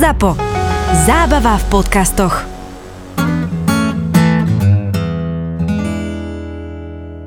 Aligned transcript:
ZAPO. 0.00 0.36
Zábava 1.06 1.58
v 1.58 1.64
podcastoch. 1.64 2.44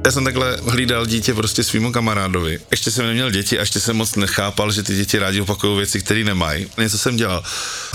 Já 0.06 0.12
jsem 0.12 0.24
takhle 0.24 0.58
hlídal 0.68 1.06
dítě 1.06 1.34
prostě 1.34 1.64
svýmu 1.64 1.92
kamarádovi. 1.92 2.60
Ještě 2.72 2.92
jsem 2.92 3.06
neměl 3.06 3.32
děti 3.32 3.58
a 3.58 3.62
ještě 3.62 3.80
jsem 3.80 3.96
moc 3.96 4.16
nechápal, 4.16 4.72
že 4.72 4.84
ty 4.84 4.96
děti 4.96 5.20
rádi 5.20 5.42
opakují 5.42 5.78
věci, 5.78 6.02
které 6.02 6.24
nemají. 6.24 6.68
Něco 6.78 6.98
jsem 6.98 7.16
dělal. 7.16 7.44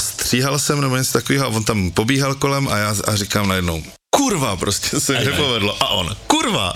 Stříhal 0.01 0.59
jsem 0.59 0.81
nebo 0.81 0.97
něco 0.97 1.13
takového 1.13 1.47
a 1.47 1.49
on 1.49 1.65
tam 1.65 1.91
pobíhal 1.91 2.35
kolem 2.35 2.69
a 2.69 2.77
já 2.77 2.95
a 3.05 3.17
říkám 3.17 3.49
najednou, 3.49 3.83
kurva, 4.11 4.57
prostě 4.57 5.01
se 5.01 5.13
mi 5.13 5.25
nepovedlo. 5.25 5.83
A 5.83 5.89
on, 5.89 6.17
kurva. 6.27 6.73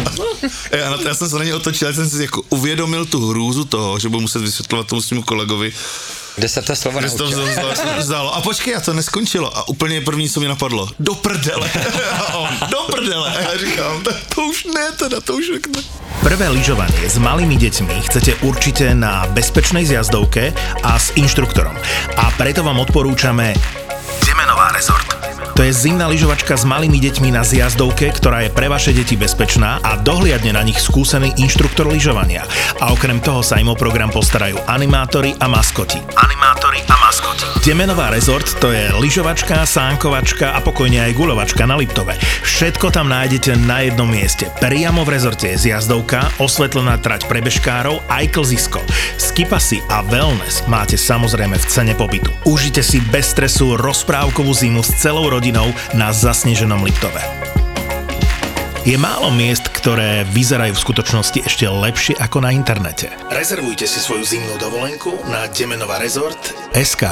já, 0.71 0.91
na 0.91 0.97
to, 0.99 1.09
já 1.09 1.15
jsem 1.15 1.29
se 1.29 1.39
na 1.39 1.45
ně 1.45 1.55
otočil, 1.55 1.89
já 1.89 1.95
jsem 1.95 2.11
si 2.11 2.23
jako 2.23 2.43
uvědomil 2.49 3.05
tu 3.05 3.29
hrůzu 3.29 3.65
toho, 3.65 3.99
že 3.99 4.09
budu 4.09 4.21
muset 4.21 4.39
vysvětlovat 4.39 4.87
tomu 4.87 5.03
svému 5.03 5.23
kolegovi, 5.23 5.73
Kde 6.37 6.49
se 6.49 6.63
to 6.63 6.77
slovo 6.77 7.01
to 7.01 7.07
naučil? 7.07 7.47
vzdalo- 7.47 7.99
vzdalo. 7.99 8.29
A 8.37 8.41
počkej, 8.41 8.77
a 8.77 8.81
to 8.81 8.93
neskončilo. 8.93 9.57
A 9.59 9.69
úplně 9.69 10.01
první, 10.01 10.29
co 10.29 10.41
mi 10.41 10.49
napadlo, 10.49 10.89
do 10.99 11.15
prdele. 11.15 11.71
A 12.29 12.35
on, 12.35 12.51
do 12.71 12.79
prdele. 12.93 13.29
A 13.37 13.41
já 13.41 13.59
říkám, 13.59 14.03
to, 14.03 14.11
to 14.35 14.41
už 14.43 14.65
ne, 14.65 14.93
teda, 14.99 15.21
to 15.21 15.35
už 15.35 15.49
ne. 15.49 15.59
Prvé 16.23 16.49
lyžovanie 16.49 17.05
s 17.11 17.19
malými 17.21 17.59
deťmi 17.59 18.01
chcete 18.09 18.35
určite 18.47 18.95
na 18.97 19.27
bezpečnej 19.35 19.85
zjazdovke 19.85 20.57
a 20.83 20.97
s 20.97 21.13
inštruktorom. 21.21 21.77
A 22.17 22.25
preto 22.39 22.65
vám 22.65 22.81
odporúčame 22.81 23.53
Demenová 24.25 24.73
rezort. 24.73 25.14
To 25.55 25.63
je 25.63 25.71
zimná 25.71 26.11
lyžovačka 26.11 26.59
s 26.59 26.67
malými 26.67 26.99
deťmi 26.99 27.31
na 27.31 27.47
zjazdovke, 27.47 28.11
ktorá 28.11 28.43
je 28.43 28.51
pre 28.51 28.67
vaše 28.67 28.91
deti 28.91 29.15
bezpečná 29.15 29.79
a 29.87 29.95
dohliadne 29.95 30.51
na 30.51 30.67
nich 30.67 30.83
skúsený 30.83 31.31
inštruktor 31.39 31.87
lyžovania. 31.87 32.43
A 32.83 32.91
okrem 32.91 33.23
toho 33.23 33.39
sa 33.39 33.63
im 33.63 33.71
o 33.71 33.79
program 33.79 34.11
postarajú 34.11 34.59
animátori 34.67 35.31
a 35.39 35.47
maskoti. 35.47 36.03
Animátori 36.19 36.83
a 36.91 36.99
maskoti. 36.99 37.47
Demenová 37.63 38.11
rezort 38.11 38.51
to 38.59 38.75
je 38.75 38.91
lyžovačka, 38.99 39.63
sánkovačka 39.63 40.59
a 40.59 40.59
pokojne 40.59 41.07
aj 41.07 41.15
guľovačka 41.15 41.63
na 41.71 41.79
Liptove. 41.79 42.19
Všetko 42.43 42.91
tam 42.91 43.15
nájdete 43.15 43.55
na 43.63 43.87
jednom 43.87 44.11
mieste. 44.11 44.51
Priamo 44.59 45.07
v 45.07 45.15
rezorte 45.15 45.55
je 45.55 45.71
zjazdovka, 45.71 46.35
osvetlená 46.43 46.99
trať 46.99 47.31
pre 47.31 47.39
bežkárov 47.39 48.03
aj 48.11 48.27
klzisko. 48.35 48.83
Skipasy 49.23 49.87
a 49.87 50.03
wellness 50.03 50.67
máte 50.67 50.99
samozrejme 50.99 51.55
v 51.55 51.67
cene 51.71 51.95
pobytu. 51.95 52.35
Užite 52.43 52.83
si 52.83 52.99
bez 53.15 53.31
stresu 53.31 53.79
rozprávkovú 53.79 54.51
zimu 54.51 54.83
s 54.83 54.99
celou 54.99 55.31
rodinou 55.31 55.44
na 55.53 56.09
zasneženom 56.15 56.81
Liptove. 56.81 57.21
Je 58.85 59.01
málo 59.01 59.33
miest, 59.33 59.65
ktoré 59.69 60.29
vyzerajú 60.29 60.77
v 60.77 60.85
skutočnosti 60.85 61.41
ešte 61.45 61.65
lepšie 61.69 62.15
ako 62.21 62.45
na 62.45 62.53
internete. 62.53 63.13
Rezervujte 63.33 63.89
si 63.89 63.97
svoju 63.97 64.25
zimnú 64.25 64.61
dovolenku 64.61 65.25
na 65.29 65.49
Demenová 65.49 66.01
rezort 66.01 66.53
SK. 66.77 67.09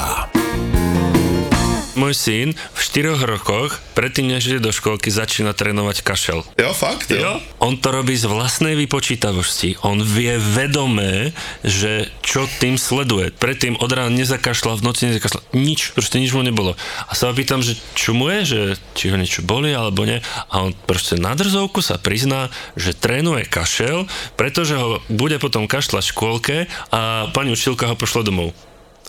Môj 1.92 2.16
syn 2.16 2.48
v 2.56 2.80
4 2.80 3.20
rokoch, 3.28 3.76
predtým 3.92 4.24
než 4.24 4.48
ide 4.48 4.64
do 4.64 4.72
školky, 4.72 5.12
začína 5.12 5.52
trénovať 5.52 6.00
kašel. 6.00 6.40
Jo, 6.56 6.72
fakt, 6.72 7.12
jo. 7.12 7.36
On 7.60 7.76
to 7.76 7.92
robí 7.92 8.16
z 8.16 8.24
vlastnej 8.24 8.72
vypočítavosti. 8.80 9.76
On 9.84 10.00
vie 10.00 10.40
vedomé, 10.40 11.36
že 11.60 12.08
čo 12.24 12.48
tým 12.58 12.80
sleduje. 12.80 13.28
Predtým 13.36 13.76
od 13.76 13.92
rána 13.92 14.08
nezakašľal, 14.16 14.80
v 14.80 14.86
noci 14.88 15.12
nezakašľal. 15.12 15.44
Nič, 15.52 15.92
proste 15.92 16.16
nič 16.16 16.32
mu 16.32 16.40
nebolo. 16.40 16.72
A 17.06 17.12
sa 17.12 17.28
ho 17.28 17.36
pýtam, 17.36 17.60
že 17.60 17.76
čo 17.92 18.16
mu 18.16 18.32
je, 18.32 18.40
že 18.48 18.60
či 18.96 19.12
ho 19.12 19.20
niečo 19.20 19.44
boli 19.44 19.76
alebo 19.76 20.08
nie. 20.08 20.24
A 20.48 20.64
on 20.64 20.72
proste 20.72 21.20
na 21.20 21.36
drzovku 21.36 21.84
sa 21.84 22.00
prizná, 22.00 22.48
že 22.72 22.96
trénuje 22.96 23.44
kašel, 23.44 24.08
pretože 24.40 24.80
ho 24.80 25.04
bude 25.12 25.36
potom 25.36 25.68
kašľať 25.68 26.04
v 26.08 26.12
škôlke 26.16 26.56
a 26.88 27.28
pani 27.36 27.52
učiteľka 27.52 27.92
ho 27.92 28.00
pošle 28.00 28.24
domov. 28.24 28.56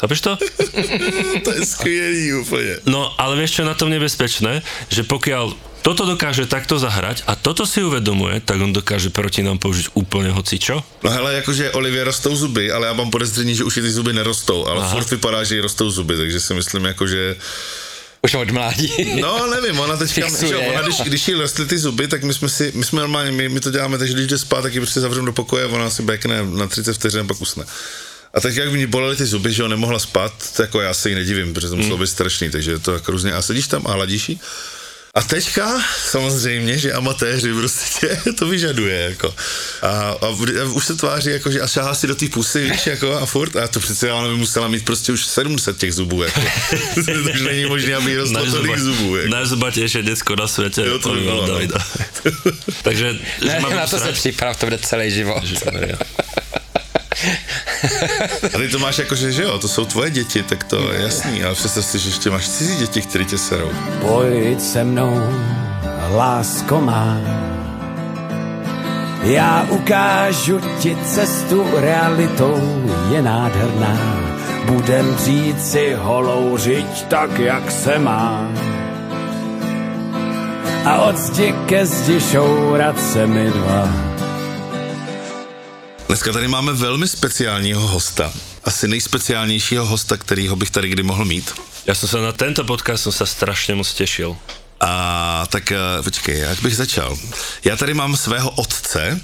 Chápeš 0.03 0.21
to? 0.21 0.37
To 1.43 1.51
je 1.51 1.65
skvělý 1.65 2.33
úplně. 2.33 2.75
No, 2.85 3.15
ale 3.21 3.35
vieš, 3.39 3.55
čo 3.55 3.61
je 3.63 3.71
na 3.71 3.73
tom 3.73 3.87
nebezpečné? 3.87 4.59
Že 4.91 5.07
pokiaľ 5.07 5.55
toto 5.79 6.03
dokáže 6.03 6.43
takto 6.43 6.75
zahrať 6.75 7.23
a 7.27 7.35
toto 7.39 7.63
si 7.63 7.83
uvedomuje, 7.83 8.43
tak 8.43 8.59
on 8.59 8.75
dokáže 8.75 9.11
proti 9.11 9.43
nám 9.43 9.59
použiť 9.63 9.95
úplne 9.95 10.31
hocičo. 10.31 10.83
No 11.03 11.09
hele, 11.11 11.39
jakože 11.39 11.71
Olivě 11.71 12.03
rostou 12.03 12.35
zuby, 12.35 12.71
ale 12.71 12.87
já 12.87 12.93
mám 12.93 13.11
podezření, 13.11 13.55
že 13.55 13.63
už 13.63 13.77
i 13.77 13.81
ty 13.81 13.91
zuby 13.91 14.13
nerostou, 14.13 14.67
ale 14.67 14.79
Aha. 14.83 14.91
furt 14.91 15.09
vypadá, 15.11 15.43
že 15.43 15.55
jí 15.55 15.61
rostou 15.61 15.89
zuby, 15.89 16.17
takže 16.17 16.39
si 16.39 16.53
myslím 16.53 16.85
jako, 16.85 17.07
že... 17.07 17.35
Už 18.23 18.33
od 18.33 18.51
mládí. 18.51 19.19
No, 19.21 19.47
nevím, 19.47 19.79
ona 19.79 19.97
teďka, 19.97 20.27
Fixuje, 20.27 20.49
že, 20.49 20.57
ona, 20.57 20.81
když, 20.81 21.01
když 21.01 21.27
jí 21.27 21.33
rostly 21.33 21.65
ty 21.65 21.77
zuby, 21.77 22.07
tak 22.07 22.23
my 22.23 22.33
jsme 22.33 22.49
si, 22.49 22.71
my 22.75 22.85
jsme 22.85 22.99
normálně, 22.99 23.31
my, 23.31 23.49
my 23.49 23.59
to 23.59 23.71
děláme, 23.71 23.97
takže 23.97 24.13
když 24.13 24.27
jde 24.27 24.37
spát, 24.37 24.61
tak 24.61 24.73
ji 24.73 24.79
prostě 24.79 24.99
zavřeme 24.99 25.25
do 25.25 25.33
pokoje, 25.33 25.65
ona 25.65 25.89
si 25.89 26.03
bekne 26.03 26.43
na 26.43 26.67
30 26.67 26.93
vteřin 26.93 27.19
a 27.19 27.23
pak 27.23 27.41
usne. 27.41 27.65
A 28.33 28.39
tak 28.39 28.55
jak 28.55 28.71
mě 28.71 28.87
bolely 28.87 29.15
ty 29.15 29.25
zuby, 29.25 29.53
že 29.53 29.63
ho 29.63 29.69
nemohla 29.69 29.99
spát, 29.99 30.33
tak 30.57 30.59
jako 30.59 30.81
já 30.81 30.93
se 30.93 31.09
jí 31.09 31.15
nedivím, 31.15 31.53
protože 31.53 31.69
to 31.69 31.75
muselo 31.75 31.97
být 31.97 32.07
strašný, 32.07 32.49
takže 32.49 32.71
je 32.71 32.79
to 32.79 32.93
jako 32.93 33.11
různě. 33.11 33.33
A 33.33 33.41
sedíš 33.41 33.67
tam 33.67 33.87
a 33.87 33.91
hladíš 33.91 34.29
jí. 34.29 34.39
A 35.15 35.21
teďka 35.21 35.83
samozřejmě, 36.09 36.77
že 36.77 36.93
amatéři 36.93 37.53
prostě 37.53 38.21
to 38.37 38.47
vyžaduje, 38.47 38.99
jako. 38.99 39.35
A, 39.81 39.87
a, 39.87 40.27
a 40.61 40.63
už 40.73 40.85
se 40.85 40.95
tváří, 40.95 41.29
jako, 41.29 41.51
že 41.51 41.61
a 41.61 41.67
šáhá 41.67 41.95
si 41.95 42.07
do 42.07 42.15
té 42.15 42.25
pusy, 42.27 42.69
víš, 42.69 42.87
jako, 42.87 43.13
a 43.13 43.25
furt, 43.25 43.55
a 43.55 43.67
to 43.67 43.79
přece 43.79 44.07
já 44.07 44.21
nevím, 44.21 44.37
musela 44.37 44.67
mít 44.67 44.85
prostě 44.85 45.11
už 45.11 45.25
700 45.25 45.77
těch 45.77 45.93
zubů, 45.93 46.23
jako. 46.23 46.41
to 46.95 47.11
už 47.33 47.41
není 47.41 47.65
možné, 47.65 47.95
aby 47.95 48.11
jí 48.11 48.17
rostlo 48.17 48.51
tolik 48.51 48.79
zubů, 48.79 49.17
jako. 49.17 49.29
Najzubatejšie 49.29 50.03
decko 50.03 50.35
na 50.35 50.47
svete. 50.47 50.85
Jo, 50.85 50.99
to 50.99 51.13
by 51.13 51.19
bylo, 51.21 51.41
no. 51.41 51.53
Davida. 51.53 51.85
Takže, 52.83 53.13
že 53.41 53.47
Ne, 53.47 53.75
na 53.75 53.87
to 53.87 53.99
se 53.99 54.11
připrav, 54.11 54.59
to 54.59 54.65
bude 54.65 54.77
celý 54.77 55.11
život. 55.11 55.43
A 58.53 58.57
ty 58.57 58.67
to 58.67 58.79
máš 58.79 58.97
jako, 58.97 59.15
že, 59.15 59.31
že 59.31 59.43
jo, 59.43 59.59
to 59.59 59.67
jsou 59.67 59.85
tvoje 59.85 60.09
děti, 60.11 60.43
tak 60.43 60.63
to 60.63 60.93
je 60.93 61.01
jasný, 61.01 61.43
ale 61.43 61.55
představ 61.55 61.85
si, 61.85 61.99
že 61.99 62.09
ještě 62.09 62.29
máš 62.29 62.49
cizí 62.49 62.77
děti, 62.77 63.01
které 63.01 63.25
tě 63.25 63.37
serou. 63.37 63.71
Pojď 64.01 64.61
se 64.61 64.83
mnou, 64.83 65.21
lásko 66.15 66.81
má. 66.81 67.17
Já 69.23 69.65
ukážu 69.69 70.61
ti 70.79 70.97
cestu, 71.05 71.65
realitou 71.73 72.83
je 73.11 73.21
nádherná. 73.21 73.97
Budem 74.65 75.17
říct 75.17 75.71
si 75.71 75.93
holou 75.93 76.57
řiď 76.57 77.05
tak, 77.07 77.39
jak 77.39 77.71
se 77.71 77.99
má. 77.99 78.49
A 80.85 81.01
od 81.01 81.17
zdi 81.17 81.55
ke 81.65 81.85
zdi 81.85 82.19
šourat 82.21 83.01
se 83.01 83.27
mi 83.27 83.49
dva. 83.49 83.89
Dneska 86.13 86.33
tady 86.33 86.47
máme 86.47 86.73
velmi 86.73 87.07
speciálního 87.07 87.87
hosta. 87.87 88.33
Asi 88.63 88.87
nejspeciálnějšího 88.87 89.85
hosta, 89.85 90.17
kterýho 90.17 90.55
bych 90.55 90.69
tady 90.69 90.89
kdy 90.89 91.03
mohl 91.03 91.25
mít. 91.25 91.53
Ja 91.89 91.97
som 91.97 92.05
sa 92.05 92.21
na 92.21 92.29
tento 92.29 92.61
podcast 92.61 93.09
som 93.09 93.13
sa 93.17 93.25
strašne 93.25 93.73
moc 93.73 93.89
tešil. 93.89 94.37
A 94.77 94.91
tak 95.49 95.73
eh, 95.73 96.05
počkej, 96.05 96.37
jak 96.53 96.61
bych 96.61 96.75
začal? 96.75 97.17
Já 97.65 97.73
tady 97.73 97.97
mám 97.97 98.13
svého 98.13 98.49
otce, 98.49 99.21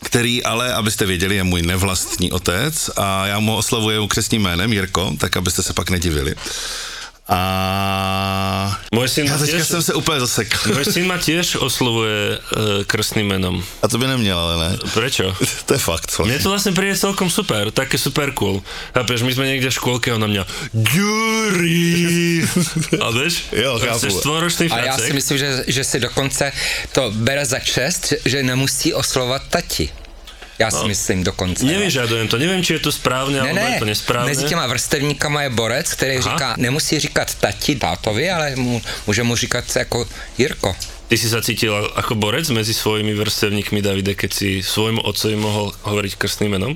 který 0.00 0.40
ale, 0.40 0.72
abyste 0.72 1.06
věděli, 1.06 1.36
je 1.36 1.44
můj 1.44 1.62
nevlastní 1.62 2.32
otec 2.32 2.90
a 2.96 3.26
já 3.26 3.38
mu 3.38 3.56
oslavuji 3.56 4.08
křesním 4.08 4.42
jménem 4.42 4.72
Jirko, 4.72 5.12
tak 5.20 5.36
abyste 5.36 5.62
se 5.62 5.72
pak 5.76 5.90
nedivili. 5.90 6.34
A 7.28 8.78
Môj 8.92 9.08
syn, 9.08 9.26
já 9.26 9.38
teďka 9.38 9.56
tiež, 9.56 9.66
jsem 9.66 9.82
se 9.82 9.94
úplně 9.94 10.20
zasekl. 10.20 10.74
môj 10.74 10.84
syn 10.90 11.06
ma 11.06 11.22
tiež 11.22 11.56
oslovuje 11.62 12.38
uh, 12.38 12.84
krstným 12.84 13.26
menom. 13.30 13.62
A 13.82 13.88
to 13.88 13.98
by 13.98 14.06
neměl, 14.06 14.38
ale 14.38 14.54
ne. 14.58 14.70
Prečo? 14.94 15.30
To 15.66 15.74
je 15.74 15.78
fakt. 15.78 16.10
Mne 16.18 16.42
to 16.42 16.50
vlastne 16.50 16.74
príde 16.74 16.98
celkom 16.98 17.30
super, 17.30 17.70
také 17.70 17.94
super 17.94 18.34
cool. 18.34 18.58
Chápeš, 18.90 19.22
my 19.22 19.32
sme 19.32 19.46
niekde 19.46 19.70
v 19.70 19.78
škôlke 19.78 20.10
a 20.10 20.18
na 20.18 20.26
mňa 20.26 20.42
Ďuri! 20.74 22.42
A 22.98 23.06
vieš? 23.14 23.54
Jo, 23.54 23.78
chápu. 23.78 24.10
štvoročný 24.10 24.66
A 24.74 24.78
já 24.84 24.98
si 24.98 25.12
myslím, 25.12 25.38
že, 25.38 25.48
že 25.70 25.82
si 25.84 25.96
dokonce 26.02 26.52
to 26.92 27.10
bere 27.14 27.46
za 27.46 27.58
čest, 27.62 28.12
že 28.26 28.42
nemusí 28.42 28.90
oslovat 28.94 29.42
tati. 29.48 30.01
Já 30.62 30.70
si 30.70 30.86
myslím 30.86 31.24
dokonce. 31.26 31.66
Nevyžadujem 31.66 32.28
to, 32.30 32.38
neviem, 32.38 32.62
či 32.62 32.78
je 32.78 32.86
to 32.86 32.92
správne, 32.94 33.42
Ne, 33.42 33.50
alebo 33.50 33.58
je 33.58 33.70
ne, 33.74 33.78
to 33.82 33.86
nesprávne. 33.90 34.30
mezi 34.30 34.44
těma 34.46 34.66
vrstevníkama 34.70 35.42
je 35.42 35.50
borec, 35.50 35.86
který 35.92 36.16
Aha. 36.16 36.22
říká, 36.22 36.48
nemusí 36.58 36.98
říkat 37.02 37.34
tati 37.34 37.74
tátovi, 37.76 38.30
ale 38.30 38.56
mu, 38.56 38.82
může 39.06 39.22
mu 39.22 39.36
říkat 39.36 39.64
jako 39.76 40.06
Jirko. 40.38 40.76
Ty 41.08 41.18
si 41.18 41.28
sa 41.28 41.44
cítil 41.44 41.74
ako 41.98 42.14
borec 42.14 42.48
medzi 42.54 42.72
svojimi 42.72 43.12
vrstevníkmi, 43.12 43.82
Davide, 43.82 44.14
keď 44.14 44.30
si 44.32 44.48
svojmu 44.64 45.04
otcovi 45.04 45.36
mohol 45.36 45.74
hovoriť 45.84 46.16
krstným 46.16 46.56
menom? 46.56 46.72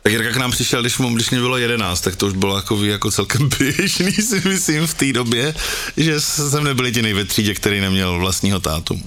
Tak 0.00 0.12
Jirka 0.12 0.32
k 0.32 0.36
nám 0.36 0.50
přišel, 0.52 0.80
když 0.80 0.98
mu 0.98 1.08
když 1.12 1.30
mě 1.30 1.40
bylo 1.40 1.56
11, 1.58 2.00
tak 2.00 2.16
to 2.16 2.26
už 2.26 2.32
bylo 2.32 2.56
jako, 2.56 2.84
jako 2.84 3.10
celkem 3.10 3.48
běžný, 3.58 4.12
si 4.12 4.40
myslím, 4.48 4.86
v 4.86 4.94
té 4.94 5.12
době, 5.12 5.54
že 5.96 6.20
jsem 6.20 6.64
nebyl 6.64 6.86
jediný 6.86 7.12
ve 7.12 7.24
třídě, 7.24 7.54
který 7.54 7.80
neměl 7.80 8.18
vlastního 8.18 8.60
tátu. 8.60 9.00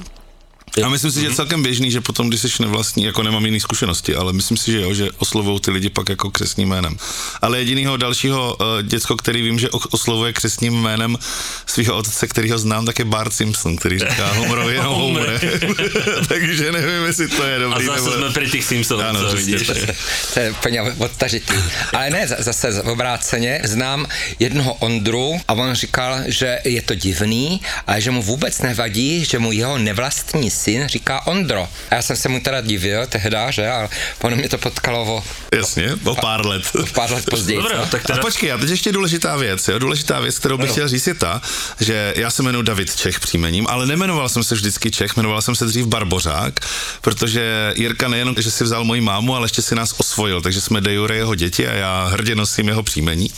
A 0.83 0.89
myslím 0.89 1.12
si, 1.12 1.19
že 1.21 1.27
je 1.27 1.33
celkem 1.35 1.63
běžný, 1.63 1.91
že 1.91 2.01
potom, 2.01 2.29
když 2.29 2.41
jsi 2.41 2.47
nevlastní, 2.59 3.03
jako 3.03 3.24
nemám 3.24 3.45
jiný 3.45 3.59
zkušenosti, 3.59 4.15
ale 4.15 4.33
myslím 4.33 4.57
si, 4.57 4.71
že 4.71 4.81
jo, 4.81 4.94
že 4.94 5.09
oslovují 5.18 5.59
ty 5.59 5.71
lidi 5.71 5.89
pak 5.89 6.09
jako 6.09 6.31
křesním 6.31 6.69
jménem. 6.69 6.97
Ale 7.41 7.59
jedinýho 7.59 7.97
dalšího 7.97 8.56
uh, 8.59 8.65
děcko, 8.81 9.15
který 9.15 9.41
vím, 9.41 9.59
že 9.59 9.69
oslovuje 9.69 10.33
křesním 10.33 10.74
jménem 10.81 11.18
svého 11.65 11.97
otce, 11.97 12.27
který 12.27 12.51
ho 12.51 12.57
znám, 12.59 12.85
tak 12.85 13.00
je 13.00 13.06
Bart 13.06 13.33
Simpson, 13.33 13.75
který 13.75 14.00
říká 14.00 14.33
Homerovi 14.33 14.74
jenom 14.74 14.95
Homer. 14.95 15.39
Takže 16.27 16.71
nevím, 16.71 17.06
jestli 17.06 17.27
to 17.27 17.44
je 17.44 17.56
A 17.56 17.59
dobrý. 17.59 17.85
zase 17.85 18.01
nebo... 18.09 18.12
jsme 18.18 18.30
pri 18.31 18.50
tých 18.50 18.65
Simpsonoch, 18.65 19.06
Ano, 19.06 19.30
co 19.30 19.35
vidíš. 19.38 19.71
To 20.33 20.39
je 20.39 20.51
úplně 20.51 20.81
odtažitý. 20.81 21.53
Ale 21.94 22.09
ne, 22.09 22.27
za- 22.27 22.35
zase 22.39 22.83
obráceně. 22.83 23.62
Znám 23.63 24.06
jednoho 24.39 24.73
Ondru 24.73 25.39
a 25.47 25.53
on 25.53 25.75
říkal, 25.75 26.18
že 26.25 26.59
je 26.63 26.81
to 26.81 26.95
divný, 26.95 27.62
ale 27.88 28.01
že 28.01 28.12
mu 28.12 28.21
vůbec 28.21 28.62
nevadí, 28.62 29.25
že 29.25 29.39
mu 29.39 29.51
jeho 29.51 29.77
nevlastní 29.77 30.51
syn 30.67 30.87
říká 30.87 31.27
Ondro. 31.27 31.67
A 31.91 31.95
já 31.95 32.01
jsem 32.01 32.15
se 32.15 32.29
mu 32.29 32.39
teda 32.39 32.61
divil 32.61 33.07
tehda, 33.07 33.51
že? 33.51 33.69
Ale 33.69 33.89
ono 34.21 34.35
mě 34.35 34.49
to 34.49 34.57
potkalo 34.57 35.15
o, 35.15 35.23
Jasně, 35.55 35.89
o 36.03 36.15
pár 36.15 36.45
let. 36.45 36.63
o 36.83 36.85
pár 36.85 37.11
let 37.11 37.25
později. 37.29 37.57
Dobre, 37.57 37.77
no. 37.77 37.85
tak 37.85 38.01
A 38.03 38.07
teda... 38.07 38.21
počkej, 38.21 38.51
a 38.51 38.57
teď 38.57 38.69
ještě 38.69 38.91
důležitá 38.91 39.37
věc, 39.37 39.67
jo? 39.67 39.79
důležitá 39.79 40.19
věc, 40.19 40.39
kterou 40.39 40.57
bych 40.57 40.71
chtěl 40.71 40.87
říct 40.87 41.07
je 41.07 41.13
ta, 41.13 41.41
že 41.79 42.13
já 42.15 42.31
se 42.31 42.43
jmenuji 42.43 42.63
David 42.63 42.95
Čech 42.95 43.19
příjmením, 43.19 43.67
ale 43.69 43.85
nemenoval 43.85 44.29
jsem 44.29 44.43
se 44.43 44.55
vždycky 44.55 44.91
Čech, 44.91 45.15
jmenoval 45.17 45.41
jsem 45.41 45.55
se 45.55 45.65
dřív 45.65 45.85
Barbořák, 45.85 46.59
protože 47.01 47.73
Jirka 47.75 48.07
nejenom, 48.07 48.35
že 48.37 48.51
si 48.51 48.63
vzal 48.63 48.83
moji 48.83 49.01
mámu, 49.01 49.35
ale 49.35 49.45
ještě 49.45 49.61
si 49.61 49.75
nás 49.75 49.93
osvojil, 49.97 50.41
takže 50.41 50.61
jsme 50.61 50.81
de 50.81 50.93
jure 50.93 51.15
jeho 51.15 51.35
děti 51.35 51.67
a 51.67 51.73
já 51.73 52.05
hrdě 52.05 52.35
nosím 52.35 52.67
jeho 52.67 52.83
příjmení. 52.83 53.31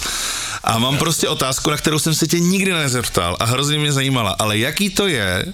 A 0.64 0.80
mám 0.80 0.98
prostě 0.98 1.28
otázku, 1.28 1.70
na 1.70 1.78
kterou 1.78 2.00
jsem 2.00 2.14
se 2.14 2.28
tě 2.28 2.40
nikdy 2.40 2.74
nezeptal 2.74 3.38
a 3.40 3.46
hrozně 3.46 3.80
mě 3.80 3.92
zajímala, 3.92 4.36
ale 4.40 4.58
jaký 4.58 4.90
to 4.90 5.08
je, 5.08 5.46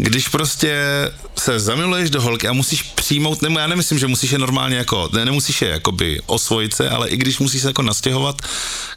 když 0.00 0.28
prostě 0.28 0.76
se 1.38 1.60
zamiluješ 1.60 2.10
do 2.10 2.20
holky 2.20 2.48
a 2.48 2.52
musíš 2.52 2.82
přijmout, 2.82 3.42
nebo 3.42 3.58
já 3.58 3.66
nemyslím, 3.66 3.98
že 3.98 4.06
musíš 4.06 4.30
je 4.30 4.38
normálně 4.38 4.76
jako, 4.76 5.08
ne, 5.12 5.24
nemusíš 5.24 5.62
je 5.62 5.68
jakoby 5.68 6.20
osvojit 6.26 6.74
se, 6.74 6.90
ale 6.90 7.08
i 7.08 7.16
když 7.16 7.38
musíš 7.38 7.62
se 7.62 7.68
jako 7.68 7.82
nastěhovat 7.82 8.42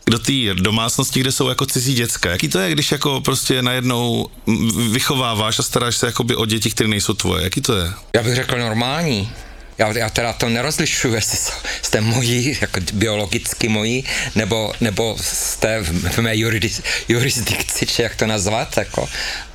do 0.07 0.19
té 0.19 0.33
domácnosti, 0.53 1.19
kde 1.19 1.31
jsou 1.31 1.49
jako 1.49 1.65
cizí 1.65 1.93
děcka. 1.93 2.29
Jaký 2.29 2.49
to 2.49 2.59
je, 2.59 2.71
když 2.71 2.91
jako 2.91 3.21
prostě 3.21 3.61
najednou 3.61 4.27
vychováváš 4.91 5.59
a 5.59 5.63
staráš 5.63 5.97
se 5.97 6.05
jakoby 6.05 6.35
o 6.35 6.45
děti, 6.45 6.71
které 6.71 6.89
nejsou 6.89 7.13
tvoje? 7.13 7.43
Jaký 7.43 7.61
to 7.61 7.77
je? 7.77 7.91
Já 8.15 8.23
bych 8.23 8.35
řekl 8.35 8.57
normální. 8.57 9.31
Já, 9.77 9.97
já 9.97 10.09
teda 10.09 10.33
to 10.33 10.49
nerozlišuju, 10.49 11.13
jestli 11.13 11.37
jste 11.81 12.01
moji, 12.01 12.57
jako 12.61 12.79
biologicky 12.93 13.69
moji, 13.69 14.03
nebo, 14.35 14.73
nebo 14.81 15.17
jste 15.21 15.79
v, 15.79 16.09
v 16.09 16.17
mé 16.17 16.37
jurisdikci, 17.07 17.85
či 17.85 18.01
jak 18.01 18.15
to 18.15 18.27
nazvat, 18.27 18.77
jako. 18.77 19.09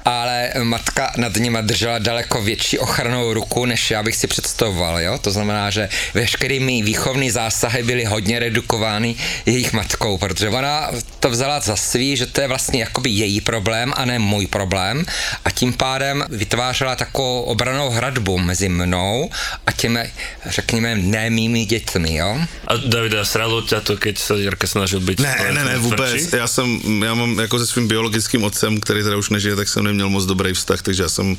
Ale 0.07 0.55
matka 0.63 1.11
nad 1.19 1.35
nima 1.35 1.61
držela 1.61 1.99
daleko 1.99 2.43
větší 2.43 2.79
ochranou 2.79 3.35
ruku, 3.35 3.67
než 3.67 3.91
já 3.91 4.03
bych 4.03 4.17
si 4.17 4.27
představoval, 4.27 5.01
jo? 5.01 5.19
To 5.19 5.31
znamená, 5.31 5.71
že 5.71 5.89
veškerý 6.15 6.61
mý 6.61 6.83
výchovný 6.83 7.31
zásahy 7.31 7.83
byly 7.83 8.05
hodně 8.05 8.39
redukovány 8.39 9.15
jejich 9.47 9.73
matkou, 9.73 10.19
protože 10.19 10.49
ona 10.49 10.91
to 11.21 11.31
vzala 11.31 11.61
za 11.61 11.77
svý, 11.77 12.17
že 12.17 12.27
to 12.27 12.41
je 12.41 12.49
vlastně 12.49 12.81
jakoby 12.81 13.11
její 13.11 13.41
problém 13.41 13.93
a 13.97 14.05
ne 14.05 14.19
můj 14.19 14.47
problém 14.47 15.03
a 15.45 15.51
tím 15.51 15.73
pádem 15.73 16.25
vytvářela 16.29 16.97
takovou 16.97 17.43
obranou 17.43 17.91
hradbu 17.91 18.39
mezi 18.39 18.69
mnou 18.69 19.31
a 19.67 19.73
těmi, 19.73 20.01
řekněme, 20.47 20.95
ne 20.95 21.31
mými 21.31 21.65
dětmi, 21.65 22.15
jo? 22.15 22.39
A 22.67 22.77
Davida, 22.77 23.25
sralo 23.25 23.63
ťa 23.63 23.81
to, 23.81 23.97
keď 23.97 24.15
sa 24.19 24.39
Jirka 24.39 24.67
snažil 24.69 25.01
byť... 25.01 25.19
Ne, 25.19 25.37
ne, 25.51 25.65
ne, 25.65 25.75
vůbec. 25.79 26.33
Já 26.33 26.47
jsem, 26.47 26.79
já 27.03 27.15
mám 27.15 27.39
jako 27.41 27.59
se 27.59 27.67
svým 27.67 27.89
biologickým 27.89 28.45
otcem, 28.45 28.81
který 28.81 29.03
teda 29.03 29.17
už 29.17 29.31
nežije, 29.31 29.57
tak 29.57 29.69
jsem 29.69 29.83
neměl 29.85 29.96
moc 30.05 30.25
dobrý 30.27 30.55
vztah, 30.55 30.83
takže 30.83 31.03
já 31.03 31.09
jsem 31.09 31.37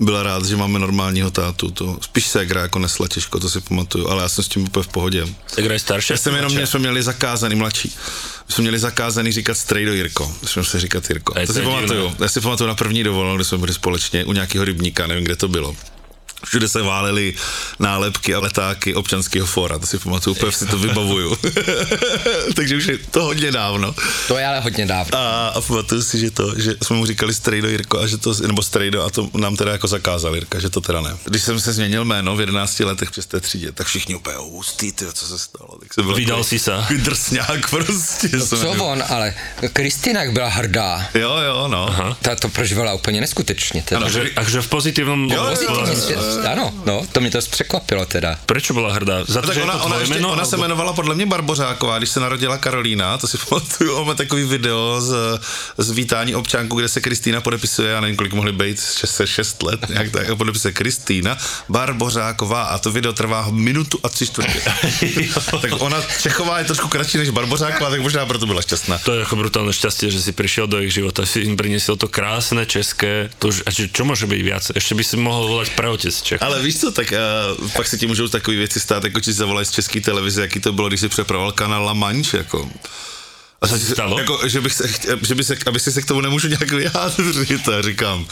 byl 0.00 0.22
rád, 0.22 0.44
že 0.44 0.56
máme 0.56 0.78
normálního 0.78 1.30
tátu. 1.30 1.70
To 1.70 1.98
spíš 2.00 2.26
se 2.26 2.40
hra 2.40 2.60
jako 2.60 2.78
nesla 2.78 3.08
těžko, 3.08 3.40
to 3.40 3.50
si 3.50 3.60
pamatuju, 3.60 4.08
ale 4.08 4.22
já 4.22 4.28
jsem 4.28 4.44
s 4.44 4.48
tím 4.48 4.62
úplně 4.64 4.82
v 4.82 4.88
pohodě. 4.88 5.26
Tak 5.54 5.64
hraj 5.64 5.78
staršie. 5.78 6.14
Já 6.14 6.18
jsem 6.18 6.34
jenom, 6.34 6.52
mě 6.52 6.66
jsme 6.66 6.78
měli 6.78 7.02
zakázaný 7.02 7.54
mladší. 7.54 7.94
My 8.48 8.54
jsme 8.54 8.62
měli 8.62 8.78
zakázaný 8.78 9.32
říkat 9.32 9.54
strejdo 9.54 9.92
Jirko. 9.92 10.32
Jsme 10.44 10.64
se 10.64 10.80
říkat 10.80 11.10
Jirko. 11.10 11.34
To 11.34 11.46
to 11.46 11.52
si 11.52 11.58
je 11.58 11.64
pamatuju. 11.64 12.12
Já 12.18 12.28
si 12.28 12.40
pamatuju 12.40 12.68
na 12.68 12.74
první 12.74 13.04
dovolenou, 13.04 13.36
kde 13.36 13.44
jsme 13.44 13.58
byli 13.58 13.74
společně 13.74 14.24
u 14.24 14.32
nějakého 14.32 14.64
rybníka, 14.64 15.06
nevím, 15.06 15.24
kde 15.24 15.36
to 15.36 15.48
bylo. 15.48 15.76
Všude 16.44 16.68
se 16.68 16.82
válely 16.82 17.34
nálepky 17.78 18.34
a 18.34 18.38
letáky 18.40 18.94
občanského 18.94 19.46
fóra, 19.46 19.78
to 19.78 19.86
si 19.86 19.98
pamatuju, 19.98 20.36
úplně 20.36 20.52
si 20.52 20.66
to 20.66 20.78
vybavuju. 20.78 21.36
Takže 22.56 22.76
už 22.76 22.86
je 22.86 22.98
to 22.98 23.24
hodně 23.24 23.52
dávno. 23.52 23.94
To 24.28 24.38
je 24.38 24.46
ale 24.46 24.60
hodně 24.60 24.86
dávno. 24.86 25.18
A, 25.18 25.48
a 25.48 25.60
pamatuju 25.60 26.02
si, 26.02 26.18
že 26.18 26.30
to, 26.30 26.54
že 26.60 26.74
jsme 26.82 26.96
mu 26.96 27.06
říkali 27.06 27.34
Strejdo 27.34 27.68
Jirko 27.68 28.00
a 28.00 28.06
že 28.06 28.16
to, 28.16 28.34
nebo 28.46 28.62
Strejdo 28.62 29.02
a 29.04 29.10
to 29.10 29.30
nám 29.34 29.56
teda 29.56 29.72
jako 29.72 29.88
zakázal 29.88 30.34
Jirka, 30.34 30.58
že 30.60 30.70
to 30.70 30.80
teda 30.80 31.00
ne. 31.00 31.16
Když 31.24 31.42
jsem 31.42 31.60
se 31.60 31.72
změnil 31.72 32.04
jméno 32.04 32.36
v 32.36 32.40
11 32.40 32.80
letech 32.80 33.10
přes 33.10 33.26
té 33.26 33.40
třídě, 33.40 33.72
tak 33.72 33.86
všichni 33.86 34.14
úplně 34.14 34.36
"O, 34.36 34.44
hustý, 34.44 34.92
ty, 34.92 35.04
co 35.12 35.26
se 35.26 35.38
stalo. 35.38 35.78
Tak 35.80 35.94
jsem 35.94 36.04
byl 36.04 36.14
Vydal 36.14 36.38
jako- 36.38 36.48
si 36.48 36.58
se. 36.58 36.72
Drsňák 36.98 37.70
prostě. 37.70 38.28
jsem 38.28 38.58
Co 38.58 38.66
jako- 38.66 38.86
on, 38.86 39.02
ale 39.08 39.34
Kristýna 39.72 40.22
jak 40.22 40.32
byla 40.32 40.48
hrdá. 40.48 41.06
Jo, 41.14 41.36
jo, 41.46 41.68
no. 41.68 41.88
Aha. 41.88 42.16
Ta 42.22 42.36
to 42.36 42.48
prožívala 42.48 42.94
úplně 42.94 43.20
neskutečně. 43.20 43.82
Teda. 43.82 43.96
Ano, 44.00 44.06
Takže, 44.12 44.30
takže 44.34 44.62
v 44.62 44.68
pozitívnom... 44.68 45.24
Jo, 45.30 45.54
Ano, 46.52 46.72
no, 46.86 47.06
to 47.12 47.20
mě 47.20 47.30
to 47.30 47.38
překvapilo 47.38 48.06
teda. 48.06 48.38
Prečo 48.46 48.74
bola 48.74 48.92
hrdá? 48.92 49.24
Za 49.24 49.40
No 49.40 49.42
to, 49.42 49.46
tak 49.46 49.54
že 49.54 49.60
je 49.60 49.64
ona, 49.64 49.78
to 49.78 49.84
ona, 49.84 49.96
ještě, 49.98 50.18
ona 50.18 50.44
se 50.44 50.56
jmenovala 50.56 50.92
podle 50.92 51.14
mě 51.14 51.26
Barbořáková, 51.26 51.98
když 51.98 52.10
se 52.10 52.20
narodila 52.20 52.58
Karolína, 52.58 53.18
to 53.18 53.28
si 53.28 53.38
pamatuju, 53.48 53.98
máme 53.98 54.14
takový 54.14 54.44
video 54.44 55.00
z, 55.00 55.40
z 55.78 55.90
vítání 55.90 56.34
občanku, 56.34 56.76
kde 56.76 56.88
se 56.88 57.00
Kristýna 57.00 57.40
podepisuje, 57.40 57.90
já 57.90 58.00
nevím, 58.00 58.16
kolik 58.16 58.32
mohly 58.32 58.52
být, 58.52 58.80
6, 58.80 59.22
6 59.24 59.62
let, 59.62 59.88
nějak 59.88 60.10
tak, 60.10 60.30
a 60.30 60.36
podepisuje 60.36 60.72
Kristýna 60.72 61.38
Barbořáková 61.68 62.62
a 62.62 62.78
to 62.78 62.92
video 62.92 63.12
trvá 63.12 63.46
minutu 63.50 63.98
a 64.02 64.08
tři 64.08 64.26
čtvrtě. 64.26 64.60
tak 65.60 65.70
ona 65.78 66.02
Čechová 66.22 66.58
je 66.58 66.64
trošku 66.64 66.88
kratší 66.88 67.18
než 67.18 67.30
Barbořáková, 67.30 67.90
tak 67.90 68.00
možná 68.00 68.26
proto 68.26 68.46
byla 68.46 68.62
šťastná. 68.62 68.98
To 69.04 69.14
je 69.14 69.22
ako 69.24 69.36
brutálne 69.36 69.72
šťastie, 69.72 70.12
že 70.12 70.20
si 70.20 70.32
prišiel 70.36 70.66
do 70.66 70.82
ich 70.82 70.92
života, 70.92 71.26
si 71.26 71.42
im 71.46 71.56
priniesol 71.56 71.96
to 71.96 72.10
krásne 72.10 72.66
české, 72.66 73.30
to 73.38 73.48
čo, 73.50 73.88
čo 73.88 74.02
môže 74.04 74.28
byť 74.28 74.40
viac? 74.44 74.64
Ešte 74.74 74.92
by 74.92 75.02
si 75.04 75.16
mohol 75.16 75.48
volať 75.48 75.68
praotec 75.74 76.14
Čech. 76.22 76.42
Ale 76.42 76.62
víš 76.62 76.80
co, 76.80 76.90
tak 76.90 77.12
uh, 77.60 77.70
pak 77.70 77.88
se 77.88 77.98
ti 77.98 78.06
můžou 78.06 78.28
takové 78.28 78.56
věci 78.56 78.80
stát, 78.80 79.04
jako 79.04 79.20
ti 79.20 79.32
zavolají 79.32 79.66
z 79.66 79.70
české 79.70 80.00
televize, 80.00 80.40
jaký 80.40 80.60
to 80.60 80.72
bylo, 80.72 80.88
když 80.88 81.00
si 81.00 81.08
přepravoval 81.08 81.52
kanál 81.52 81.84
La 81.84 81.92
Manche, 81.92 82.36
jako. 82.36 82.70
A 83.60 83.66
se 83.68 83.78
stalo? 83.78 84.18
Jako, 84.18 84.48
že 84.48 84.60
bych 84.60 84.72
se, 84.72 84.88
že 85.22 85.34
by 85.34 85.44
se, 85.44 85.56
aby 85.66 85.80
si 85.80 85.92
se 85.92 86.02
k 86.02 86.06
tomu 86.06 86.20
nemůžu 86.20 86.48
nějak 86.48 86.72
vyjádřit, 86.72 87.68
a 87.68 87.82
říkám, 87.82 88.26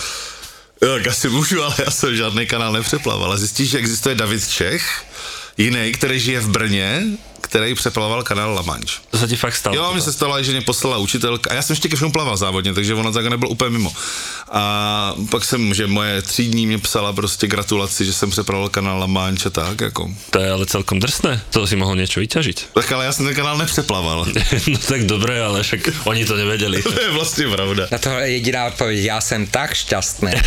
jo, 0.83 0.95
tak 0.95 1.07
asi 1.07 1.29
můžu, 1.29 1.63
ale 1.63 1.75
já 1.85 1.91
jsem 1.91 2.17
žádný 2.17 2.47
kanál 2.47 2.73
nepřeplaval. 2.73 3.33
A 3.33 3.37
zjistíš, 3.37 3.71
že 3.71 3.79
existuje 3.79 4.15
David 4.15 4.49
Čech, 4.49 5.05
jiný, 5.59 5.93
který 5.93 6.21
žije 6.21 6.41
v 6.41 6.49
Brně, 6.49 7.03
který 7.49 7.75
přeplaval 7.75 8.23
kanál 8.23 8.55
La 8.55 8.63
Manche. 8.63 9.01
To 9.11 9.17
sa 9.19 9.27
ti 9.27 9.37
fakt 9.37 9.57
stalo? 9.57 9.73
Jo, 9.77 9.95
mi 9.97 10.01
se 10.05 10.13
stalo, 10.13 10.37
že 10.43 10.53
mě 10.53 10.61
poslala 10.61 11.01
učitelka, 11.01 11.51
a 11.51 11.55
já 11.55 11.63
jsem 11.63 11.75
ještě 11.75 11.89
ke 11.89 11.97
všemu 11.97 12.13
plaval 12.13 12.37
závodně, 12.37 12.75
takže 12.75 12.95
ono 12.95 13.13
tak 13.13 13.27
nebyl 13.27 13.49
úplně 13.49 13.71
mimo. 13.71 13.93
A 14.53 15.15
pak 15.31 15.45
jsem, 15.45 15.75
že 15.75 15.87
moje 15.87 16.23
třídní 16.23 16.67
mě 16.67 16.79
psala 16.79 17.13
prostě 17.13 17.47
gratulaci, 17.47 18.05
že 18.05 18.13
jsem 18.13 18.31
přepravil 18.31 18.69
kanál 18.69 18.99
La 18.99 19.07
Manche 19.07 19.49
a 19.49 19.51
tak, 19.51 19.81
jako. 19.81 20.11
To 20.31 20.39
je 20.39 20.51
ale 20.51 20.67
celkom 20.67 21.01
drsné. 21.01 21.41
To 21.51 21.67
si 21.67 21.77
mohol 21.77 21.97
niečo 21.97 22.21
vyťažiť. 22.21 22.77
Tak 22.77 22.93
ale 22.93 23.05
já 23.09 23.13
jsem 23.13 23.25
ten 23.27 23.35
kanál 23.35 23.59
nepřeplaval. 23.59 24.27
no 24.73 24.79
tak 24.79 25.09
dobre, 25.09 25.41
ale 25.41 25.63
však 25.63 26.05
oni 26.05 26.25
to 26.25 26.37
nevedeli. 26.37 26.83
to 26.85 27.01
je 27.01 27.11
vlastně 27.11 27.49
pravda. 27.49 27.89
Na 27.91 27.99
tohle 27.99 28.29
je 28.29 28.33
jediná 28.33 28.67
odpověď, 28.67 29.05
já 29.05 29.21
jsem 29.21 29.47
tak 29.47 29.75
šťastný. 29.75 30.33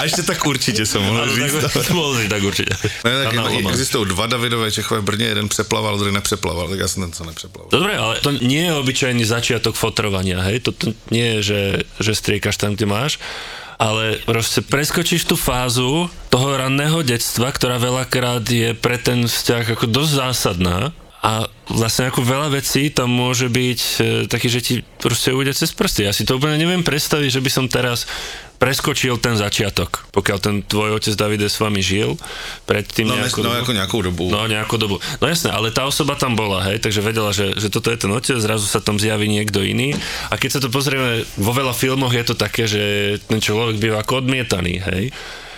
A 0.00 0.04
ještě 0.04 0.22
tak 0.22 0.46
určitě 0.46 0.86
jsem 0.86 1.02
mohl 1.02 1.34
říct. 1.34 1.52
tak, 1.62 1.72
to 1.72 2.28
tak 2.28 2.42
určite. 2.42 2.76
Ne, 3.04 3.24
tak 3.24 3.34
existují 3.70 4.08
dva 4.08 4.26
Davidové 4.26 4.72
Čechové 4.72 5.02
Brně, 5.14 5.26
jeden 5.26 5.48
přeplaval, 5.48 5.98
druhý 5.98 6.10
nepřeplaval, 6.14 6.68
tak 6.68 6.78
já 6.78 6.88
jsem 6.88 7.02
ten, 7.02 7.12
co 7.12 7.24
nepřeplaval. 7.24 7.70
Dobre, 7.70 7.94
ale 7.94 8.18
to 8.18 8.34
nie 8.34 8.66
je 8.66 8.74
obyčajný 8.74 9.22
začiatok 9.22 9.78
fotrovania, 9.78 10.42
hej? 10.42 10.58
To, 10.66 10.74
to 10.74 10.90
nie 11.14 11.38
je, 11.38 11.54
že, 11.54 11.62
že 12.02 12.12
striekaš 12.18 12.58
tam, 12.58 12.74
kde 12.74 12.86
máš, 12.90 13.22
ale 13.78 14.18
proste 14.26 14.58
preskočíš 14.58 15.30
tú 15.30 15.38
fázu 15.38 16.10
toho 16.34 16.48
ranného 16.58 17.06
detstva, 17.06 17.54
ktorá 17.54 17.78
veľakrát 17.78 18.42
je 18.42 18.74
pre 18.74 18.98
ten 18.98 19.30
vzťah 19.30 19.78
ako 19.78 19.86
dosť 19.86 20.12
zásadná 20.18 20.90
a 21.24 21.48
vlastne 21.72 22.12
ako 22.12 22.20
veľa 22.20 22.52
vecí 22.52 22.92
tam 22.92 23.08
môže 23.08 23.48
byť 23.48 23.80
e, 23.80 23.92
taký, 24.28 24.52
že 24.52 24.60
ti 24.60 24.74
proste 25.00 25.32
ujde 25.32 25.56
cez 25.56 25.72
prsty. 25.72 26.04
Ja 26.04 26.12
si 26.12 26.28
to 26.28 26.36
úplne 26.36 26.60
neviem 26.60 26.84
predstaviť, 26.84 27.32
že 27.32 27.40
by 27.40 27.48
som 27.50 27.64
teraz 27.64 28.04
preskočil 28.60 29.16
ten 29.16 29.32
začiatok, 29.32 30.04
pokiaľ 30.12 30.38
ten 30.38 30.60
tvoj 30.60 31.00
otec 31.00 31.16
Davide 31.16 31.48
s 31.48 31.56
vami 31.56 31.80
žil 31.80 32.20
predtým 32.68 33.08
No, 33.08 33.16
nejakú 33.16 33.40
no, 33.40 33.48
dobu. 33.48 33.56
jako 33.56 33.72
nějakou 33.72 34.00
dobu. 34.04 34.24
No 34.30 34.40
nejakú 34.44 34.76
dobu. 34.76 34.96
No 35.20 35.24
jasné, 35.24 35.48
ale 35.48 35.72
tá 35.72 35.88
osoba 35.88 36.12
tam 36.14 36.36
bola, 36.36 36.60
hej, 36.68 36.78
takže 36.78 37.00
vedela, 37.00 37.32
že, 37.32 37.56
že 37.56 37.72
toto 37.72 37.88
je 37.88 37.96
ten 37.96 38.12
otec, 38.12 38.36
zrazu 38.36 38.68
sa 38.68 38.84
tam 38.84 39.00
zjaví 39.00 39.24
niekto 39.24 39.64
iný. 39.64 39.96
A 40.28 40.36
keď 40.36 40.50
sa 40.52 40.60
to 40.60 40.68
pozrieme, 40.68 41.24
vo 41.40 41.52
veľa 41.56 41.72
filmoch 41.72 42.12
je 42.12 42.24
to 42.24 42.36
také, 42.36 42.68
že 42.68 43.16
ten 43.32 43.40
človek 43.40 43.80
býva 43.80 44.04
ako 44.04 44.20
odmietaný, 44.20 44.84
hej. 44.92 45.08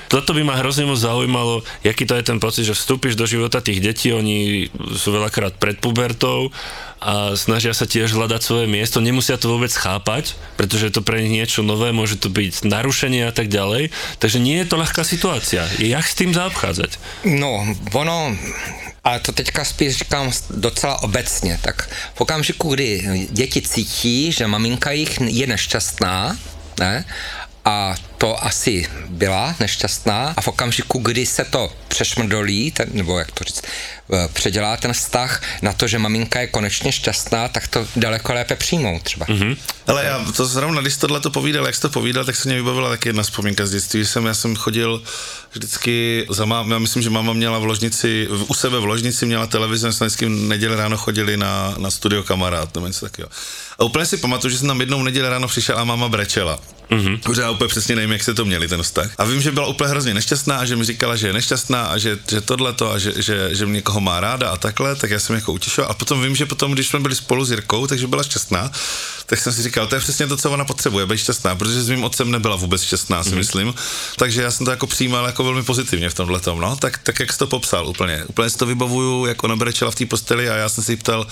Toto 0.08 0.34
by 0.34 0.42
ma 0.46 0.58
hrozne 0.58 0.86
moc 0.86 0.98
zaujímalo, 0.98 1.62
aký 1.82 2.06
to 2.06 2.14
je 2.18 2.24
ten 2.24 2.38
pocit, 2.38 2.64
že 2.66 2.74
vstúpiš 2.74 3.14
do 3.18 3.26
života 3.26 3.62
tých 3.62 3.82
detí, 3.82 4.12
oni 4.12 4.68
sú 4.96 5.14
veľakrát 5.14 5.58
pred 5.58 5.78
pubertou 5.78 6.50
a 6.96 7.36
snažia 7.36 7.76
sa 7.76 7.84
tiež 7.84 8.16
hľadať 8.16 8.40
svoje 8.40 8.66
miesto, 8.66 9.04
nemusia 9.04 9.36
to 9.36 9.52
vôbec 9.52 9.70
chápať, 9.70 10.32
pretože 10.56 10.88
je 10.88 10.92
to 10.96 11.04
pre 11.04 11.20
nich 11.20 11.44
niečo 11.44 11.60
nové, 11.60 11.92
môže 11.92 12.16
to 12.16 12.32
byť 12.32 12.64
narušenie 12.64 13.28
a 13.28 13.32
tak 13.36 13.52
ďalej, 13.52 13.92
takže 14.16 14.40
nie 14.40 14.62
je 14.64 14.66
to 14.66 14.80
ľahká 14.80 15.04
situácia. 15.04 15.68
Jak 15.76 16.06
s 16.08 16.16
tým 16.16 16.32
zaobchádzať? 16.32 16.96
No, 17.28 17.68
ono, 17.92 18.32
ale 19.04 19.20
to 19.20 19.30
teďka 19.32 19.64
spíš 19.64 19.96
říkám 19.96 20.32
docela 20.50 21.02
obecně, 21.02 21.58
tak 21.62 21.88
v 22.14 22.20
okamžiku, 22.20 22.74
kdy 22.74 22.88
děti 23.30 23.62
cítí, 23.62 24.32
že 24.32 24.46
maminka 24.46 24.90
jich 24.90 25.20
je 25.20 25.46
nešťastná, 25.46 26.36
ne, 26.80 27.04
a 27.64 27.94
to 28.18 28.44
asi 28.44 28.86
byla 29.08 29.56
nešťastná 29.60 30.34
a 30.36 30.40
v 30.40 30.48
okamžiku, 30.48 30.98
kdy 30.98 31.26
se 31.26 31.44
to 31.44 31.72
přešmrdolí, 31.88 32.70
ten, 32.70 32.88
nebo 32.92 33.18
jak 33.18 33.30
to 33.30 33.44
říct, 33.44 33.62
předělá 34.32 34.76
ten 34.76 34.92
vztah 34.92 35.42
na 35.62 35.72
to, 35.72 35.88
že 35.88 35.98
maminka 35.98 36.40
je 36.40 36.46
konečně 36.46 36.92
šťastná, 36.92 37.48
tak 37.48 37.68
to 37.68 37.86
daleko 37.96 38.34
lépe 38.34 38.56
přijmou 38.56 39.00
třeba. 39.02 39.26
Mm-hmm. 39.26 39.56
Ale 39.86 40.04
já 40.04 40.24
to 40.36 40.46
zrovna, 40.46 40.80
když 40.80 40.96
tohle 40.96 41.20
to 41.20 41.30
povídal, 41.30 41.66
jak 41.66 41.74
jsi 41.74 41.80
to 41.80 41.88
povídal, 41.88 42.24
tak 42.24 42.36
se 42.36 42.48
mě 42.48 42.56
vybavila 42.56 42.88
taky 42.88 43.08
jedna 43.08 43.22
vzpomínka 43.22 43.66
z 43.66 43.70
dětství, 43.70 44.00
že 44.00 44.06
jsem, 44.06 44.26
já 44.26 44.34
jsem 44.34 44.56
chodil 44.56 45.02
vždycky 45.52 46.26
za 46.30 46.44
mám, 46.44 46.70
já 46.70 46.78
myslím, 46.78 47.02
že 47.02 47.10
máma 47.10 47.32
měla 47.32 47.58
v 47.58 47.64
ložnici, 47.64 48.28
u 48.48 48.54
sebe 48.54 48.78
v 48.78 48.84
ložnici 48.84 49.26
měla 49.26 49.46
televizi, 49.46 49.92
jsme 49.92 50.06
vždycky 50.06 50.28
neděli 50.28 50.76
ráno 50.76 50.96
chodili 50.96 51.36
na, 51.36 51.74
na 51.78 51.90
studio 51.90 52.22
kamarád, 52.22 52.74
nebo 52.74 52.86
něco 52.86 53.06
takového. 53.06 53.30
A 53.78 53.84
úplně 53.84 54.06
si 54.06 54.16
pamatuju, 54.16 54.50
že 54.50 54.58
jsem 54.58 54.68
tam 54.68 54.80
jednou 54.80 55.02
neděli 55.02 55.28
ráno 55.28 55.48
přišel 55.48 55.78
a 55.78 55.84
máma 55.84 56.08
brečela. 56.08 56.58
Mm-hmm. 56.90 57.20
Protože 57.20 57.40
já 57.40 57.50
úplně 57.50 57.68
přesně 57.68 57.96
nevím, 57.96 58.12
jak 58.12 58.22
se 58.22 58.34
to 58.34 58.44
měli 58.44 58.68
ten 58.68 58.82
vztah. 58.82 59.10
A 59.18 59.24
vím, 59.24 59.42
že 59.42 59.52
byla 59.52 59.66
úplně 59.66 59.90
hrozně 59.90 60.14
nešťastná 60.14 60.56
a 60.56 60.64
že 60.64 60.76
mi 60.76 60.84
říkala, 60.84 61.16
že 61.16 61.26
je 61.26 61.32
nešťastná 61.32 61.86
a 61.86 61.98
že, 61.98 62.18
že 62.30 62.40
tohleto 62.40 62.92
a 62.92 62.98
že, 62.98 63.12
že, 63.16 63.48
že 63.52 63.66
mě 63.66 63.74
někoho 63.74 63.95
má 64.00 64.20
ráda 64.20 64.50
a 64.50 64.56
takhle, 64.56 64.96
tak 64.96 65.10
já 65.10 65.18
jsem 65.18 65.36
jako 65.36 65.52
utěšil. 65.52 65.86
A 65.88 65.94
potom 65.94 66.22
vím, 66.22 66.36
že 66.36 66.46
potom, 66.46 66.72
když 66.72 66.88
jsme 66.88 67.00
byli 67.00 67.14
spolu 67.14 67.44
s 67.44 67.50
Jirkou, 67.50 67.86
takže 67.86 68.06
byla 68.06 68.22
šťastná, 68.22 68.70
tak 69.26 69.38
jsem 69.38 69.52
si 69.52 69.62
říkal, 69.62 69.86
to 69.86 69.94
je 69.94 70.00
přesně 70.00 70.26
to, 70.26 70.36
co 70.36 70.50
ona 70.50 70.64
potřebuje, 70.64 71.06
být 71.06 71.18
šťastná, 71.18 71.54
protože 71.54 71.82
s 71.82 71.88
mým 71.88 72.04
otcem 72.04 72.30
nebyla 72.30 72.56
vůbec 72.56 72.82
šťastná, 72.82 73.24
si 73.24 73.30
mm-hmm. 73.30 73.36
myslím. 73.36 73.74
Takže 74.16 74.42
já 74.42 74.50
jsem 74.50 74.66
to 74.66 74.70
jako 74.70 74.86
přijímal 74.86 75.26
jako 75.26 75.44
velmi 75.44 75.62
pozitivně 75.62 76.10
v 76.10 76.14
tomhle 76.14 76.40
tom, 76.40 76.60
no. 76.60 76.76
Tak, 76.76 76.98
tak 76.98 77.20
jak 77.20 77.32
jsi 77.32 77.38
to 77.38 77.46
popsal 77.46 77.88
úplně. 77.88 78.24
Úplně 78.26 78.50
si 78.50 78.56
to 78.56 78.66
vybavuju, 78.66 79.26
jako 79.26 79.46
nabrečela 79.48 79.90
v 79.90 79.94
té 79.94 80.06
posteli 80.06 80.50
a 80.50 80.54
já 80.54 80.68
jsem 80.68 80.84
si 80.84 80.96
ptal, 80.96 81.26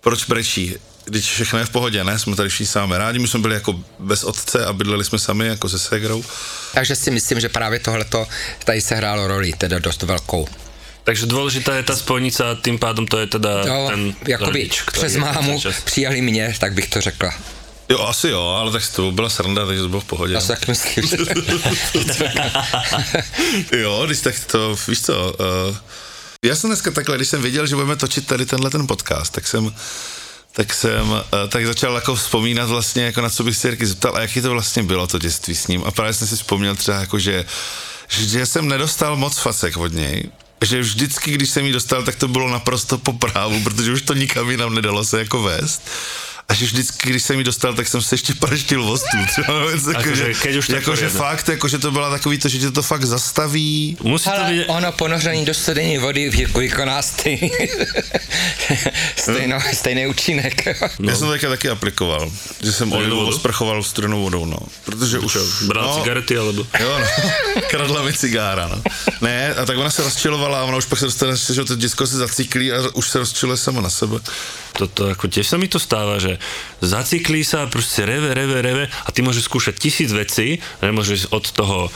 proč 0.00 0.24
brečí 0.24 0.76
když 1.08 1.32
všechno 1.32 1.58
je 1.58 1.64
v 1.64 1.70
pohodě, 1.70 2.04
ne? 2.04 2.18
Jsme 2.18 2.36
tady 2.36 2.48
všichni 2.48 2.66
sami 2.66 2.98
rádi, 2.98 3.18
my 3.18 3.28
jsme 3.28 3.40
byli 3.40 3.54
jako 3.54 3.80
bez 3.98 4.24
otce 4.24 4.66
a 4.66 4.72
bydleli 4.72 5.04
jsme 5.04 5.18
sami 5.18 5.46
jako 5.46 5.68
se 5.68 5.78
segrou. 5.78 6.24
Takže 6.74 6.96
si 6.96 7.10
myslím, 7.10 7.40
že 7.40 7.48
právě 7.48 7.78
tohleto 7.78 8.26
tady 8.64 8.80
se 8.80 8.94
hrálo 8.94 9.26
roli, 9.26 9.52
teda 9.58 9.78
dost 9.78 10.02
velkou. 10.02 10.48
Takže 11.08 11.24
dôležitá 11.24 11.72
je 11.80 11.88
tá 11.88 11.96
spojnica 11.96 12.52
a 12.52 12.58
tým 12.60 12.76
pádom 12.76 13.08
to 13.08 13.16
je 13.16 13.32
teda 13.32 13.64
jo, 13.64 13.88
ten 13.88 14.12
jakoby 14.28 14.68
rodič, 14.68 14.84
přes 14.92 15.16
mámu 15.16 15.56
přijali 15.88 16.20
mě, 16.20 16.52
tak 16.60 16.76
bych 16.76 16.88
to 16.92 17.00
řekla. 17.00 17.32
Jo, 17.88 17.98
asi 18.04 18.28
jo, 18.28 18.44
ale 18.44 18.72
tak 18.72 18.82
to 18.92 19.12
byla 19.12 19.28
sranda, 19.32 19.66
takže 19.66 19.82
to 19.82 19.88
bylo 19.88 20.00
v 20.00 20.04
pohodě. 20.04 20.34
Já 20.34 20.40
tak 20.40 20.68
myslím. 20.68 21.04
jo, 23.72 24.02
když 24.06 24.20
tak 24.20 24.36
to, 24.52 24.76
víš 24.88 25.00
co, 25.00 25.32
uh, 25.40 25.76
já 26.44 26.56
jsem 26.56 26.70
dneska 26.70 26.90
takhle, 26.90 27.16
když 27.16 27.28
jsem 27.28 27.42
viděl, 27.42 27.66
že 27.66 27.74
budeme 27.74 27.96
točit 27.96 28.26
tady 28.26 28.46
tenhle 28.46 28.70
ten 28.70 28.86
podcast, 28.86 29.32
tak 29.32 29.46
jsem 29.46 29.74
tak 30.52 30.74
jsem 30.74 31.10
uh, 31.10 31.22
tak 31.48 31.66
začal 31.66 31.94
jako 31.94 32.14
vzpomínat 32.14 32.68
vlastně, 32.68 33.04
jako 33.04 33.20
na 33.20 33.30
co 33.30 33.44
bych 33.44 33.56
se 33.56 33.68
Jirky 33.68 33.86
zeptal 33.86 34.16
a 34.16 34.20
jaký 34.20 34.40
to 34.40 34.50
vlastně 34.50 34.82
bylo 34.82 35.06
to 35.06 35.18
dětství 35.18 35.54
s 35.54 35.66
ním. 35.66 35.82
A 35.84 35.90
právě 35.90 36.12
jsem 36.12 36.28
si 36.28 36.36
vzpomněl 36.36 36.76
třeba 36.76 37.00
jako, 37.00 37.18
že, 37.18 37.44
že 38.08 38.46
jsem 38.46 38.68
nedostal 38.68 39.16
moc 39.16 39.38
facek 39.38 39.76
od 39.76 39.92
něj, 39.92 40.28
že 40.64 40.80
vždycky, 40.80 41.30
když 41.30 41.50
jsem 41.50 41.64
ji 41.64 41.72
dostal, 41.72 42.02
tak 42.02 42.16
to 42.16 42.28
bylo 42.28 42.48
naprosto 42.50 42.98
po 42.98 43.12
právu, 43.12 43.60
protože 43.64 43.92
už 43.92 44.02
to 44.02 44.14
nikam 44.14 44.50
jinam 44.50 44.74
nedalo 44.74 45.04
se 45.04 45.18
jako 45.18 45.42
vést 45.42 45.82
a 46.48 46.54
že 46.54 46.66
vždycky, 46.66 47.10
když 47.10 47.22
jsem 47.22 47.38
ji 47.38 47.44
dostal, 47.44 47.74
tak 47.74 47.88
jsem 47.88 48.02
se 48.02 48.14
ještě 48.14 48.34
praštil 48.34 48.82
o 48.84 48.98
stůl. 48.98 49.26
Třeba 49.26 49.66
věc, 49.66 49.86
jako, 49.86 50.14
že, 50.14 50.34
keď 50.34 50.56
už 50.56 50.68
jako, 50.68 50.96
že 50.96 51.08
fakt, 51.08 51.48
jako, 51.48 51.68
že 51.68 51.78
to 51.78 51.90
byla 51.90 52.10
takový 52.10 52.38
to, 52.38 52.48
že 52.48 52.58
tě 52.58 52.70
to 52.70 52.82
fakt 52.82 53.04
zastaví. 53.04 53.96
Musí 54.02 54.30
Ale 54.30 54.44
to 54.44 54.50
být... 54.50 54.64
ono 54.66 54.92
ponoření 54.92 55.44
do 55.44 55.54
studené 55.54 55.98
vody 55.98 56.30
vykoná 56.56 57.02
stejný, 57.02 57.50
stejno, 59.16 59.58
stejný 59.72 60.06
účinek. 60.06 60.80
No. 60.98 61.10
Já 61.10 61.16
jsem 61.16 61.26
to 61.26 61.32
taky, 61.32 61.46
taky 61.46 61.68
aplikoval, 61.68 62.32
že 62.62 62.72
jsem 62.72 62.92
Olivu 62.92 63.26
osprchoval 63.26 63.82
studenou 63.82 64.22
vodou, 64.22 64.44
no. 64.44 64.58
Protože 64.84 65.18
už... 65.18 65.36
Bral 65.66 65.86
no, 65.86 65.94
cigarety, 65.94 66.38
alebo... 66.38 66.66
Jo, 66.80 66.98
no. 66.98 67.62
Kradla 67.68 68.02
mi 68.02 68.12
cigára, 68.12 68.68
no. 68.68 68.82
Ne, 69.20 69.54
a 69.54 69.66
tak 69.66 69.78
ona 69.78 69.90
se 69.90 70.02
rozčilovala 70.02 70.60
a 70.60 70.64
ona 70.64 70.76
už 70.76 70.84
pak 70.84 70.98
se 70.98 71.04
dostane, 71.04 71.36
že 71.36 71.64
to 71.64 71.76
děcko 71.76 72.06
se 72.06 72.16
zaciklí 72.16 72.72
a 72.72 72.76
už 72.94 73.10
se 73.10 73.18
rozčiluje 73.18 73.56
sama 73.56 73.80
na 73.80 73.90
sebe 73.90 74.16
toto, 74.76 75.12
ako 75.12 75.28
tiež 75.30 75.46
sa 75.48 75.56
mi 75.56 75.68
to 75.68 75.80
stáva, 75.80 76.18
že 76.18 76.36
zaciklí 76.80 77.42
sa, 77.42 77.66
proste 77.66 78.06
reve, 78.06 78.34
reve, 78.34 78.58
reve 78.62 78.84
a 78.86 79.08
ty 79.10 79.22
môžeš 79.22 79.48
skúšať 79.48 79.74
tisíc 79.78 80.10
vecí, 80.12 80.58
že 80.58 80.90
môžeš 80.90 81.32
od 81.34 81.44
toho 81.50 81.78
e, 81.86 81.90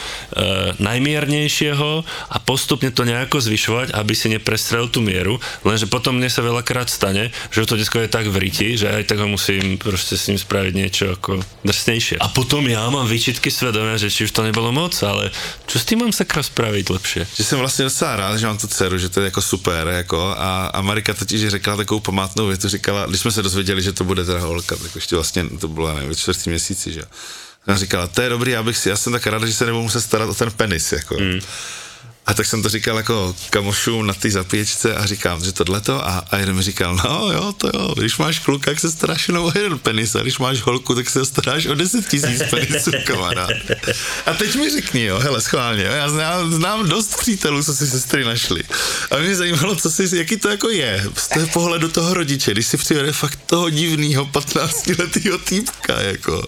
najmiernejšieho 0.79 1.91
a 2.31 2.37
postupne 2.43 2.91
to 2.91 3.07
nejako 3.07 3.38
zvyšovať, 3.38 3.95
aby 3.95 4.12
si 4.17 4.33
neprestrel 4.33 4.88
tú 4.88 5.00
mieru, 5.05 5.38
lenže 5.62 5.87
potom 5.87 6.19
mne 6.19 6.31
sa 6.31 6.43
veľakrát 6.43 6.91
stane, 6.91 7.31
že 7.50 7.67
to 7.67 7.79
disko 7.79 8.02
je 8.02 8.11
tak 8.11 8.26
v 8.26 8.37
riti, 8.49 8.75
že 8.75 8.91
aj 8.91 9.09
tak 9.09 9.19
ho 9.23 9.29
musím 9.29 9.79
proste 9.79 10.19
s 10.19 10.29
ním 10.29 10.38
spraviť 10.38 10.73
niečo 10.75 11.05
ako 11.14 11.43
drsnejšie. 11.62 12.19
A 12.19 12.26
potom 12.31 12.67
ja 12.67 12.87
mám 12.91 13.07
výčitky 13.07 13.50
svedomia, 13.50 13.99
že 13.99 14.11
či 14.11 14.26
už 14.26 14.33
to 14.35 14.43
nebolo 14.43 14.75
moc, 14.75 14.95
ale 15.02 15.31
čo 15.67 15.79
s 15.79 15.87
tým 15.87 16.05
mám 16.05 16.12
sakra 16.12 16.43
spraviť 16.43 16.87
lepšie? 16.91 17.23
Že 17.37 17.45
jsem 17.45 17.59
vlastně 17.59 17.85
docela 17.85 18.17
rád, 18.17 18.37
že 18.37 18.47
mám 18.47 18.59
tu 18.59 18.67
dceru, 18.67 18.99
že 18.99 19.09
to 19.09 19.21
je 19.21 19.25
jako 19.25 19.43
super, 19.43 19.88
jako 19.88 20.35
a, 20.38 20.67
a 20.67 20.81
Marika 20.81 21.14
totiž 21.14 21.49
řekla 21.49 21.76
takovou 21.76 22.00
památnou 22.00 22.47
větu, 22.62 22.76
říkala, 22.76 23.07
když 23.07 23.21
jsme 23.21 23.33
se 23.33 23.42
dozvěděli, 23.42 23.83
že 23.83 23.92
to 23.92 24.04
bude 24.04 24.25
teda 24.25 24.38
holka, 24.38 24.76
tak 24.76 24.95
ještě 24.95 25.16
vlastně 25.16 25.45
to 25.61 25.69
bylo, 25.69 25.95
nevím, 25.95 26.14
čtvrtý 26.14 26.50
měsíci, 26.50 26.92
že 26.92 27.02
Ona 27.69 27.76
říkala, 27.76 28.07
to 28.07 28.23
je 28.23 28.28
dobrý, 28.28 28.52
já 28.52 28.62
bych 28.62 28.76
si, 28.76 28.88
já 28.88 28.97
jsem 28.97 29.12
tak 29.12 29.26
rád, 29.26 29.42
že 29.42 29.54
se 29.54 29.66
nebudu 29.66 29.83
muset 29.83 30.00
starat 30.00 30.28
o 30.28 30.35
ten 30.35 30.50
penis, 30.50 30.92
jako. 30.92 31.14
Mm. 31.14 31.40
A 32.26 32.35
tak 32.35 32.47
jsem 32.47 32.62
to 32.62 32.69
říkal 32.69 32.97
jako 32.97 33.37
kamošům 33.50 34.07
na 34.07 34.14
té 34.14 34.31
zapíječce 34.31 34.95
a 34.95 35.07
říkám, 35.07 35.45
že 35.45 35.52
tohleto 35.52 36.07
a, 36.07 36.25
a 36.31 36.37
jeden 36.37 36.57
mi 36.57 36.62
říkal, 36.62 36.97
no 37.05 37.33
jo, 37.33 37.52
to 37.52 37.71
jo, 37.75 37.95
když 37.99 38.19
máš 38.19 38.38
kluka, 38.38 38.71
tak 38.71 38.81
se 38.81 38.91
staráš 38.91 39.29
jenom 39.29 39.45
o 39.45 39.52
jeden 39.55 39.79
penis 39.79 40.14
a 40.14 40.23
když 40.23 40.38
máš 40.38 40.61
holku, 40.61 40.95
tak 40.95 41.11
se 41.11 41.25
staráš 41.25 41.67
o 41.67 41.75
10 41.75 42.09
tisíc 42.09 42.43
penisů, 42.50 42.91
kamarád. 43.05 43.50
A 44.26 44.35
teď 44.35 44.55
mi 44.57 44.71
řekni, 44.71 45.05
jo, 45.05 45.19
hele, 45.19 45.41
schválně, 45.41 45.85
já 45.85 46.09
znám, 46.09 46.52
znám 46.52 46.88
dost 46.88 47.17
přítelů, 47.17 47.64
co 47.64 47.75
si 47.75 47.87
sestry 47.87 48.25
našli. 48.25 48.62
A 49.11 49.17
mě 49.17 49.37
zajímalo, 49.37 49.76
co 49.76 49.91
si, 49.91 50.17
jaký 50.17 50.37
to 50.37 50.49
jako 50.49 50.69
je, 50.69 51.05
z 51.17 51.29
toho 51.29 51.47
pohledu 51.47 51.88
toho 51.88 52.14
rodiče, 52.14 52.50
když 52.50 52.67
si 52.67 52.76
přivede 52.76 53.12
fakt 53.12 53.38
toho 53.47 53.71
divného 53.71 54.26
15 54.26 54.87
letého 54.99 55.38
týpka, 55.38 56.00
jako. 56.00 56.43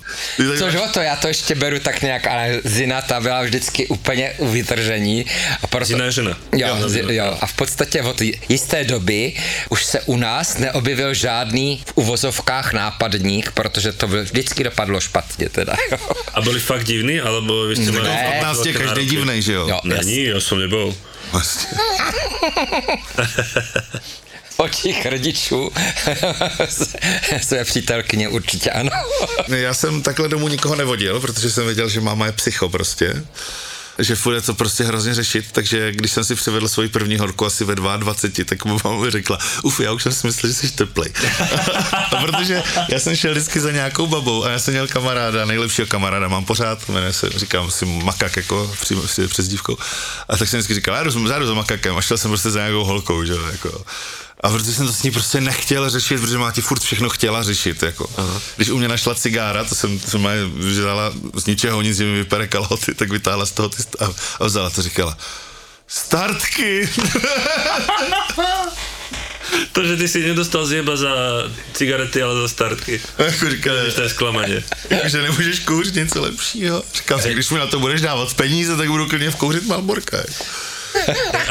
Což 0.58 0.74
o 0.74 0.88
to, 0.92 1.00
já 1.00 1.16
to 1.16 1.28
ještě 1.28 1.54
beru 1.54 1.78
tak 1.78 2.02
nějak, 2.02 2.26
ale 2.26 2.60
Zina 2.64 3.02
ta 3.02 3.20
byla 3.20 3.42
vždycky 3.42 3.86
úplně 3.86 4.34
u 4.38 4.48
vytržení 4.48 5.24
a 5.64 5.66
proto, 5.66 5.92
Jiná 5.92 6.10
žena. 6.10 6.38
Jo, 6.56 6.88
z, 6.88 6.96
jo, 6.96 7.38
a 7.40 7.46
v 7.46 7.52
podstatě 7.52 8.02
od 8.02 8.20
jisté 8.48 8.84
doby 8.84 9.32
už 9.68 9.84
se 9.84 10.00
u 10.00 10.16
nás 10.16 10.58
neobjevil 10.58 11.14
žádný 11.14 11.82
v 11.86 11.92
uvozovkách 11.94 12.72
nápadník, 12.72 13.52
protože 13.52 13.92
to 13.92 14.08
vždycky 14.08 14.64
dopadlo 14.64 15.00
špatně 15.00 15.48
teda. 15.48 15.74
Jo. 15.90 15.98
A 16.34 16.40
byli 16.40 16.60
fakt 16.60 16.84
divný, 16.84 17.20
alebo 17.20 17.66
vy 17.66 17.76
jste 17.76 17.92
mali... 17.92 18.08
Ne, 18.08 18.38
15 18.40 18.66
je 18.66 18.72
každý 18.72 19.06
divný, 19.06 19.42
že 19.42 19.52
jo? 19.52 19.68
jo 19.68 19.80
Není, 19.84 20.24
já 20.24 20.40
jsem 20.40 20.58
nebyl. 20.58 20.94
Vlastně. 21.32 21.78
očích 24.56 25.06
rodičů 25.06 25.72
své 27.42 27.64
přítelkyně 27.64 28.28
určitě 28.28 28.70
ano. 28.70 28.90
Já 29.48 29.74
jsem 29.74 30.02
takhle 30.02 30.28
domů 30.28 30.48
nikoho 30.48 30.74
nevodil, 30.74 31.20
protože 31.20 31.50
jsem 31.50 31.66
věděl, 31.66 31.88
že 31.88 32.00
máma 32.00 32.26
je 32.26 32.32
psycho 32.32 32.68
prostě 32.68 33.24
že 33.98 34.16
je 34.34 34.40
to 34.40 34.54
prostě 34.54 34.84
hrozně 34.84 35.14
řešit, 35.14 35.44
takže 35.52 35.92
když 35.92 36.12
jsem 36.12 36.24
si 36.24 36.34
přivedl 36.34 36.68
svoji 36.68 36.88
první 36.88 37.16
horku 37.16 37.46
asi 37.46 37.64
ve 37.64 37.74
22, 37.74 38.44
tak 38.44 38.64
mu 38.64 38.78
mi 39.04 39.10
řekla, 39.10 39.38
uf, 39.62 39.80
já 39.80 39.92
už 39.92 40.02
jsem 40.02 40.12
si 40.12 40.26
myslel, 40.26 40.52
že 40.52 40.58
jsi 40.58 40.70
teplej. 40.70 41.12
a 41.92 42.16
protože 42.22 42.62
já 42.88 43.00
jsem 43.00 43.16
šel 43.16 43.32
vždycky 43.32 43.60
za 43.60 43.70
nějakou 43.70 44.06
babou 44.06 44.44
a 44.44 44.50
já 44.50 44.58
jsem 44.58 44.74
měl 44.74 44.88
kamaráda, 44.88 45.44
nejlepšího 45.44 45.86
kamaráda 45.86 46.28
mám 46.28 46.44
pořád, 46.44 46.88
jmenuje 46.88 47.12
se, 47.12 47.30
říkám 47.36 47.70
si 47.70 47.86
makak 47.86 48.36
jako 48.36 48.74
přes 49.28 49.48
dívkou. 49.48 49.76
A 50.28 50.36
tak 50.36 50.48
jsem 50.48 50.58
vždycky 50.58 50.74
říkal, 50.74 50.94
já 50.94 51.02
jdu, 51.02 51.28
já 51.28 51.38
jdu 51.38 51.46
za 51.46 51.54
makakem 51.54 51.96
a 51.96 52.02
šel 52.02 52.18
jsem 52.18 52.30
prostě 52.30 52.50
za 52.50 52.60
nějakou 52.60 52.84
holkou, 52.84 53.24
že 53.24 53.34
jako. 53.52 53.84
A 54.44 54.48
protože 54.50 54.72
jsem 54.74 54.86
to 54.86 54.92
s 54.92 55.02
ní 55.02 55.10
prostě 55.10 55.40
nechtěl 55.40 55.90
řešit, 55.90 56.20
protože 56.20 56.38
má 56.38 56.52
ti 56.52 56.60
furt 56.60 56.82
všechno 56.82 57.08
chtěla 57.08 57.42
řešit, 57.42 57.82
jako. 57.82 58.10
Aha. 58.16 58.40
Když 58.56 58.68
u 58.68 58.78
mě 58.78 58.88
našla 58.88 59.14
cigára, 59.14 59.64
to 59.64 59.74
jsem, 59.74 59.98
to 59.98 60.10
jsem 60.10 60.28
vzala 60.56 61.12
z 61.34 61.46
ničeho 61.46 61.82
nic, 61.82 61.96
že 61.96 62.04
mi 62.04 62.14
vypere 62.14 62.46
kalhoty, 62.46 62.94
tak 62.94 63.10
vytáhla 63.10 63.46
z 63.46 63.50
toho 63.50 63.68
ty 63.68 63.82
a, 64.00 64.04
a 64.40 64.44
vzala 64.44 64.70
to, 64.70 64.82
říkala, 64.82 65.18
startky. 65.88 66.88
To, 69.72 69.84
že 69.84 69.96
ty 69.96 70.08
si 70.08 70.22
nedostal 70.28 70.66
zjeba 70.66 70.96
za 70.96 71.08
cigarety, 71.72 72.22
ale 72.22 72.40
za 72.40 72.48
startky. 72.48 73.00
Jako 73.18 73.50
říká, 73.50 73.70
To 73.94 74.02
je 74.02 74.08
zklamaně. 74.08 74.64
že 75.04 75.22
nemůžeš 75.22 75.58
kouřit 75.58 75.94
něco 75.94 76.22
lepšího. 76.22 76.82
Si, 77.20 77.32
když 77.32 77.50
mi 77.50 77.58
na 77.58 77.66
to 77.66 77.80
budeš 77.80 78.00
dávat 78.00 78.34
peníze, 78.34 78.76
tak 78.76 78.88
budu 78.88 79.08
klidně 79.08 79.30
vkouřit 79.30 79.66
Malborka. 79.66 80.16
jako. 80.16 80.44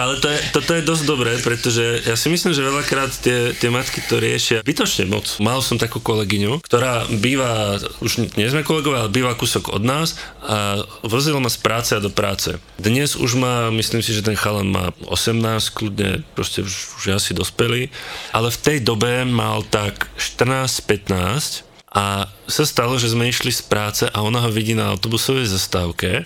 Ale 0.02 0.18
to 0.20 0.28
je, 0.32 0.38
toto 0.56 0.72
je 0.74 0.84
dosť 0.84 1.04
dobré, 1.04 1.32
pretože 1.40 2.04
ja 2.08 2.16
si 2.16 2.28
myslím, 2.32 2.56
že 2.56 2.64
veľakrát 2.64 3.12
tie, 3.20 3.52
tie 3.54 3.70
matky 3.70 4.02
to 4.06 4.18
riešia 4.18 4.66
bytočne 4.66 5.10
moc. 5.10 5.28
Mal 5.44 5.60
som 5.60 5.78
takú 5.78 6.00
kolegyňu, 6.00 6.64
ktorá 6.64 7.06
býva, 7.10 7.78
už 8.00 8.34
nie 8.40 8.48
sme 8.50 8.66
kolegovia, 8.66 9.06
ale 9.06 9.12
býva 9.14 9.38
kúsok 9.38 9.74
od 9.74 9.84
nás 9.84 10.16
a 10.44 10.82
vozil 11.06 11.38
ma 11.40 11.52
z 11.52 11.60
práce 11.60 11.92
a 11.94 12.04
do 12.04 12.10
práce. 12.10 12.58
Dnes 12.80 13.16
už 13.20 13.36
má, 13.38 13.70
myslím 13.72 14.02
si, 14.02 14.16
že 14.16 14.26
ten 14.26 14.40
chalan 14.40 14.72
má 14.72 14.96
18, 15.08 15.40
kľudne, 15.76 16.24
proste 16.34 16.64
už, 16.64 17.04
už 17.04 17.04
asi 17.16 17.36
dospelý, 17.36 17.92
ale 18.32 18.50
v 18.50 18.62
tej 18.62 18.78
dobe 18.82 19.28
mal 19.28 19.62
tak 19.68 20.08
14-15 20.18 21.68
a 21.94 22.26
sa 22.50 22.66
stalo, 22.66 22.98
že 22.98 23.14
sme 23.14 23.30
išli 23.30 23.54
z 23.54 23.64
práce 23.70 24.04
a 24.10 24.18
ona 24.26 24.42
ho 24.42 24.50
vidí 24.50 24.74
na 24.74 24.90
autobusovej 24.90 25.46
zastávke 25.46 26.26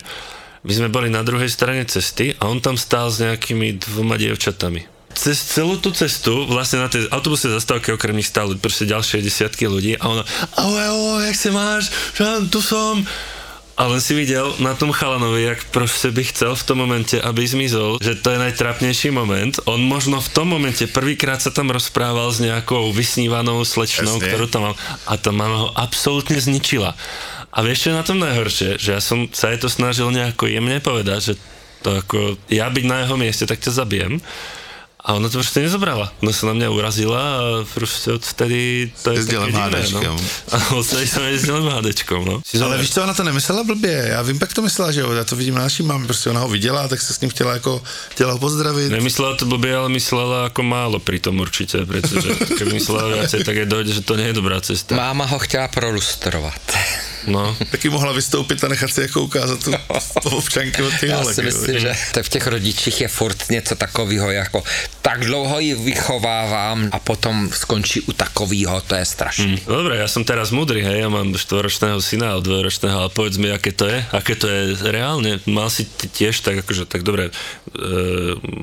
my 0.66 0.72
sme 0.74 0.88
boli 0.90 1.08
na 1.12 1.22
druhej 1.22 1.50
strane 1.50 1.86
cesty 1.86 2.34
a 2.38 2.50
on 2.50 2.58
tam 2.58 2.74
stál 2.74 3.10
s 3.10 3.22
nejakými 3.22 3.78
dvoma 3.78 4.18
dievčatami. 4.18 4.86
Cez 5.18 5.40
celú 5.40 5.80
tú 5.82 5.90
cestu, 5.90 6.46
vlastne 6.46 6.84
na 6.84 6.90
tej 6.92 7.10
autobusovej 7.10 7.58
zastávke 7.58 7.90
okrem 7.90 8.14
nich 8.14 8.30
stáli 8.30 8.54
proste 8.54 8.86
ďalšie 8.86 9.24
desiatky 9.24 9.66
ľudí 9.66 9.98
a 9.98 10.04
ona, 10.04 10.22
ahoj, 10.54 10.84
ahoj, 10.84 11.20
jak 11.26 11.36
sa 11.38 11.50
máš? 11.50 11.90
Žan, 12.14 12.46
tu 12.52 12.62
som. 12.62 13.02
A 13.78 13.86
len 13.86 14.02
si 14.02 14.10
videl 14.10 14.58
na 14.58 14.74
tom 14.74 14.90
chalanovi, 14.90 15.54
jak 15.54 15.70
proste 15.70 16.10
by 16.10 16.26
chcel 16.26 16.58
v 16.58 16.66
tom 16.66 16.82
momente, 16.82 17.14
aby 17.14 17.46
zmizol, 17.46 18.02
že 18.02 18.18
to 18.18 18.34
je 18.34 18.42
najtrapnejší 18.42 19.14
moment. 19.14 19.54
On 19.70 19.78
možno 19.78 20.18
v 20.18 20.30
tom 20.34 20.50
momente 20.50 20.82
prvýkrát 20.90 21.38
sa 21.38 21.54
tam 21.54 21.70
rozprával 21.70 22.26
s 22.34 22.42
nejakou 22.42 22.90
vysnívanou 22.90 23.62
slečnou, 23.62 24.18
ktorú 24.18 24.50
tam 24.50 24.70
mal 24.70 24.74
a 25.06 25.14
tá 25.14 25.30
mama 25.30 25.62
ho 25.62 25.68
absolútne 25.78 26.42
zničila. 26.42 26.98
A 27.52 27.58
vieš, 27.64 27.88
čo 27.88 27.90
je 27.90 27.98
na 27.98 28.04
tom 28.04 28.20
najhoršie? 28.20 28.76
Že 28.76 28.90
ja 28.92 29.00
som 29.00 29.24
sa 29.32 29.50
jej 29.50 29.58
to 29.58 29.72
snažil 29.72 30.12
nejako 30.12 30.46
jemne 30.46 30.78
povedať, 30.84 31.32
že 31.32 31.34
to 31.82 32.02
ako, 32.02 32.36
ja 32.52 32.68
byť 32.68 32.84
na 32.84 33.06
jeho 33.06 33.16
mieste, 33.16 33.44
tak 33.46 33.62
ťa 33.62 33.72
zabijem. 33.84 34.20
A 35.08 35.14
ona 35.14 35.28
to 35.28 35.38
prostě 35.38 35.60
nezobrala. 35.60 36.12
Ona 36.22 36.32
se 36.32 36.46
na 36.46 36.52
mě 36.52 36.68
urazila 36.68 37.38
a 37.38 37.40
prostě 37.74 38.12
odtedy 38.12 38.92
to 39.02 39.10
je 39.10 39.16
Jezdila 39.16 39.46
také 39.46 39.58
divné, 39.80 39.82
no. 39.92 40.16
A 40.52 40.70
odtedy 40.70 41.06
jsem 41.06 41.22
jezdil 41.22 41.62
MHDčkom, 41.62 42.24
no. 42.24 42.42
Ale 42.64 42.78
víš 42.78 42.90
co, 42.90 43.02
ona 43.02 43.14
to 43.14 43.24
nemyslela 43.24 43.64
blbě, 43.64 44.06
já 44.10 44.22
vím, 44.22 44.38
jak 44.40 44.52
to 44.52 44.62
myslela, 44.62 44.92
že 44.92 45.00
jo, 45.00 45.12
já 45.12 45.24
to 45.24 45.36
vidím 45.36 45.54
na 45.54 45.62
naší 45.62 45.82
mámě, 45.82 46.06
prostě 46.06 46.30
ona 46.30 46.40
ho 46.40 46.48
viděla, 46.48 46.88
tak 46.88 47.00
se 47.00 47.14
s 47.14 47.20
ním 47.20 47.30
chtěla 47.30 47.52
jako, 47.52 47.82
chtěla 48.08 48.32
ho 48.32 48.38
pozdravit. 48.38 48.90
Nemyslela 48.90 49.36
to 49.36 49.46
blbě, 49.46 49.76
ale 49.76 49.88
myslela 49.88 50.44
jako 50.44 50.62
málo 50.62 50.98
pri 50.98 51.20
tom 51.20 51.40
určitě, 51.40 51.78
protože 51.86 52.34
keby 52.58 52.72
myslela 52.72 53.08
viacej, 53.08 53.44
tak 53.44 53.56
je 53.56 53.66
dojde, 53.66 53.92
že 53.92 54.00
to 54.00 54.16
nie 54.16 54.26
je 54.26 54.32
dobrá 54.32 54.60
cesta. 54.60 54.96
Máma 54.96 55.24
ho 55.24 55.38
chtěla 55.38 55.68
prolustrovat. 55.68 56.60
No. 57.26 57.56
Taky 57.70 57.88
mohla 57.90 58.12
vystoupit 58.12 58.64
a 58.64 58.68
nechat 58.68 58.90
si 58.90 59.00
jako 59.00 59.22
ukázat 59.22 59.64
tu, 59.64 59.72
tu 60.22 60.28
občanky 60.28 60.82
od 60.82 60.92
těch 61.00 61.10
Já 61.10 61.16
holek, 61.16 61.34
si 61.34 61.40
jo. 61.40 61.44
myslím, 61.46 61.78
že 61.78 61.94
to 62.12 62.22
v 62.22 62.28
těch 62.28 62.46
rodičích 62.46 63.00
je 63.00 63.08
furt 63.08 63.50
něco 63.50 63.74
takového, 63.76 64.30
jako 64.30 64.62
tak 65.02 65.24
dlouho 65.24 65.58
ji 65.60 65.74
vychovávám 65.74 66.88
a 66.92 66.98
potom 66.98 67.50
skončí 67.52 68.00
u 68.00 68.12
takového, 68.12 68.80
to 68.80 68.94
je 68.94 69.04
strašné. 69.04 69.56
No 69.66 69.76
Dobre, 69.82 69.96
ja 69.96 70.08
som 70.08 70.24
teraz 70.24 70.50
mudrý, 70.52 70.84
hej, 70.84 71.00
ja 71.00 71.08
mám 71.08 71.32
štvoročného 71.32 71.98
syna 72.04 72.36
a 72.36 72.42
dvojročného, 72.44 72.96
ale 72.98 73.10
povedz 73.10 73.40
mi, 73.40 73.48
aké 73.48 73.72
to 73.72 73.88
je, 73.88 73.98
aké 74.12 74.34
to 74.36 74.46
je 74.48 74.76
reálne. 74.92 75.40
Mal 75.48 75.70
si 75.72 75.84
ty 75.88 76.08
tiež 76.08 76.40
tak, 76.44 76.60
akože, 76.66 76.84
tak 76.84 77.02
dobre, 77.02 77.30
e, 77.30 77.32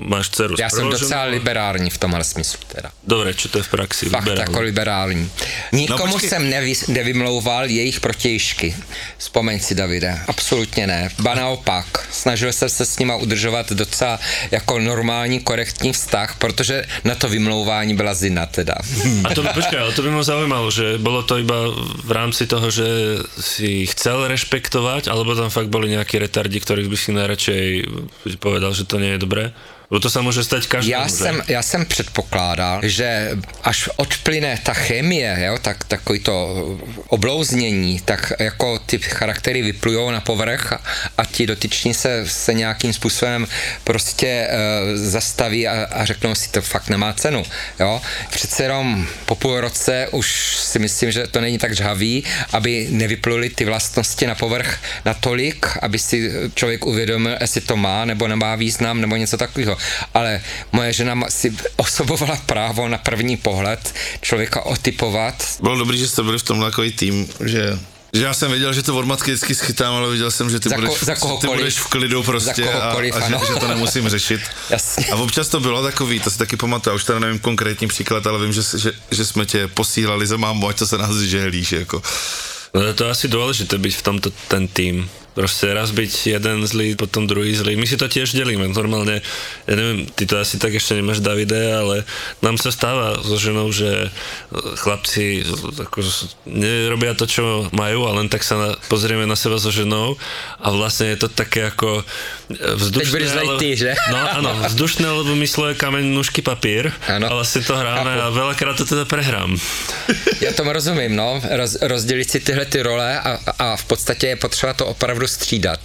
máš 0.06 0.30
dceru 0.30 0.56
Já 0.60 0.70
jsem 0.70 0.90
docela 0.90 1.24
liberální 1.24 1.90
v 1.90 1.98
tomhle 1.98 2.24
smyslu 2.24 2.60
teda. 2.68 2.92
Dobre, 3.08 3.34
čo 3.34 3.50
to 3.50 3.58
je 3.58 3.64
v 3.66 3.70
praxi? 3.74 4.04
Fakt 4.10 4.26
Liberálne. 4.30 4.42
jako 4.52 4.60
liberální. 4.62 5.26
Nikomu 5.72 6.06
No, 6.06 6.12
počkej. 6.14 6.30
jsem 6.30 6.50
nevy, 6.50 6.74
nevymlouval 6.88 7.66
jejich 7.70 8.00
protějšky. 8.00 8.55
Vzpomeň 9.18 9.60
si, 9.60 9.76
Davide. 9.76 10.20
Absolutně 10.28 10.88
ne. 10.88 11.10
Ba 11.20 11.36
naopak. 11.36 12.08
Snažil 12.12 12.54
jsem 12.54 12.70
se 12.70 12.86
s 12.86 13.00
nima 13.00 13.16
udržovat 13.16 13.72
docela 13.72 14.20
jako 14.52 14.80
normální, 14.80 15.40
korektní 15.40 15.94
vztah, 15.94 16.36
protože 16.40 16.84
na 17.04 17.16
to 17.16 17.30
vymlouvání 17.30 17.96
byla 17.96 18.14
zina 18.14 18.46
teda. 18.46 18.76
A 19.24 19.34
to, 19.34 19.44
počkaj, 19.44 19.80
ale 19.80 19.92
to 19.94 20.02
by 20.02 20.10
ma 20.12 20.24
zaujímalo, 20.24 20.72
že 20.72 20.98
bolo 20.98 21.24
to 21.24 21.38
iba 21.38 21.56
v 22.04 22.12
rámci 22.12 22.48
toho, 22.48 22.72
že 22.72 22.86
si 23.40 23.86
chcel 23.92 24.28
rešpektovať, 24.28 25.08
alebo 25.08 25.36
tam 25.36 25.50
fakt 25.50 25.68
boli 25.68 25.92
nejakí 25.92 26.16
retardi, 26.16 26.60
ktorých 26.60 26.88
by 26.88 26.98
si 26.98 27.10
najradšej 27.12 27.66
povedal, 28.40 28.72
že 28.72 28.88
to 28.88 29.02
nie 29.02 29.16
je 29.16 29.24
dobré? 29.24 29.52
Bo 29.89 30.01
to 30.01 30.10
sa 30.10 30.25
môže 30.25 30.42
stať 30.42 30.65
každému, 30.65 30.92
Já 30.92 31.08
že? 31.08 31.13
jsem, 31.15 31.44
já 31.48 31.62
jsem 31.62 31.86
předpokládal, 31.86 32.82
že 32.84 33.38
až 33.63 33.89
odplyne 33.96 34.58
ta 34.63 34.74
chemie, 34.74 35.38
jo, 35.46 35.58
tak 35.62 35.84
takový 35.84 36.20
to 36.20 36.34
oblouznění, 37.08 38.01
tak 38.06 38.34
jako 38.39 38.80
ty 38.80 39.00
charaktery 39.00 39.62
vyplujou 39.62 40.12
na 40.12 40.22
povrch 40.22 40.74
a, 40.74 40.82
a 41.18 41.25
ti 41.25 41.48
dotyční 41.48 41.94
se, 41.94 42.25
se 42.27 42.54
nějakým 42.54 42.94
způsobem 42.94 43.48
prostě 43.84 44.48
uh, 44.48 44.98
zastaví 44.98 45.68
a, 45.68 45.86
a 45.92 46.06
řeknou 46.06 46.36
si, 46.36 46.50
to 46.50 46.62
fakt 46.62 46.89
nemá 46.89 47.13
cenu. 47.13 47.44
Jo. 47.80 48.01
Přece 48.30 48.63
jenom 48.63 49.08
po 49.25 49.36
půl 49.36 49.62
roce 49.62 50.08
už 50.12 50.58
si 50.58 50.80
myslím, 50.80 51.12
že 51.12 51.27
to 51.27 51.42
není 51.42 51.58
tak 51.58 51.75
žhavý, 51.75 52.24
aby 52.54 52.88
nevypluly 52.89 53.50
ty 53.50 53.65
vlastnosti 53.65 54.27
na 54.27 54.36
povrch 54.36 54.80
natolik, 55.05 55.77
aby 55.81 56.00
si 56.00 56.31
člověk 56.55 56.86
uvědomil, 56.86 57.38
jestli 57.42 57.62
to 57.62 57.77
má 57.77 58.05
nebo 58.05 58.27
nemá 58.27 58.55
význam 58.55 59.01
nebo 59.01 59.16
něco 59.16 59.38
takového. 59.38 59.75
Ale 60.14 60.42
moje 60.72 60.94
žena 60.94 61.16
si 61.29 61.53
osobovala 61.75 62.35
právo 62.46 62.88
na 62.88 62.98
první 62.98 63.38
pohled 63.38 63.94
člověka 64.22 64.66
otypovat. 64.66 65.35
Bylo 65.61 65.77
dobrý, 65.77 65.98
že 65.98 66.07
jste 66.07 66.24
byli 66.24 66.40
v 66.40 66.44
tomhle 66.44 66.72
takový 66.72 66.92
tým, 66.92 67.29
že 67.46 67.79
že 68.16 68.24
já 68.24 68.33
jsem 68.33 68.51
věděl, 68.51 68.74
že 68.74 68.83
to 68.83 68.96
od 68.96 69.05
matky 69.05 69.31
vždycky 69.31 69.55
schytám, 69.55 69.96
ale 69.96 70.11
viděl 70.11 70.31
jsem, 70.31 70.50
že 70.50 70.59
ty, 70.59 70.70
Za 70.70 70.75
ko- 70.75 70.81
budeš, 70.81 71.03
za 71.03 71.16
ty 71.42 71.48
budeš 71.48 71.77
v 71.79 71.88
klidu 71.88 72.24
prostě 72.24 72.64
Za 72.64 72.72
a, 72.72 72.92
a 72.92 73.01
že, 73.01 73.46
že, 73.48 73.59
to 73.59 73.68
nemusím 73.68 74.09
řešit. 74.09 74.42
Jasně. 74.70 75.05
A 75.05 75.16
občas 75.16 75.48
to 75.48 75.59
bylo 75.59 75.83
takový, 75.83 76.20
to 76.20 76.31
si 76.31 76.38
taky 76.38 76.57
pamatuju, 76.57 76.96
už 76.96 77.03
teda 77.03 77.20
nevím 77.20 77.40
konkrétní 77.40 77.88
příklad, 77.88 78.27
ale 78.27 78.40
vím, 78.40 78.53
že, 78.53 78.61
že, 78.77 78.92
že 79.11 79.25
jsme 79.25 79.46
tě 79.46 79.68
posílali 79.68 80.27
za 80.27 80.38
mámu, 80.38 80.68
ať 80.68 80.77
to 80.77 80.88
se 80.88 80.98
nás 80.98 81.16
žehlíš, 81.16 81.72
jako. 81.72 82.01
No 82.75 82.94
to 82.94 83.07
je 83.07 83.11
asi 83.11 83.31
dôležité 83.31 83.79
byť 83.79 83.94
v 83.96 84.03
tomto 84.03 84.29
ten 84.51 84.68
tým. 84.68 85.07
Proste 85.36 85.76
raz 85.76 85.92
byť 85.92 86.40
jeden 86.40 86.64
zlý, 86.64 86.96
potom 86.96 87.28
druhý 87.28 87.52
zlý. 87.52 87.76
My 87.76 87.84
si 87.84 88.00
to 88.00 88.08
tiež 88.08 88.32
delíme. 88.32 88.72
Normálne, 88.72 89.20
ja 89.68 89.74
neviem, 89.76 90.08
ty 90.16 90.24
to 90.24 90.40
asi 90.40 90.56
tak 90.56 90.72
ešte 90.72 90.96
nemáš, 90.96 91.20
Davide, 91.20 91.76
ale 91.76 92.08
nám 92.40 92.56
sa 92.56 92.72
stáva 92.72 93.20
so 93.20 93.36
ženou, 93.36 93.68
že 93.76 94.08
chlapci 94.80 95.44
ako, 95.76 96.00
nerobia 96.48 97.20
to, 97.20 97.28
čo 97.28 97.68
majú 97.76 98.08
a 98.08 98.16
len 98.16 98.32
tak 98.32 98.48
sa 98.48 98.56
na, 98.56 98.70
pozrieme 98.88 99.28
na 99.28 99.36
seba 99.36 99.60
so 99.60 99.76
ženou 99.76 100.16
a 100.64 100.72
vlastne 100.72 101.12
je 101.12 101.20
to 101.20 101.28
také 101.28 101.68
ako 101.68 102.08
vzdušné. 102.56 103.04
Teď 103.04 103.12
budeš 103.12 103.32
ale- 103.36 103.60
ty, 103.60 103.70
že? 103.76 103.92
No 104.12 104.18
áno, 104.40 104.52
vzdušné, 104.72 105.04
lebo 105.04 105.36
mysle 105.36 105.76
kameň, 105.76 106.16
nůžky, 106.16 106.40
papír. 106.40 106.96
Áno. 107.12 107.28
A 107.28 107.44
vlastne 107.44 107.60
to 107.60 107.76
hráme 107.76 108.24
a 108.24 108.32
veľakrát 108.32 108.80
to 108.80 108.88
teda 108.88 109.04
prehrám. 109.04 109.60
Já 110.42 110.54
tomu 110.54 110.72
rozumím, 110.72 111.16
no, 111.16 111.42
roz, 111.52 111.78
rozdělit 111.82 112.32
si 112.32 112.40
tyhle 112.40 112.66
ty 112.66 112.82
role 112.82 113.20
a, 113.20 113.40
a 113.60 113.76
v 113.76 113.84
podstatě 113.84 114.28
je 114.28 114.36
potřeba 114.36 114.74
to 114.74 114.86
opravdu 114.86 115.25
střídat. 115.27 115.79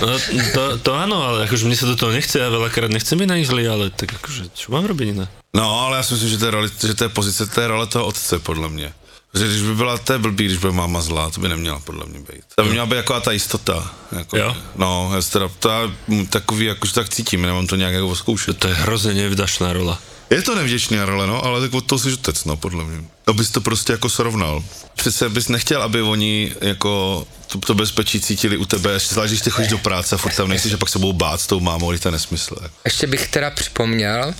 No, 0.00 0.18
to, 0.54 0.78
to 0.78 0.90
áno, 0.94 1.22
ale 1.22 1.44
akože 1.46 1.66
mne 1.66 1.76
sa 1.76 1.86
do 1.86 1.96
toho 1.96 2.12
nechce, 2.12 2.38
ja 2.38 2.48
veľakrát 2.50 2.90
nechcem 2.90 3.18
byť 3.18 3.28
na 3.28 3.36
nich 3.38 3.48
zlý, 3.50 3.68
ale 3.68 3.90
tak 3.90 4.14
akože, 4.18 4.54
čo 4.54 4.72
mám 4.72 4.86
robiť 4.86 5.06
iné? 5.14 5.26
No, 5.54 5.80
ale 5.80 5.96
já 5.96 6.02
si 6.02 6.14
myslím, 6.14 6.30
že 6.30 6.38
to 6.38 6.44
je, 6.44 6.50
roli, 6.50 6.68
že 6.86 6.94
to 6.94 7.04
je 7.04 7.08
pozice, 7.08 7.46
to 7.46 7.60
je 7.60 7.66
role 7.68 7.86
toho 7.86 8.06
otce, 8.06 8.38
podle 8.38 8.68
mě. 8.68 8.92
Že 9.34 9.48
když 9.48 9.62
by 9.62 9.74
byla, 9.74 9.98
to 9.98 10.12
je 10.12 10.18
blbý, 10.18 10.44
když 10.44 10.58
by 10.58 10.72
máma 10.72 11.00
zlá, 11.00 11.30
to 11.30 11.40
by 11.40 11.48
neměla 11.48 11.80
podle 11.80 12.04
mě 12.06 12.20
být. 12.20 12.44
To 12.54 12.64
by 12.64 12.70
měla 12.70 12.86
být 12.86 12.96
jako 12.96 13.20
ta 13.20 13.32
jistota. 13.32 13.94
Jako, 14.12 14.36
Jo? 14.36 14.56
No, 14.76 15.10
já 15.14 15.22
teda, 15.22 15.48
to 15.58 15.68
já 15.68 15.90
takový, 16.30 16.64
jakože 16.66 16.92
tak 16.92 17.08
cítím, 17.08 17.42
nemám 17.42 17.66
to 17.66 17.76
nějak 17.76 17.94
jako 17.94 18.16
zkoušet. 18.16 18.58
To 18.58 18.68
je 18.68 18.74
hrozně 18.74 19.14
nevdašná 19.14 19.72
rola. 19.72 19.98
Je 20.34 20.42
to 20.42 20.54
nevděčný 20.54 20.98
role, 20.98 21.26
no, 21.26 21.44
ale 21.44 21.60
tak 21.60 21.74
od 21.74 21.86
toho 21.86 21.98
jsi 21.98 22.12
otec, 22.12 22.44
no, 22.44 22.56
podle 22.56 22.84
mě. 22.84 22.98
Abys 23.26 23.50
to 23.50 23.60
prostě 23.60 23.92
jako 23.92 24.08
srovnal. 24.08 24.64
Přece 24.96 25.28
bys 25.28 25.48
nechtěl, 25.48 25.82
aby 25.82 26.02
oni 26.02 26.52
jako 26.60 27.26
to, 27.46 27.58
to 27.58 27.74
bezpečí 27.74 28.20
cítili 28.20 28.56
u 28.56 28.64
tebe, 28.64 28.98
zvlášť 28.98 29.30
když 29.30 29.40
ty 29.40 29.50
chodíš 29.50 29.70
do 29.70 29.78
práce 29.78 30.14
a 30.14 30.18
furt 30.18 30.36
tam 30.36 30.48
nejsi, 30.48 30.68
že 30.68 30.76
pak 30.76 30.88
se 30.88 30.98
budou 30.98 31.12
bát 31.12 31.40
s 31.40 31.46
tou 31.46 31.60
mámou, 31.60 31.90
když 31.90 32.00
to 32.00 32.08
je 32.08 32.12
nesmysl. 32.12 32.56
jako. 32.62 32.74
Ještě 32.84 33.06
bych 33.06 33.28
teda 33.28 33.50
připomněl, 33.50 34.34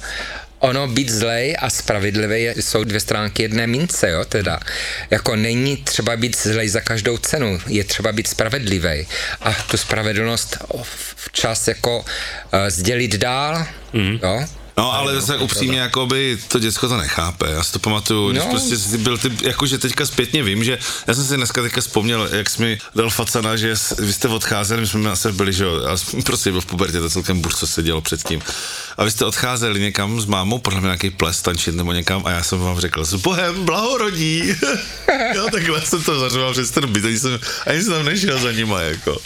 ono 0.58 0.88
být 0.88 1.10
zlej 1.10 1.56
a 1.58 1.70
spravedlivý 1.70 2.42
je- 2.42 2.54
jsou 2.62 2.84
dvě 2.84 3.00
stránky 3.00 3.42
jedné 3.42 3.66
mince, 3.66 4.10
jo, 4.10 4.24
teda. 4.24 4.60
Jako 5.10 5.36
není 5.36 5.76
třeba 5.76 6.16
být 6.16 6.36
zlej 6.38 6.68
za 6.68 6.80
každou 6.80 7.18
cenu, 7.18 7.60
je 7.66 7.84
třeba 7.84 8.12
být 8.12 8.28
spravedlivý 8.28 9.06
a 9.40 9.52
tu 9.52 9.76
spravedlnost 9.76 10.58
včas 11.16 11.68
jako 11.68 11.98
uh, 11.98 12.04
sdělit 12.68 13.16
dál, 13.16 13.66
mm. 13.92 14.18
jo. 14.22 14.44
No, 14.76 14.92
ale 14.92 15.22
tak 15.22 15.40
upřímně, 15.40 15.78
jakoby 15.78 16.38
to 16.48 16.58
děcko 16.58 16.88
to 16.88 16.96
nechápe. 16.96 17.50
Já 17.50 17.62
si 17.62 17.72
to 17.72 17.78
pamatuju, 17.78 18.30
když 18.30 18.42
No. 18.42 18.50
prostě 18.50 18.98
byl 18.98 19.18
ty, 19.18 19.32
jakože 19.42 19.78
teďka 19.78 20.06
zpětně 20.06 20.42
vím, 20.42 20.64
že 20.64 20.78
já 21.06 21.14
jsem 21.14 21.24
si 21.24 21.36
dneska 21.36 21.62
teďka 21.62 21.80
vzpomněl, 21.80 22.28
jak 22.32 22.50
jsi 22.50 22.62
mi 22.62 22.78
dal 22.94 23.10
facana, 23.10 23.56
že 23.56 23.74
vy 23.98 24.12
jste 24.12 24.28
odcházeli, 24.28 24.80
my 24.80 24.86
jsme 24.86 25.10
asi 25.10 25.32
byli, 25.32 25.52
že 25.52 25.64
jo, 25.64 25.80
já 25.80 25.96
jsem 25.96 26.22
prostě 26.26 26.50
byl 26.52 26.60
v 26.60 26.66
pubertě, 26.66 27.00
to 27.00 27.10
celkem 27.10 27.40
burz, 27.40 27.58
co 27.58 27.66
se 27.66 27.82
dělo 27.82 28.00
předtím. 28.00 28.42
A 28.98 29.04
vy 29.04 29.10
jste 29.10 29.24
odcházeli 29.24 29.80
někam 29.80 30.20
s 30.20 30.24
mámou, 30.24 30.58
podle 30.58 30.80
mě 30.80 30.86
nějaký 30.86 31.10
ples, 31.10 31.42
tančit 31.42 31.74
nebo 31.74 31.92
někam, 31.92 32.22
a 32.26 32.30
já 32.30 32.42
jsem 32.42 32.58
vám 32.58 32.80
řekl, 32.80 33.04
s 33.04 33.14
Bohem, 33.14 33.64
blahorodí. 33.64 34.42
jo, 35.34 35.46
takhle 35.52 35.80
jsem 35.82 36.02
to 36.02 36.20
zařval 36.20 36.52
přes 36.52 36.70
ten 36.70 36.86
byt, 36.92 37.04
ani 37.04 37.18
jsem, 37.18 37.38
ani 37.66 37.82
jsem 37.82 37.92
tam 37.92 38.04
nešel 38.04 38.38
za 38.38 38.52
nima, 38.52 38.80
jako. 38.80 39.18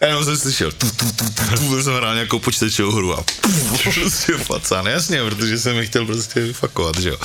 A 0.00 0.06
jenom 0.06 0.24
jsem 0.24 0.36
slyšel, 0.36 0.72
tu, 0.72 0.90
tu, 0.90 1.12
tu, 1.12 1.24
tu, 1.24 1.68
tu, 1.68 1.82
jsem 1.82 1.94
hrál 1.94 2.14
nějakou 2.14 2.38
počítačovou 2.38 2.92
hru 2.92 3.18
a 3.18 3.24
prostě 3.94 4.32
facán, 4.32 4.81
jasně, 4.90 5.24
protože 5.24 5.58
jsem 5.58 5.76
je 5.76 5.86
chtěl 5.86 6.06
prostě 6.06 6.40
vyfakovat, 6.40 6.98
že 6.98 7.08
jo. 7.08 7.16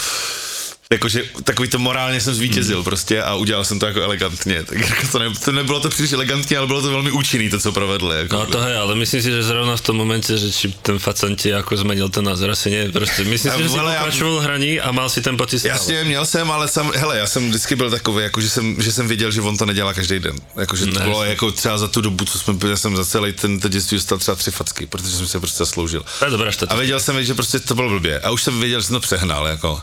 Jakože 0.91 1.23
takový 1.43 1.69
to 1.69 1.80
morálně 1.80 2.21
jsem 2.21 2.34
zvítězil 2.34 2.84
prostě 2.84 3.23
a 3.23 3.36
udělal 3.36 3.65
jsem 3.65 3.80
to 3.80 3.86
jako 3.86 4.02
elegantně. 4.02 4.63
Tak 4.67 4.89
jako 4.89 5.08
to, 5.12 5.19
ne, 5.19 5.26
to 5.45 5.52
nebylo 5.52 5.80
to 5.80 5.89
příliš 5.89 6.12
elegantně, 6.12 6.58
ale 6.58 6.67
bylo 6.67 6.82
to 6.82 6.89
velmi 6.91 7.12
účinný, 7.12 7.50
to, 7.50 7.60
co 7.60 7.71
provedli. 7.71 8.17
Jako. 8.17 8.36
No 8.36 8.45
to 8.45 8.60
hej, 8.60 8.78
ale 8.78 8.95
myslím 8.95 9.21
si, 9.21 9.32
že 9.32 9.43
zrovna 9.43 9.78
v 9.78 9.82
tom 9.82 9.95
momente, 9.97 10.38
že 10.38 10.69
ten 10.82 11.00
facant 11.00 11.41
ti 11.41 11.54
ako 11.54 11.78
zmenil 11.78 12.10
ten 12.10 12.26
názor, 12.26 12.52
asi 12.52 12.69
nie, 12.69 12.91
prostě 12.91 13.23
myslím 13.23 13.52
si, 13.52 13.63
že 13.63 13.69
si 13.69 13.80
Ale 13.80 13.93
já- 13.93 14.00
pokračoval 14.00 14.39
v 14.39 14.43
hraní 14.43 14.80
a 14.80 14.91
mal 14.91 15.10
si 15.10 15.21
ten 15.21 15.38
pocit. 15.38 15.65
Jasně, 15.65 16.04
měl 16.04 16.26
jsem, 16.26 16.52
ale 16.52 16.67
sam, 16.67 16.91
hele, 16.95 17.17
já 17.17 17.28
jsem 17.28 17.50
vždycky 17.50 17.76
byl 17.76 17.89
takový, 17.91 18.23
jako, 18.23 18.41
že, 18.41 18.50
jsem, 18.50 18.76
že 18.82 18.91
jsem 18.91 19.08
věděl, 19.08 19.32
že 19.32 19.41
on 19.41 19.58
to 19.58 19.65
nedělá 19.65 19.93
každý 19.93 20.19
den. 20.19 20.36
Jako, 20.56 20.76
že 20.76 20.86
to 20.86 21.00
Ne, 21.00 21.06
bylo 21.06 21.23
jako 21.23 21.52
třeba 21.52 21.78
za 21.78 21.88
tu 21.88 22.02
dobu, 22.02 22.26
co 22.26 22.39
jsme 22.39 22.54
byli, 22.54 22.71
já 22.71 22.78
jsem 22.78 22.95
za 22.95 23.06
celý 23.06 23.34
ten, 23.34 23.60
ten 23.60 23.71
dětství 23.71 23.97
dostal 23.97 24.17
třeba 24.17 24.36
tři 24.36 24.52
facky, 24.52 24.86
protože 24.86 25.12
jsem 25.17 25.28
se 25.28 25.39
prostě 25.39 25.58
zasloužil. 25.58 26.06
To 26.19 26.26
je 26.26 26.32
dobrá 26.32 26.52
A 26.69 26.76
věděl 26.76 27.00
jsem, 27.00 27.23
že 27.23 27.34
prostě 27.34 27.60
to 27.60 27.76
bylo 27.76 27.89
blbě. 27.89 28.19
A 28.19 28.30
už 28.32 28.43
jsem 28.43 28.60
věděl, 28.60 28.82
že 28.82 28.88
jsem 28.88 28.93
to 28.95 29.00
přehnal, 29.00 29.47
jako. 29.47 29.82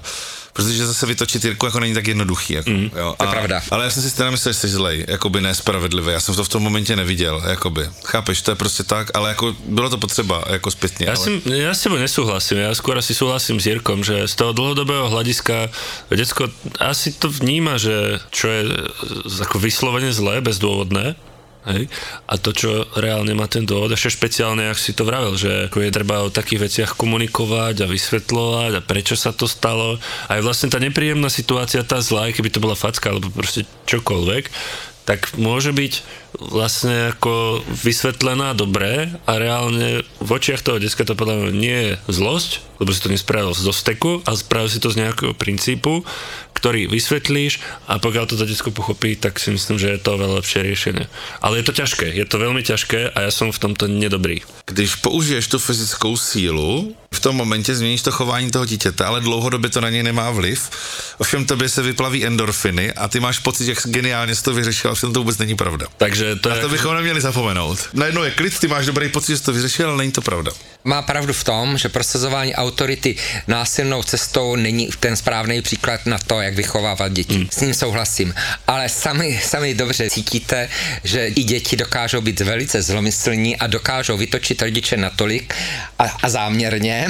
Protože 0.55 0.87
zase 0.87 1.07
vytočit 1.07 1.45
Jirku 1.45 1.67
jako 1.67 1.81
není 1.81 1.95
tak 1.95 2.07
jednoduchý. 2.07 2.53
Jako, 2.55 2.71
mm, 2.71 2.91
jo. 2.95 3.15
to 3.19 3.25
je 3.25 3.29
a, 3.29 3.33
pravda. 3.33 3.63
Ale 3.71 3.85
já 3.85 3.91
jsem 3.91 4.03
si 4.03 4.17
teda 4.17 4.31
myslel, 4.31 4.53
že 4.55 4.59
jsi 4.59 4.69
zlej, 4.69 5.05
jakoby 5.09 5.41
nespravedlivý. 5.41 6.13
Já 6.13 6.21
jsem 6.21 6.35
to 6.35 6.45
v 6.45 6.49
tom 6.49 6.63
momentě 6.63 6.97
neviděl, 6.97 7.43
jakoby. 7.47 7.91
Chápeš, 8.05 8.43
to 8.43 8.51
je 8.51 8.55
prostě 8.55 8.83
tak, 8.83 9.11
ale 9.15 9.29
jako 9.29 9.57
bylo 9.67 9.91
to 9.91 9.99
potřeba, 9.99 10.45
jako 10.47 10.71
zpětně. 10.71 11.07
Ja, 11.07 11.15
ale... 11.19 11.25
si, 11.25 11.43
ja 11.51 11.75
s 11.75 11.83
tebou 11.83 11.99
nesúhlasím, 11.99 12.63
ja 12.63 12.71
skôr 12.71 12.95
asi 12.95 13.19
súhlasím 13.19 13.59
s 13.59 13.67
Jirkom, 13.67 14.07
že 14.07 14.31
z 14.31 14.35
toho 14.39 14.55
dlhodobého 14.55 15.11
hľadiska 15.11 15.75
decko 16.15 16.47
asi 16.79 17.11
to 17.19 17.27
vníma, 17.27 17.75
že 17.75 18.23
čo 18.31 18.47
je 18.47 18.61
e, 18.63 19.43
ako 19.43 19.59
vyslovene 19.59 20.15
zlé, 20.15 20.39
bezdôvodné, 20.39 21.19
Hej? 21.65 21.89
A 22.29 22.37
to, 22.37 22.53
čo 22.53 22.85
reálne 23.01 23.33
má 23.33 23.49
ten 23.49 23.65
dôvod, 23.65 23.93
ešte 23.93 24.21
špeciálne, 24.21 24.69
ak 24.69 24.77
si 24.77 24.93
to 24.93 25.09
vravel, 25.09 25.33
že 25.37 25.69
ako 25.73 25.81
je 25.81 25.97
treba 25.97 26.25
o 26.25 26.33
takých 26.33 26.69
veciach 26.69 26.91
komunikovať 26.97 27.85
a 27.85 27.91
vysvetľovať 27.91 28.73
a 28.77 28.85
prečo 28.85 29.17
sa 29.17 29.33
to 29.33 29.49
stalo. 29.49 29.97
A 30.29 30.37
je 30.37 30.45
vlastne 30.45 30.69
tá 30.69 30.77
nepríjemná 30.77 31.33
situácia, 31.33 31.81
tá 31.87 32.05
zlá, 32.05 32.29
keby 32.33 32.53
to 32.53 32.61
bola 32.61 32.77
facka 32.77 33.13
alebo 33.13 33.33
proste 33.33 33.65
čokoľvek, 33.89 34.45
tak 35.05 35.37
môže 35.37 35.73
byť 35.73 36.24
vlastne 36.41 37.15
ako 37.15 37.63
vysvetlená 37.67 38.55
dobre 38.55 39.11
a 39.25 39.33
reálne 39.39 40.03
v 40.19 40.31
očiach 40.31 40.65
toho 40.65 40.83
deska 40.83 41.07
to 41.07 41.15
podľa 41.15 41.49
mňa 41.49 41.53
nie 41.55 41.79
je 41.91 41.93
zlosť, 42.11 42.65
lebo 42.83 42.91
si 42.91 43.01
to 43.03 43.13
nespravil 43.13 43.55
zo 43.55 43.71
steku 43.71 44.23
a 44.27 44.35
spravil 44.35 44.67
si 44.67 44.83
to 44.83 44.91
z 44.91 45.07
nejakého 45.07 45.33
princípu, 45.37 46.03
ktorý 46.55 46.91
vysvetlíš 46.91 47.61
a 47.87 48.01
pokiaľ 48.01 48.25
to 48.25 48.35
to 48.41 48.49
decko 48.49 48.71
pochopí, 48.73 49.15
tak 49.19 49.39
si 49.39 49.53
myslím, 49.53 49.77
že 49.79 49.95
je 49.95 50.01
to 50.01 50.17
veľa 50.17 50.41
lepšie 50.43 50.65
riešenie. 50.65 51.05
Ale 51.45 51.61
je 51.61 51.65
to 51.67 51.77
ťažké, 51.77 52.07
je 52.15 52.27
to 52.27 52.37
veľmi 52.41 52.63
ťažké 52.65 53.15
a 53.15 53.19
ja 53.29 53.31
som 53.31 53.53
v 53.53 53.63
tomto 53.63 53.85
nedobrý. 53.87 54.43
Když 54.67 55.05
použiješ 55.05 55.45
tu 55.49 55.59
fyzickou 55.59 56.17
sílu, 56.17 56.97
v 57.15 57.21
tom 57.21 57.37
momentě 57.37 57.75
změníš 57.75 58.03
to 58.03 58.13
chování 58.13 58.51
toho 58.51 58.67
dítěte, 58.67 59.05
ale 59.05 59.21
dlouhodobě 59.21 59.71
to 59.71 59.81
na 59.81 59.91
něj 59.91 60.03
nemá 60.03 60.31
vliv. 60.31 60.71
Ovšem 61.19 61.47
tobě 61.47 61.69
se 61.69 61.83
vyplaví 61.83 62.27
endorfiny 62.27 62.93
a 62.93 63.09
ty 63.09 63.21
máš 63.21 63.39
pocit, 63.39 63.69
jak 63.69 63.79
geniálně 63.85 64.35
jsi 64.35 64.43
to 64.43 64.55
vyřešil, 64.55 64.91
ovšem 64.91 65.13
to 65.13 65.21
vůbec 65.21 65.39
není 65.39 65.57
pravda. 65.57 65.87
Takže 65.97 66.24
to 66.41 66.49
je... 66.49 66.59
A 66.59 66.61
to 66.61 66.69
bychom 66.69 66.95
neměli 66.95 67.21
zapomenout. 67.21 67.79
Najednou 67.93 68.23
je 68.23 68.31
klid, 68.31 68.59
ty 68.59 68.69
máš 68.69 68.87
dobrý 68.87 69.09
pocit, 69.09 69.33
že 69.33 69.39
jsi 69.39 69.45
to 69.45 69.53
vyřešil, 69.53 69.89
ale 69.89 69.99
není 69.99 70.13
to 70.13 70.23
pravda. 70.23 70.53
Má 70.85 71.03
pravdu 71.03 71.33
v 71.33 71.45
tom, 71.45 71.79
že 71.79 71.89
prosazování 71.89 72.55
autority 72.55 73.17
násilnou 73.47 74.03
cestou 74.03 74.57
není 74.57 74.89
ten 75.01 75.17
správný 75.17 75.63
příklad 75.63 76.07
na 76.07 76.19
to, 76.19 76.41
jak 76.41 76.55
vychovávat 76.55 77.13
děti. 77.13 77.35
Hmm. 77.35 77.49
S 77.51 77.61
ním 77.61 77.75
souhlasím. 77.75 78.35
Ale 78.67 78.89
sami, 78.89 79.41
sami 79.45 79.75
dobře 79.75 80.11
cítíte, 80.11 80.69
že 81.05 81.27
i 81.27 81.43
děti 81.43 81.77
dokážou 81.77 82.21
být 82.21 82.41
velice 82.41 82.83
zlomyslní 82.83 83.57
a 83.57 83.67
dokážou 83.67 84.17
vytočit 84.17 84.63
rodiče 84.63 84.97
natolik 84.97 85.55
a, 85.99 86.05
a 86.05 86.29
záměrně, 86.29 87.09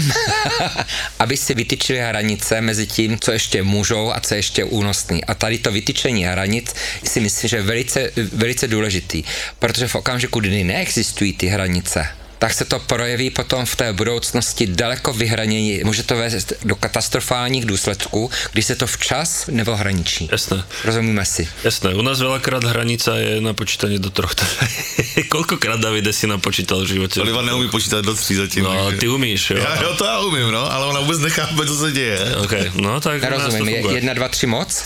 aby 1.19 1.37
si 1.37 1.55
vytyčili 1.55 1.99
hranice 1.99 2.61
mezi 2.61 2.87
tím, 2.87 3.19
co 3.19 3.33
ještě 3.33 3.63
můžou 3.63 4.13
a 4.13 4.21
co 4.21 4.35
ještě 4.35 4.65
únosný. 4.65 5.25
A 5.25 5.35
tady 5.35 5.59
to 5.59 5.73
vytyčení 5.73 6.25
hranic 6.25 6.75
si 7.05 7.21
myslím, 7.21 7.49
že 7.49 7.57
je 7.57 7.63
velice, 7.63 8.11
velice 8.17 8.69
důležitý, 9.05 9.25
protože 9.59 9.89
v 9.89 9.95
okamžiku, 9.95 10.41
kdy 10.41 10.65
neexistují 10.65 11.33
ty 11.33 11.47
hranice, 11.47 12.07
tak 12.45 12.53
se 12.55 12.65
to 12.65 12.77
projeví 12.79 13.31
potom 13.31 13.65
v 13.67 13.77
té 13.77 13.93
budoucnosti 13.93 14.67
daleko 14.67 15.13
vyhranění. 15.13 15.81
Může 15.85 16.03
to 16.03 16.17
vést 16.17 16.53
do 16.65 16.77
katastrofálních 16.77 17.65
důsledků, 17.65 18.31
když 18.53 18.67
se 18.67 18.77
to 18.77 18.87
včas 18.87 19.47
neohraničí. 19.49 20.29
Jasné. 20.33 20.65
Rozumíme 20.85 21.25
si. 21.25 21.49
Jasné, 21.65 21.95
u 21.97 22.03
nás 22.05 22.21
veľakrát 22.21 22.61
hranica 22.69 23.17
je 23.17 23.41
na 23.41 23.57
počítanie 23.57 23.97
do 23.97 24.13
troch. 24.13 24.37
Koľkokrát 25.33 25.81
Davide 25.81 26.13
si 26.13 26.29
napočítal 26.29 26.85
v 26.85 27.01
živote? 27.01 27.17
Oliva 27.25 27.41
neumí 27.41 27.73
počítat 27.73 28.05
do 28.05 28.13
tří 28.15 28.35
zatím. 28.37 28.65
No, 28.69 28.77
takže- 28.93 29.01
ty 29.01 29.09
umíš, 29.09 29.51
jo. 29.51 29.65
Já, 29.65 29.83
jo, 29.83 29.95
to 29.97 30.05
já 30.05 30.21
umím, 30.21 30.51
no, 30.53 30.73
ale 30.73 30.87
ona 30.87 31.01
vůbec 31.01 31.19
nechápe, 31.25 31.67
co 31.67 31.77
se 31.81 31.93
děje. 31.93 32.19
OK, 32.45 32.53
no 32.77 33.01
tak 33.01 33.23
Nerozumím, 33.23 33.69
je 33.69 33.93
jedna, 33.95 34.13
dva, 34.15 34.29
tři 34.29 34.47
moc? 34.47 34.85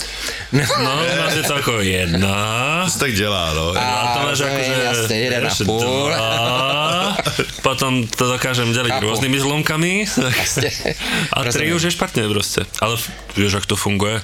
No, 0.51 0.63
No, 0.83 1.03
u 1.13 1.17
nás 1.19 1.33
je 1.35 1.43
to 1.43 1.55
ako 1.55 1.81
jedna. 1.83 2.31
To 2.85 2.91
se 2.91 2.99
tak 2.99 3.13
dělá, 3.13 3.53
no. 3.53 3.73
A- 3.75 3.79
A 3.79 4.17
to 4.17 4.23
máš 4.25 4.37
to 4.37 4.43
je 4.43 4.51
ako, 4.55 4.63
že... 4.63 4.83
jasne, 4.83 5.15
jeden 5.17 5.47
a 5.47 5.55
půl. 5.65 6.07
dva, 6.07 7.17
potom 7.61 8.07
to 8.07 8.23
dokážem 8.29 8.71
deliť 8.71 8.97
Chápu. 8.97 9.05
rôznymi 9.09 9.37
zlomkami. 9.39 9.91
Jasne. 10.05 10.69
A 11.35 11.45
tri 11.49 11.71
už 11.73 11.89
je 11.89 11.91
špatne 11.93 12.25
proste. 12.29 12.65
Ale 12.79 12.95
vieš, 13.35 13.59
ak 13.59 13.65
to 13.67 13.75
funguje? 13.75 14.21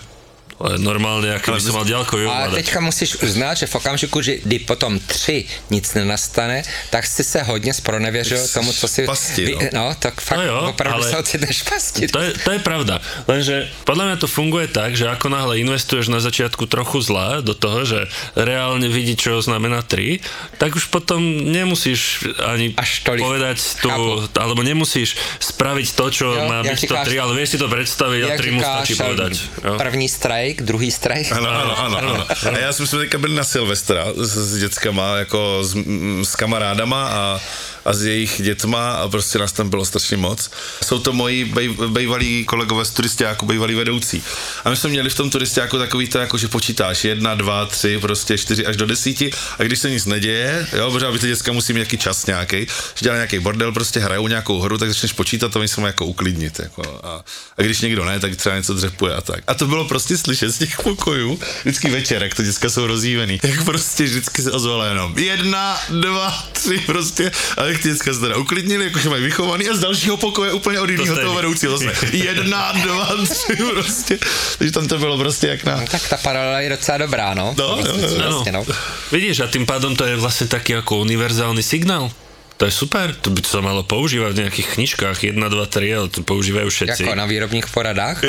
Ale 0.55 0.79
normálne, 0.79 1.35
ako 1.35 1.51
by 1.51 1.71
mal 1.73 1.83
ďalkový 1.85 2.23
A 2.23 2.29
ovládať. 2.31 2.57
teďka 2.63 2.79
musíš 2.79 3.19
uznat, 3.19 3.59
že 3.59 3.67
v 3.67 3.75
okamžiku, 3.75 4.17
že 4.21 4.39
kdy 4.39 4.63
potom 4.63 4.95
tři 4.99 5.43
nic 5.67 5.83
nenastane, 5.93 6.63
tak 6.89 7.03
si 7.03 7.23
se 7.23 7.43
hodně 7.43 7.73
spronevěřil 7.73 8.37
Jsi 8.39 8.53
tomu, 8.53 8.71
co 8.73 8.87
si... 8.87 9.03
pasti, 9.03 9.51
no. 9.51 9.59
vy- 9.59 9.69
no, 9.73 9.85
tak 9.99 10.21
fakt 10.21 10.37
No 10.39 10.43
jo, 10.43 10.57
opravdu 10.71 11.03
ale- 11.03 11.09
se 11.11 11.17
ocitneš 11.17 11.63
pasti. 11.63 12.07
To 12.07 12.19
je, 12.19 12.31
to 12.39 12.51
je 12.51 12.59
pravda. 12.59 13.03
Lenže 13.27 13.67
podľa 13.83 14.03
mňa 14.05 14.15
to 14.15 14.27
funguje 14.27 14.67
tak, 14.71 14.95
že 14.95 15.11
ako 15.11 15.27
náhle 15.27 15.59
investuješ 15.59 16.07
na 16.07 16.23
začiatku 16.23 16.63
trochu 16.65 17.03
zlá 17.03 17.43
do 17.43 17.51
toho, 17.51 17.83
že 17.83 18.07
reálne 18.33 18.87
vidí, 18.87 19.19
čo 19.19 19.43
znamená 19.43 19.83
3, 19.83 20.23
tak 20.55 20.71
už 20.71 20.87
potom 20.87 21.19
nemusíš 21.51 22.31
ani 22.39 22.71
Až 22.79 23.03
tolik. 23.03 23.21
povedať 23.21 23.57
tú, 23.83 23.91
Chápu. 23.91 24.39
alebo 24.39 24.63
nemusíš 24.63 25.19
spraviť 25.37 25.87
to, 25.91 26.05
čo 26.09 26.25
Jo, 26.31 26.47
má 26.47 26.63
jak 26.63 26.79
byť 26.79 26.87
to 26.87 26.95
3, 27.11 27.19
ale 27.19 27.31
vieš 27.35 27.49
si 27.49 27.59
to 27.59 27.67
predstaviť 27.67 28.19
a 28.23 28.27
Jak 28.31 28.39
3 28.39 28.55
mu 28.55 28.61
stačí 28.63 28.93
povedať. 28.95 29.33
Jo? 29.59 29.73
první 29.75 30.07
strike, 30.45 30.63
druhý 30.63 30.91
strike. 30.91 31.35
Ano, 31.35 31.49
ano, 31.49 31.79
ano, 31.79 31.97
ano. 31.97 32.25
A 32.53 32.57
já 32.57 32.73
jsme 32.73 32.87
teďka 32.87 33.17
byli 33.17 33.35
na 33.35 33.43
Silvestra 33.43 34.05
s, 34.15 34.29
s 34.29 34.57
dětskama, 34.57 35.17
jako 35.17 35.59
s, 35.63 35.75
s 36.23 36.35
kamarádama 36.35 37.07
a, 37.07 37.41
a 37.85 37.93
s 37.93 38.03
jejich 38.05 38.41
dětma 38.41 38.91
a 38.91 39.07
prostě 39.07 39.39
nás 39.39 39.51
tam 39.51 39.69
bylo 39.69 39.85
strašně 39.85 40.17
moc. 40.17 40.51
Jsou 40.83 40.99
to 40.99 41.13
moji 41.13 41.45
bej, 41.45 41.69
bejvalí 41.87 42.45
kolegové 42.45 42.85
z 42.85 42.89
turistiáku, 42.89 43.45
bejvalí 43.45 43.75
vedoucí. 43.75 44.23
A 44.65 44.69
my 44.69 44.75
jsme 44.75 44.89
měli 44.89 45.09
v 45.09 45.15
tom 45.15 45.29
turistiáku 45.29 45.77
takový 45.77 46.07
to, 46.07 46.17
jako 46.17 46.37
že 46.37 46.47
počítáš 46.47 47.05
jedna, 47.05 47.35
dva, 47.35 47.65
tři, 47.65 47.97
prostě 47.99 48.37
čtyři 48.37 48.65
až 48.65 48.77
do 48.77 48.85
desíti 48.85 49.31
a 49.59 49.63
když 49.63 49.79
se 49.79 49.89
nic 49.89 50.05
neděje, 50.05 50.67
jo, 50.77 50.91
protože 50.91 51.05
aby 51.05 51.19
ty 51.19 51.27
děcka 51.27 51.51
musí 51.51 51.73
mít 51.73 51.79
nějaký 51.79 51.97
čas 51.97 52.25
nějaký, 52.25 52.57
že 52.95 53.01
dělá 53.03 53.15
nějaký 53.15 53.39
bordel, 53.39 53.71
prostě 53.71 53.99
hrajou 53.99 54.27
nějakou 54.27 54.59
hru, 54.59 54.77
tak 54.77 54.89
začneš 54.89 55.13
počítat 55.13 55.55
a 55.55 55.59
oni 55.59 55.67
se 55.67 55.81
jako 55.81 56.05
uklidnit. 56.05 56.59
Jako, 56.59 56.81
a, 57.03 57.23
a, 57.57 57.61
když 57.61 57.81
někdo 57.81 58.05
ne, 58.05 58.19
tak 58.19 58.35
třeba 58.35 58.55
něco 58.55 58.73
dřepuje 58.73 59.15
a 59.15 59.21
tak. 59.21 59.43
A 59.47 59.53
to 59.53 59.67
bylo 59.67 59.85
prostě 59.85 60.17
slyšet 60.17 60.34
z 60.43 60.57
těch 60.57 60.79
pokojů, 60.83 61.39
vždycky 61.63 61.89
večer, 61.89 62.23
jak 62.23 62.35
to 62.35 62.43
děcka 62.43 62.69
jsou 62.69 62.87
rozjívený, 62.87 63.39
jak 63.43 63.65
prostě 63.65 64.03
vždycky 64.03 64.41
se 64.41 64.51
ozvala 64.51 64.87
jenom 64.87 65.13
jedna, 65.17 65.77
dva, 65.89 66.43
tři 66.51 66.77
prostě, 66.85 67.31
a 67.57 67.63
jak 67.65 67.81
ty 67.81 67.89
děcka 67.89 68.13
se 68.13 68.19
teda 68.19 68.37
uklidnili, 68.37 68.85
jakože 68.85 69.09
mají 69.09 69.23
vychovaný 69.23 69.69
a 69.69 69.75
z 69.75 69.79
dalšího 69.79 70.17
pokoje 70.17 70.53
úplně 70.53 70.79
od 70.79 70.89
jiného 70.89 71.05
stejný. 71.05 71.21
toho 71.21 71.35
vedoucího 71.35 71.77
zase. 71.77 71.91
Jedna, 72.11 72.71
dva, 72.71 73.09
tři 73.29 73.55
prostě. 73.55 74.19
Takže 74.57 74.71
tam 74.71 74.87
to 74.87 74.97
bylo 74.99 75.17
prostě 75.17 75.47
jak 75.47 75.63
na... 75.63 75.75
No, 75.75 75.87
tak 75.91 76.09
ta 76.09 76.17
paralela 76.17 76.59
je 76.59 76.69
docela 76.69 76.97
dobrá, 76.97 77.33
no. 77.33 77.55
No, 77.57 77.75
Prostě, 77.75 78.01
jo, 78.01 78.21
jo. 78.23 78.29
Vlastně, 78.31 78.51
no. 78.51 78.65
Vidíš, 79.11 79.39
a 79.39 79.47
tým 79.47 79.65
pádom 79.65 79.95
to 79.95 80.05
je 80.05 80.15
vlastne 80.17 80.47
taký 80.47 80.75
ako 80.75 81.05
univerzálny 81.05 81.63
signál. 81.63 82.11
To 82.55 82.63
je 82.63 82.71
super, 82.71 83.11
to 83.11 83.35
by 83.35 83.43
sa 83.43 83.59
malo 83.59 83.83
používať 83.83 84.31
v 84.31 84.41
nejakých 84.47 84.67
knižkách 84.79 85.17
1, 85.27 85.35
2, 85.35 85.51
3, 85.51 85.91
ale 85.91 86.07
to 86.07 86.23
používajú 86.23 86.71
všetci. 86.71 87.03
Jako 87.03 87.19
na 87.19 87.27
výrobních 87.27 87.67
poradách. 87.67 88.23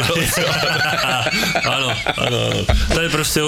áno, 1.62 1.90
áno. 2.26 2.40
To 2.66 2.98
je 3.06 3.08
proste 3.14 3.38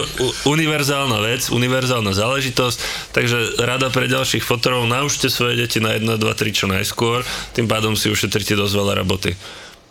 univerzálna 0.46 1.18
vec, 1.18 1.50
univerzálna 1.50 2.14
záležitosť, 2.14 3.10
takže 3.10 3.58
rada 3.58 3.90
pre 3.90 4.06
ďalších 4.06 4.46
fotorov, 4.46 4.86
naučte 4.86 5.26
svoje 5.26 5.58
deti 5.58 5.82
na 5.82 5.98
1, 5.98 6.14
2, 6.14 6.14
3 6.22 6.54
čo 6.54 6.70
najskôr, 6.70 7.26
tým 7.58 7.66
pádom 7.66 7.98
si 7.98 8.06
ušetríte 8.06 8.54
dosť 8.54 8.74
veľa 8.78 9.02
roboty. 9.02 9.34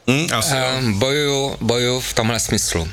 Hm, 0.07 0.31
asi. 0.31 0.55
Um, 0.55 0.95
bojuju, 1.03 1.59
bojuju 1.59 1.95
v 1.99 2.11
tomhle 2.15 2.39
smyslu. 2.39 2.87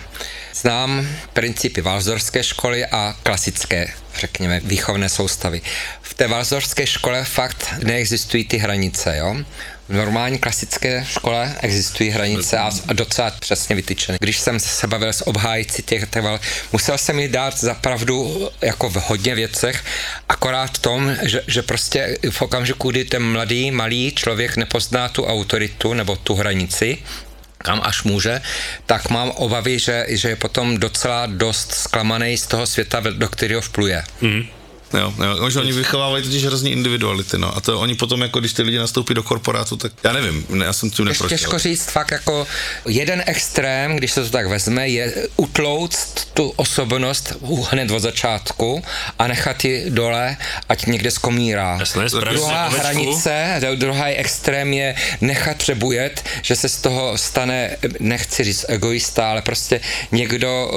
Znám 0.54 1.08
principy 1.32 1.80
valzorské 1.80 2.42
školy 2.42 2.86
a 2.86 3.16
klasické, 3.22 3.94
řekněme, 4.20 4.60
výchovné 4.64 5.08
soustavy. 5.08 5.62
V 6.02 6.14
té 6.14 6.28
valzorské 6.28 6.86
škole 6.86 7.24
fakt 7.24 7.74
neexistují 7.82 8.44
ty 8.44 8.56
hranice, 8.56 9.16
jo? 9.16 9.36
V 9.88 9.94
normální 9.94 10.38
klasické 10.38 11.04
škole 11.08 11.56
existují 11.60 12.10
hranice 12.10 12.58
a 12.58 12.70
docela 12.92 13.30
přesně 13.30 13.76
vytyčené. 13.76 14.18
Když 14.20 14.38
jsem 14.38 14.60
se 14.60 14.86
bavil 14.86 15.08
s 15.08 15.26
obhájci 15.26 15.82
těch, 15.82 16.10
těch 16.10 16.22
val, 16.22 16.40
musel 16.72 16.98
jsem 16.98 17.16
mi 17.16 17.28
dát 17.28 17.58
za 17.58 17.74
pravdu 17.74 18.48
jako 18.60 18.90
v 18.90 18.96
hodně 18.96 19.34
věcech, 19.34 19.84
akorát 20.28 20.70
v 20.70 20.78
tom, 20.78 21.16
že, 21.22 21.42
že 21.46 21.62
prostě 21.62 22.18
v 22.30 22.42
okamžiku, 22.42 22.90
kdy 22.90 23.04
ten 23.04 23.22
mladý, 23.22 23.70
malý 23.70 24.12
člověk 24.12 24.56
nepozná 24.56 25.08
tu 25.08 25.26
autoritu 25.26 25.94
nebo 25.94 26.16
tu 26.16 26.34
hranici, 26.34 26.98
kam 27.64 27.80
až 27.84 28.02
může, 28.02 28.40
tak 28.86 29.10
mám 29.10 29.30
obavy, 29.40 29.78
že, 29.78 30.06
že 30.08 30.28
je 30.28 30.36
potom 30.36 30.76
docela 30.76 31.26
dost 31.26 31.72
zklamaný 31.72 32.36
z 32.36 32.46
toho 32.46 32.66
světa, 32.66 33.00
do 33.00 33.28
kterého 33.28 33.60
vpluje. 33.60 34.04
Mm. 34.20 34.44
Jo, 34.92 35.14
jo, 35.24 35.50
že 35.50 35.60
oni 35.60 35.72
vychovávají 35.72 36.24
totiž 36.24 36.44
hrozný 36.44 36.70
individuality, 36.70 37.38
no. 37.38 37.56
A 37.56 37.60
to 37.60 37.80
oni 37.80 37.94
potom, 37.94 38.20
jako 38.22 38.40
když 38.40 38.52
ty 38.52 38.62
lidi 38.62 38.78
nastoupí 38.78 39.14
do 39.14 39.22
korporátu, 39.22 39.76
tak 39.76 39.92
já 40.04 40.12
nevím, 40.12 40.46
ne, 40.48 40.64
já 40.64 40.72
jsem 40.72 40.90
tím 40.90 41.06
Ještě 41.08 41.24
neprošel. 41.24 41.38
těžko 41.38 41.58
říct, 41.58 41.90
fakt 41.90 42.10
jako 42.10 42.46
jeden 42.88 43.22
extrém, 43.26 43.96
když 43.96 44.12
se 44.12 44.24
to 44.24 44.30
tak 44.30 44.46
vezme, 44.46 44.88
je 44.88 45.14
utlouct 45.36 46.34
tu 46.34 46.52
osobnost 46.56 47.32
hned 47.70 47.90
od 47.90 47.98
začátku 47.98 48.82
a 49.18 49.26
nechat 49.26 49.64
ji 49.64 49.84
dole, 49.90 50.36
ať 50.68 50.86
někde 50.86 51.10
skomírá. 51.10 51.76
Jasné, 51.80 52.04
Druhá 52.08 52.68
hranice, 52.68 53.60
druhý 53.74 54.02
extrém 54.02 54.72
je 54.72 54.94
nechat 55.20 55.56
přebujet, 55.56 56.24
že 56.42 56.56
se 56.56 56.68
z 56.68 56.76
toho 56.76 57.18
stane, 57.18 57.76
nechci 58.00 58.44
říct 58.44 58.64
egoista, 58.68 59.30
ale 59.30 59.42
prostě 59.42 59.80
někdo, 60.12 60.70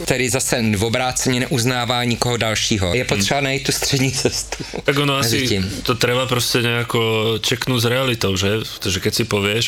eh, 0.00 0.04
který 0.04 0.28
zase 0.28 0.62
v 0.76 0.84
obrácení 0.84 1.40
neuznává 1.40 2.04
nikoho 2.04 2.36
dalšího. 2.36 2.94
Je 2.94 3.04
potřeba 3.04 3.40
najít 3.44 3.68
tu 3.68 3.72
střední 3.72 4.12
cestu. 4.12 4.64
Tak 4.84 4.96
ono 4.98 5.20
asi 5.20 5.44
tím. 5.48 5.62
to 5.84 5.94
treba 5.94 6.24
proste 6.26 6.64
nejako 6.64 7.00
čeknúť 7.44 7.80
s 7.80 7.86
realitou, 7.86 8.32
že? 8.40 8.64
Pretože 8.64 8.98
keď 9.04 9.12
si 9.12 9.24
povieš, 9.28 9.64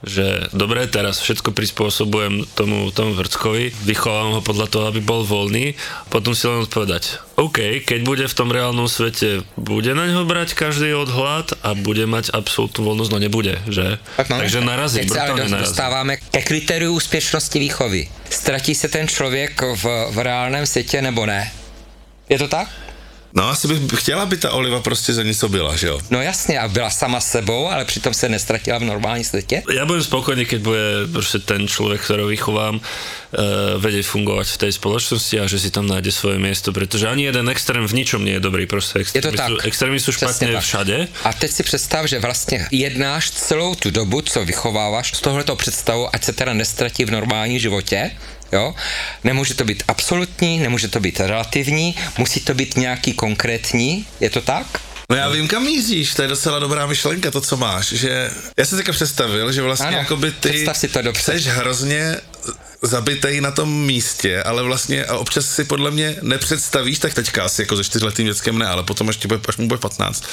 že 0.00 0.48
dobre, 0.56 0.88
teraz 0.88 1.20
všetko 1.20 1.52
prispôsobujem 1.52 2.48
tomu, 2.56 2.88
tomu 2.90 3.12
vrckovi, 3.12 3.76
vychovám 3.84 4.38
ho 4.38 4.40
podľa 4.40 4.66
toho, 4.72 4.84
aby 4.88 5.04
bol 5.04 5.22
voľný, 5.28 5.76
potom 6.08 6.32
si 6.32 6.48
len 6.48 6.64
odpovedať, 6.64 7.20
OK, 7.36 7.84
keď 7.86 8.00
bude 8.02 8.24
v 8.26 8.34
tom 8.34 8.50
reálnom 8.50 8.90
svete, 8.90 9.46
bude 9.54 9.94
na 9.94 10.10
ňo 10.10 10.26
brať 10.26 10.58
každý 10.58 10.90
odhľad 10.96 11.54
a 11.62 11.76
bude 11.78 12.02
mať 12.02 12.34
absolútnu 12.34 12.82
voľnosť, 12.82 13.10
no 13.14 13.18
nebude, 13.22 13.62
že? 13.70 14.02
Tak 14.16 14.26
no, 14.32 14.42
Takže 14.42 14.58
narazí, 14.64 14.98
Teď 15.04 15.08
se 15.10 15.18
dost- 15.18 15.50
narazí. 15.50 15.64
dostáváme 15.70 16.16
ke 16.16 16.42
kritériu 16.42 16.92
úspěšnosti 16.98 17.58
výchovy. 17.58 18.08
Ztratí 18.30 18.74
se 18.74 18.88
ten 18.88 19.08
člověk 19.08 19.54
v, 19.62 19.84
v 20.10 20.18
reálném 20.18 20.66
světě 20.66 21.02
nebo 21.02 21.26
ne? 21.26 21.52
Je 22.28 22.38
to 22.38 22.48
tak? 22.48 22.68
No 23.34 23.48
asi 23.48 23.68
bych 23.68 24.00
chtěla, 24.00 24.22
aby 24.22 24.36
ta 24.36 24.50
Oliva 24.52 24.80
prostě 24.80 25.12
za 25.12 25.22
něco 25.22 25.48
byla, 25.48 25.76
že 25.76 25.86
jo? 25.86 26.00
No 26.10 26.22
jasně, 26.22 26.60
a 26.60 26.68
byla 26.68 26.90
sama 26.90 27.20
sebou, 27.20 27.68
ale 27.68 27.84
přitom 27.84 28.14
se 28.14 28.28
nestratila 28.28 28.78
v 28.78 28.84
normálním 28.84 29.24
světě. 29.24 29.62
Ja 29.68 29.84
budem 29.84 30.02
spokojný, 30.02 30.48
keď 30.48 30.60
bude 30.64 30.84
proste 31.12 31.38
ten 31.44 31.68
človek, 31.68 32.00
ktorého 32.00 32.28
vychovám, 32.28 32.80
uh, 32.80 33.76
vedieť 33.76 34.06
fungovať 34.08 34.46
v 34.48 34.58
tej 34.64 34.72
spoločnosti 34.80 35.34
a 35.40 35.44
že 35.44 35.60
si 35.60 35.68
tam 35.68 35.84
nájde 35.86 36.08
svoje 36.08 36.40
miesto, 36.40 36.72
pretože 36.72 37.04
ani 37.04 37.28
jeden 37.28 37.48
extrém 37.52 37.84
v 37.84 37.94
ničom 38.00 38.24
nie 38.24 38.40
je 38.40 38.42
dobrý, 38.42 38.64
proste 38.64 39.04
Je 39.04 39.20
to 39.20 39.28
extrémy, 39.28 39.56
tak. 39.60 39.66
extrémy 39.68 39.96
Přesně 40.00 40.12
špatne 40.12 40.52
tak. 40.52 40.64
všade. 40.64 40.96
A 41.24 41.30
teď 41.32 41.50
si 41.50 41.62
představ, 41.62 42.06
že 42.06 42.18
vlastně 42.18 42.66
jednáš 42.70 43.30
celou 43.30 43.74
tu 43.74 43.90
dobu, 43.90 44.20
co 44.20 44.44
vychováváš, 44.44 45.12
z 45.14 45.20
tohleto 45.20 45.56
představu, 45.56 46.08
ať 46.14 46.24
se 46.24 46.32
teda 46.32 46.52
nestratí 46.54 47.04
v 47.04 47.10
normálním 47.10 47.58
životě, 47.58 48.10
Jo? 48.52 48.74
Nemůže 49.24 49.54
to 49.54 49.64
být 49.64 49.82
absolutní, 49.88 50.58
nemůže 50.58 50.88
to 50.88 51.00
být 51.00 51.20
relativní, 51.20 51.94
musí 52.18 52.40
to 52.40 52.54
být 52.54 52.76
nějaký 52.76 53.12
konkrétní, 53.12 54.06
je 54.20 54.30
to 54.30 54.40
tak? 54.40 54.66
No 55.10 55.16
já 55.16 55.28
vím, 55.28 55.48
kam 55.48 55.62
míříš, 55.64 56.14
to 56.14 56.22
je 56.22 56.28
docela 56.28 56.58
dobrá 56.58 56.86
myšlenka, 56.86 57.30
to, 57.30 57.40
co 57.40 57.56
máš, 57.56 57.86
že 57.92 58.30
já 58.56 58.64
jsem 58.64 58.78
si 58.78 58.82
teďka 58.82 58.92
představil, 58.92 59.52
že 59.52 59.62
vlastně 59.62 59.86
Ano, 59.86 59.98
jakoby 59.98 60.32
ty 60.32 60.66
si 60.72 60.88
to 60.88 61.02
dobře. 61.02 61.40
jsi 61.40 61.48
hrozně 61.48 62.16
zabitej 62.82 63.40
na 63.40 63.50
tom 63.50 63.84
místě, 63.86 64.42
ale 64.42 64.62
vlastně 64.62 65.04
a 65.04 65.16
občas 65.16 65.46
si 65.46 65.64
podle 65.64 65.90
mě 65.90 66.16
nepředstavíš, 66.22 66.98
tak 66.98 67.14
teďka 67.14 67.44
asi 67.44 67.62
jako 67.62 67.76
ze 67.76 67.84
čtyřletým 67.84 68.26
dětskem 68.26 68.58
ne, 68.58 68.66
ale 68.66 68.82
potom 68.82 69.08
až, 69.08 69.26
bude, 69.26 69.40
až 69.48 69.56
mu 69.56 69.68
bude 69.68 69.78
15, 69.80 70.24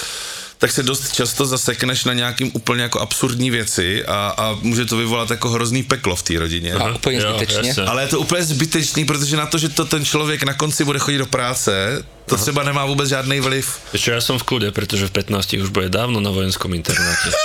tak 0.57 0.71
se 0.71 0.83
dost 0.83 1.13
často 1.13 1.45
zasekneš 1.45 2.03
na 2.05 2.13
nějakým 2.13 2.51
úplně 2.53 2.83
jako 2.83 2.99
absurdní 2.99 3.51
věci 3.51 4.05
a, 4.05 4.33
a 4.37 4.57
může 4.61 4.85
to 4.85 4.97
vyvolat 4.97 5.31
jako 5.31 5.49
hrozný 5.49 5.83
peklo 5.83 6.15
v 6.15 6.23
té 6.23 6.39
rodině. 6.39 6.73
A 6.73 6.95
úplně 6.95 7.17
jo, 7.17 7.29
zbytečně. 7.29 7.67
jasne. 7.67 7.85
Ale 7.85 8.03
je 8.03 8.07
to 8.07 8.19
úplně 8.19 8.43
zbytečný, 8.43 9.05
protože 9.05 9.37
na 9.37 9.45
to, 9.45 9.57
že 9.57 9.69
to 9.69 9.85
ten 9.85 10.05
člověk 10.05 10.43
na 10.43 10.53
konci 10.53 10.83
bude 10.83 10.99
chodit 10.99 11.17
do 11.17 11.25
práce, 11.25 12.03
to 12.25 12.37
třeba 12.37 12.63
nemá 12.63 12.85
vůbec 12.85 13.09
žádný 13.09 13.39
vliv. 13.39 13.79
Ešte 13.93 14.11
ja 14.11 14.21
som 14.21 14.41
v 14.41 14.43
kľude, 14.49 14.73
pretože 14.73 15.05
v 15.05 15.13
15 15.13 15.61
už 15.61 15.69
bude 15.69 15.93
dávno 15.93 16.17
na 16.17 16.33
vojenskom 16.33 16.73
internáte. 16.73 17.29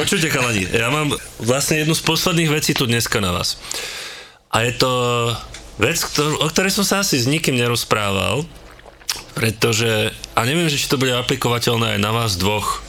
Počujte, 0.00 0.32
chalani, 0.32 0.72
ja 0.72 0.88
mám 0.88 1.12
vlastne 1.36 1.84
jednu 1.84 1.92
z 1.92 2.00
posledných 2.00 2.48
vecí 2.48 2.72
tu 2.72 2.88
dneska 2.88 3.20
na 3.20 3.36
vás. 3.36 3.60
A 4.48 4.64
je 4.64 4.72
to 4.80 4.90
vec, 5.78 5.98
ktor- 6.02 6.38
o 6.42 6.46
ktorej 6.50 6.74
som 6.74 6.84
sa 6.84 7.00
asi 7.00 7.18
s 7.18 7.30
nikým 7.30 7.54
nerozprával, 7.54 8.44
pretože, 9.32 10.10
a 10.34 10.40
neviem, 10.42 10.66
že 10.66 10.78
či 10.78 10.90
to 10.90 11.00
bude 11.00 11.14
aplikovateľné 11.14 11.96
aj 11.96 12.00
na 12.02 12.10
vás 12.10 12.34
dvoch, 12.34 12.82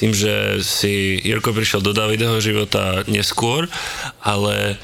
tým, 0.00 0.16
že 0.16 0.64
si 0.64 1.20
Jirko 1.20 1.52
prišiel 1.52 1.84
do 1.84 1.92
Davidého 1.92 2.40
života 2.40 3.04
neskôr, 3.04 3.68
ale 4.24 4.56
e, 4.72 4.74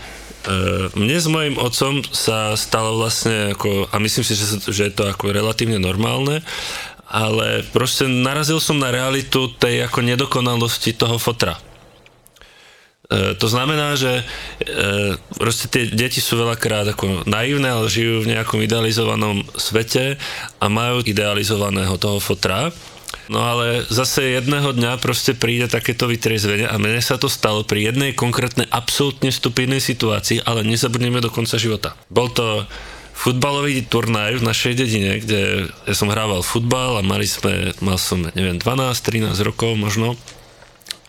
mne 0.93 1.17
s 1.17 1.25
mojim 1.25 1.57
otcom 1.57 2.05
sa 2.13 2.53
stalo 2.53 3.01
vlastne 3.01 3.57
ako, 3.57 3.89
a 3.89 3.97
myslím 3.97 4.25
si, 4.29 4.37
že, 4.37 4.61
že 4.61 4.93
je 4.93 4.93
to 4.93 5.09
ako 5.09 5.33
relatívne 5.33 5.81
normálne, 5.81 6.45
ale 7.09 7.65
proste 7.73 8.05
narazil 8.05 8.61
som 8.61 8.77
na 8.77 8.93
realitu 8.93 9.49
tej 9.57 9.89
ako 9.89 10.05
nedokonalosti 10.05 10.93
toho 10.93 11.17
fotra. 11.17 11.57
E, 13.07 13.39
to 13.39 13.47
znamená, 13.47 13.95
že 13.95 14.23
e, 14.23 14.25
proste 15.39 15.71
tie 15.71 15.87
deti 15.87 16.19
sú 16.19 16.43
veľakrát 16.43 16.91
ako 16.91 17.23
naivné, 17.27 17.71
ale 17.71 17.87
žijú 17.87 18.27
v 18.27 18.35
nejakom 18.35 18.59
idealizovanom 18.67 19.47
svete 19.55 20.19
a 20.59 20.67
majú 20.67 21.07
idealizovaného 21.07 21.95
toho 22.03 22.19
fotra. 22.19 22.75
No 23.27 23.43
ale 23.43 23.83
zase 23.91 24.39
jedného 24.39 24.71
dňa 24.71 25.03
proste 25.03 25.35
príde 25.35 25.67
takéto 25.67 26.07
vytriezvenie 26.07 26.67
a 26.67 26.79
mne 26.79 27.03
sa 27.03 27.19
to 27.19 27.27
stalo 27.27 27.67
pri 27.67 27.91
jednej 27.91 28.15
konkrétnej 28.15 28.71
absolútne 28.71 29.35
stupidnej 29.35 29.83
situácii, 29.83 30.47
ale 30.47 30.63
nezabudneme 30.63 31.19
do 31.19 31.31
konca 31.31 31.59
života. 31.59 31.99
Bol 32.07 32.31
to 32.31 32.67
futbalový 33.17 33.83
turnaj 33.89 34.39
v 34.39 34.47
našej 34.47 34.73
dedine, 34.79 35.19
kde 35.19 35.67
ja 35.89 35.95
som 35.97 36.13
hrával 36.13 36.45
futbal 36.45 37.01
a 37.01 37.03
mali 37.03 37.27
sme, 37.27 37.75
mal 37.83 37.99
som, 37.99 38.23
neviem, 38.37 38.61
12-13 38.61 39.35
rokov 39.43 39.75
možno 39.75 40.15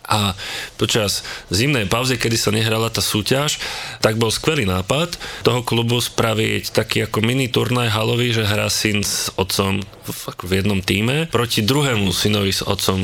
a 0.08 0.34
počas 0.80 1.22
zimnej 1.52 1.86
pauzy, 1.92 2.16
kedy 2.16 2.40
sa 2.40 2.56
nehrala 2.56 2.88
tá 2.88 3.04
súťaž, 3.04 3.60
tak 4.00 4.16
bol 4.16 4.32
skvelý 4.32 4.64
nápad 4.64 5.20
toho 5.44 5.62
klubu 5.68 6.00
spraviť 6.00 6.72
taký 6.72 6.98
ako 7.06 7.20
mini 7.20 7.52
turnaj 7.52 7.92
halový, 7.92 8.32
že 8.32 8.48
hrá 8.48 8.72
syn 8.72 9.04
s 9.04 9.30
otcom 9.36 9.84
v, 9.84 10.22
v 10.48 10.52
jednom 10.64 10.80
týme 10.80 11.28
proti 11.28 11.62
druhému 11.62 12.10
synovi 12.16 12.56
s 12.56 12.64
otcom. 12.64 13.04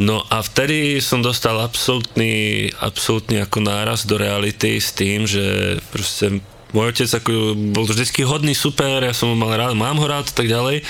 No 0.00 0.24
a 0.32 0.40
vtedy 0.40 0.96
som 1.04 1.20
dostal 1.20 1.60
absolútny, 1.60 2.66
absolútny 2.80 3.44
ako 3.44 3.60
náraz 3.60 4.08
do 4.08 4.16
reality 4.16 4.80
s 4.80 4.96
tým, 4.96 5.28
že 5.28 5.76
proste 5.92 6.40
môj 6.72 6.96
otec 6.96 7.10
ako 7.20 7.52
bol 7.74 7.84
vždycky 7.84 8.24
hodný, 8.24 8.56
super, 8.56 9.02
ja 9.02 9.12
som 9.12 9.34
ho 9.34 9.36
mal 9.36 9.52
rád, 9.52 9.76
mám 9.76 9.98
ho 9.98 10.06
rád 10.06 10.30
a 10.30 10.34
tak 10.34 10.48
ďalej, 10.48 10.86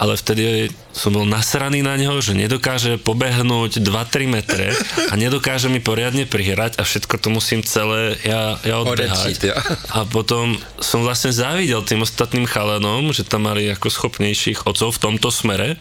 ale 0.00 0.16
vtedy 0.16 0.72
som 0.96 1.12
bol 1.12 1.28
nasraný 1.28 1.84
na 1.84 1.92
neho, 2.00 2.16
že 2.24 2.32
nedokáže 2.32 2.96
pobehnúť 2.96 3.84
2-3 3.84 4.32
metre 4.32 4.72
a 5.12 5.14
nedokáže 5.20 5.68
mi 5.68 5.76
poriadne 5.76 6.24
prihrať 6.24 6.80
a 6.80 6.88
všetko 6.88 7.20
to 7.20 7.28
musím 7.28 7.60
celé 7.60 8.16
ja, 8.24 8.56
ja 8.64 8.80
odbehať. 8.80 9.52
A 9.92 10.08
potom 10.08 10.56
som 10.80 11.04
vlastne 11.04 11.36
závidel 11.36 11.84
tým 11.84 12.00
ostatným 12.00 12.48
chalanom, 12.48 13.12
že 13.12 13.28
tam 13.28 13.44
mali 13.44 13.68
ako 13.68 13.92
schopnejších 13.92 14.64
otcov 14.64 14.96
v 14.96 15.02
tomto 15.04 15.28
smere. 15.28 15.76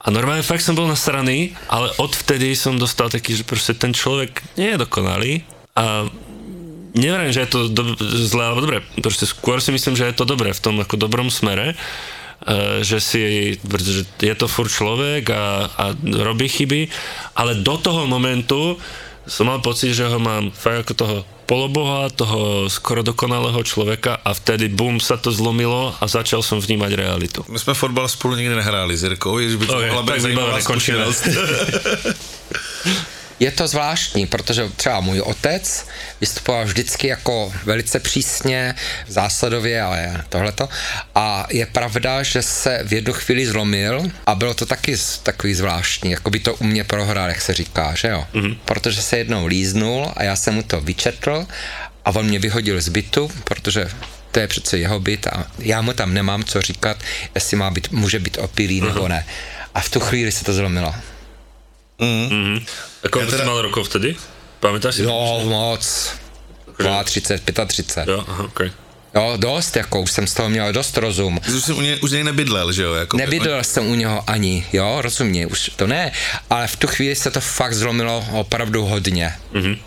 A 0.00 0.08
normálne 0.08 0.46
fakt 0.46 0.64
som 0.64 0.72
bol 0.72 0.88
nasraný, 0.88 1.52
ale 1.68 1.92
odvtedy 2.00 2.56
som 2.56 2.80
dostal 2.80 3.12
taký, 3.12 3.36
že 3.36 3.44
proste 3.44 3.76
ten 3.76 3.92
človek 3.92 4.56
nie 4.56 4.72
je 4.72 4.80
dokonalý 4.80 5.44
a 5.76 6.08
neviem, 6.96 7.28
že 7.36 7.44
je 7.44 7.50
to 7.52 7.60
do, 7.68 7.82
zlé 8.00 8.48
alebo 8.48 8.64
dobre, 8.64 8.80
proste 9.04 9.28
skôr 9.28 9.60
si 9.60 9.68
myslím, 9.76 9.92
že 9.92 10.08
je 10.08 10.16
to 10.16 10.24
dobré 10.24 10.56
v 10.56 10.62
tom 10.64 10.80
ako 10.80 10.96
dobrom 10.96 11.28
smere, 11.28 11.76
že 12.80 13.02
si, 13.02 13.22
pretože 13.66 14.06
je 14.22 14.34
to 14.38 14.46
furt 14.46 14.70
človek 14.70 15.34
a, 15.34 15.66
a 15.66 15.84
robí 16.22 16.46
chyby, 16.46 16.86
ale 17.34 17.58
do 17.58 17.74
toho 17.74 18.06
momentu 18.06 18.78
som 19.26 19.50
mal 19.50 19.58
pocit, 19.58 19.90
že 19.90 20.06
ho 20.06 20.22
mám 20.22 20.54
fakt 20.54 20.86
ako 20.86 20.92
toho 20.94 21.16
poloboha, 21.50 22.10
toho 22.14 22.70
skoro 22.70 23.02
dokonalého 23.02 23.58
člověka 23.62 24.22
a 24.22 24.30
vtedy 24.34 24.70
bum 24.70 25.02
sa 25.02 25.18
to 25.18 25.34
zlomilo 25.34 25.94
a 25.98 26.04
začal 26.06 26.42
som 26.42 26.62
vnímať 26.62 26.90
realitu. 26.94 27.40
My 27.50 27.58
jsme 27.58 27.74
fotbal 27.74 28.08
spolu 28.08 28.34
nikdy 28.38 28.54
nehráli 28.54 28.96
s 28.96 29.02
Jirkou, 29.02 29.38
že 29.42 29.58
by 29.58 29.66
to 29.66 29.76
Ok, 29.78 29.86
mohla 29.86 30.02
tak 30.02 30.14
být 30.14 30.22
zajímavá 30.22 30.60
zkušenost. 30.60 31.22
Je 33.40 33.50
to 33.50 33.68
zvláštní, 33.68 34.26
protože 34.26 34.68
třeba 34.76 35.00
můj 35.00 35.20
otec 35.20 35.86
vystupoval 36.20 36.64
vždycky 36.64 37.06
jako 37.08 37.52
velice 37.64 38.00
přísně, 38.00 38.74
zásadově, 39.08 39.82
ale 39.82 40.24
tohleto. 40.28 40.68
A 41.14 41.46
je 41.50 41.66
pravda, 41.66 42.22
že 42.22 42.42
se 42.42 42.80
v 42.84 42.92
jednu 42.92 43.12
chvíli 43.12 43.46
zlomil 43.46 44.10
a 44.26 44.34
bylo 44.34 44.54
to 44.54 44.66
taky 44.66 44.96
takový 45.22 45.54
zvláštní, 45.54 46.10
jako 46.10 46.30
by 46.30 46.40
to 46.40 46.54
u 46.54 46.64
mě 46.64 46.84
prohrál, 46.84 47.28
jak 47.28 47.40
se 47.40 47.54
říká, 47.54 47.94
že 47.94 48.08
jo? 48.08 48.26
Mm-hmm. 48.34 48.58
Protože 48.64 49.02
se 49.02 49.18
jednou 49.18 49.46
líznul 49.46 50.12
a 50.16 50.22
já 50.22 50.36
jsem 50.36 50.54
mu 50.54 50.62
to 50.62 50.80
vyčetl 50.80 51.46
a 52.04 52.10
on 52.10 52.26
mě 52.26 52.38
vyhodil 52.38 52.80
z 52.80 52.88
bytu, 52.88 53.30
protože 53.44 53.88
to 54.30 54.40
je 54.40 54.48
přece 54.48 54.78
jeho 54.78 55.00
byt 55.00 55.26
a 55.26 55.46
já 55.58 55.82
mu 55.82 55.92
tam 55.92 56.14
nemám 56.14 56.44
co 56.44 56.62
říkat, 56.62 56.96
jestli 57.34 57.56
má 57.56 57.70
být, 57.70 57.92
může 57.92 58.18
být 58.18 58.38
opilý 58.38 58.80
nebo 58.80 59.08
ne. 59.08 59.26
A 59.74 59.80
v 59.80 59.88
tu 59.88 60.00
chvíli 60.00 60.32
se 60.32 60.44
to 60.44 60.52
zlomilo. 60.52 60.94
A 62.00 63.06
koľko 63.08 63.24
Ja 63.24 63.30
teda... 63.30 63.40
teda- 63.40 63.44
si 63.44 63.48
mal 63.48 63.60
rokov 63.64 63.88
vtedy? 63.88 64.16
Pamätáš 64.60 65.00
si? 65.00 65.02
No, 65.02 65.44
moc. 65.44 65.84
32, 66.76 67.40
35. 67.40 68.08
Jo, 68.08 68.20
aha, 68.28 68.44
okay. 68.52 68.68
Jo, 69.14 69.32
dost, 69.36 69.76
jako 69.76 70.00
už 70.00 70.10
jsem 70.12 70.26
z 70.26 70.34
toho 70.34 70.48
měl 70.48 70.72
dost 70.72 70.96
rozum. 70.96 71.40
Už 71.48 71.64
jsem 71.64 71.76
u 71.76 71.80
něj, 71.80 71.98
už 72.00 72.10
něj 72.10 72.24
nebydlel, 72.24 72.72
že 72.72 72.82
jo? 72.82 72.94
Jako 72.94 73.16
Nebydlel 73.16 73.64
jsem 73.64 73.86
u 73.86 73.94
něho 73.94 74.30
ani, 74.30 74.66
jo, 74.72 75.02
rozumě, 75.02 75.46
už 75.46 75.70
to 75.76 75.86
ne, 75.86 76.12
ale 76.50 76.66
v 76.68 76.76
tu 76.76 76.86
chvíli 76.86 77.16
se 77.16 77.30
to 77.30 77.40
fakt 77.40 77.74
zlomilo 77.74 78.24
opravdu 78.32 78.84
hodně. 78.84 79.32
Mm-hmm. 79.54 79.78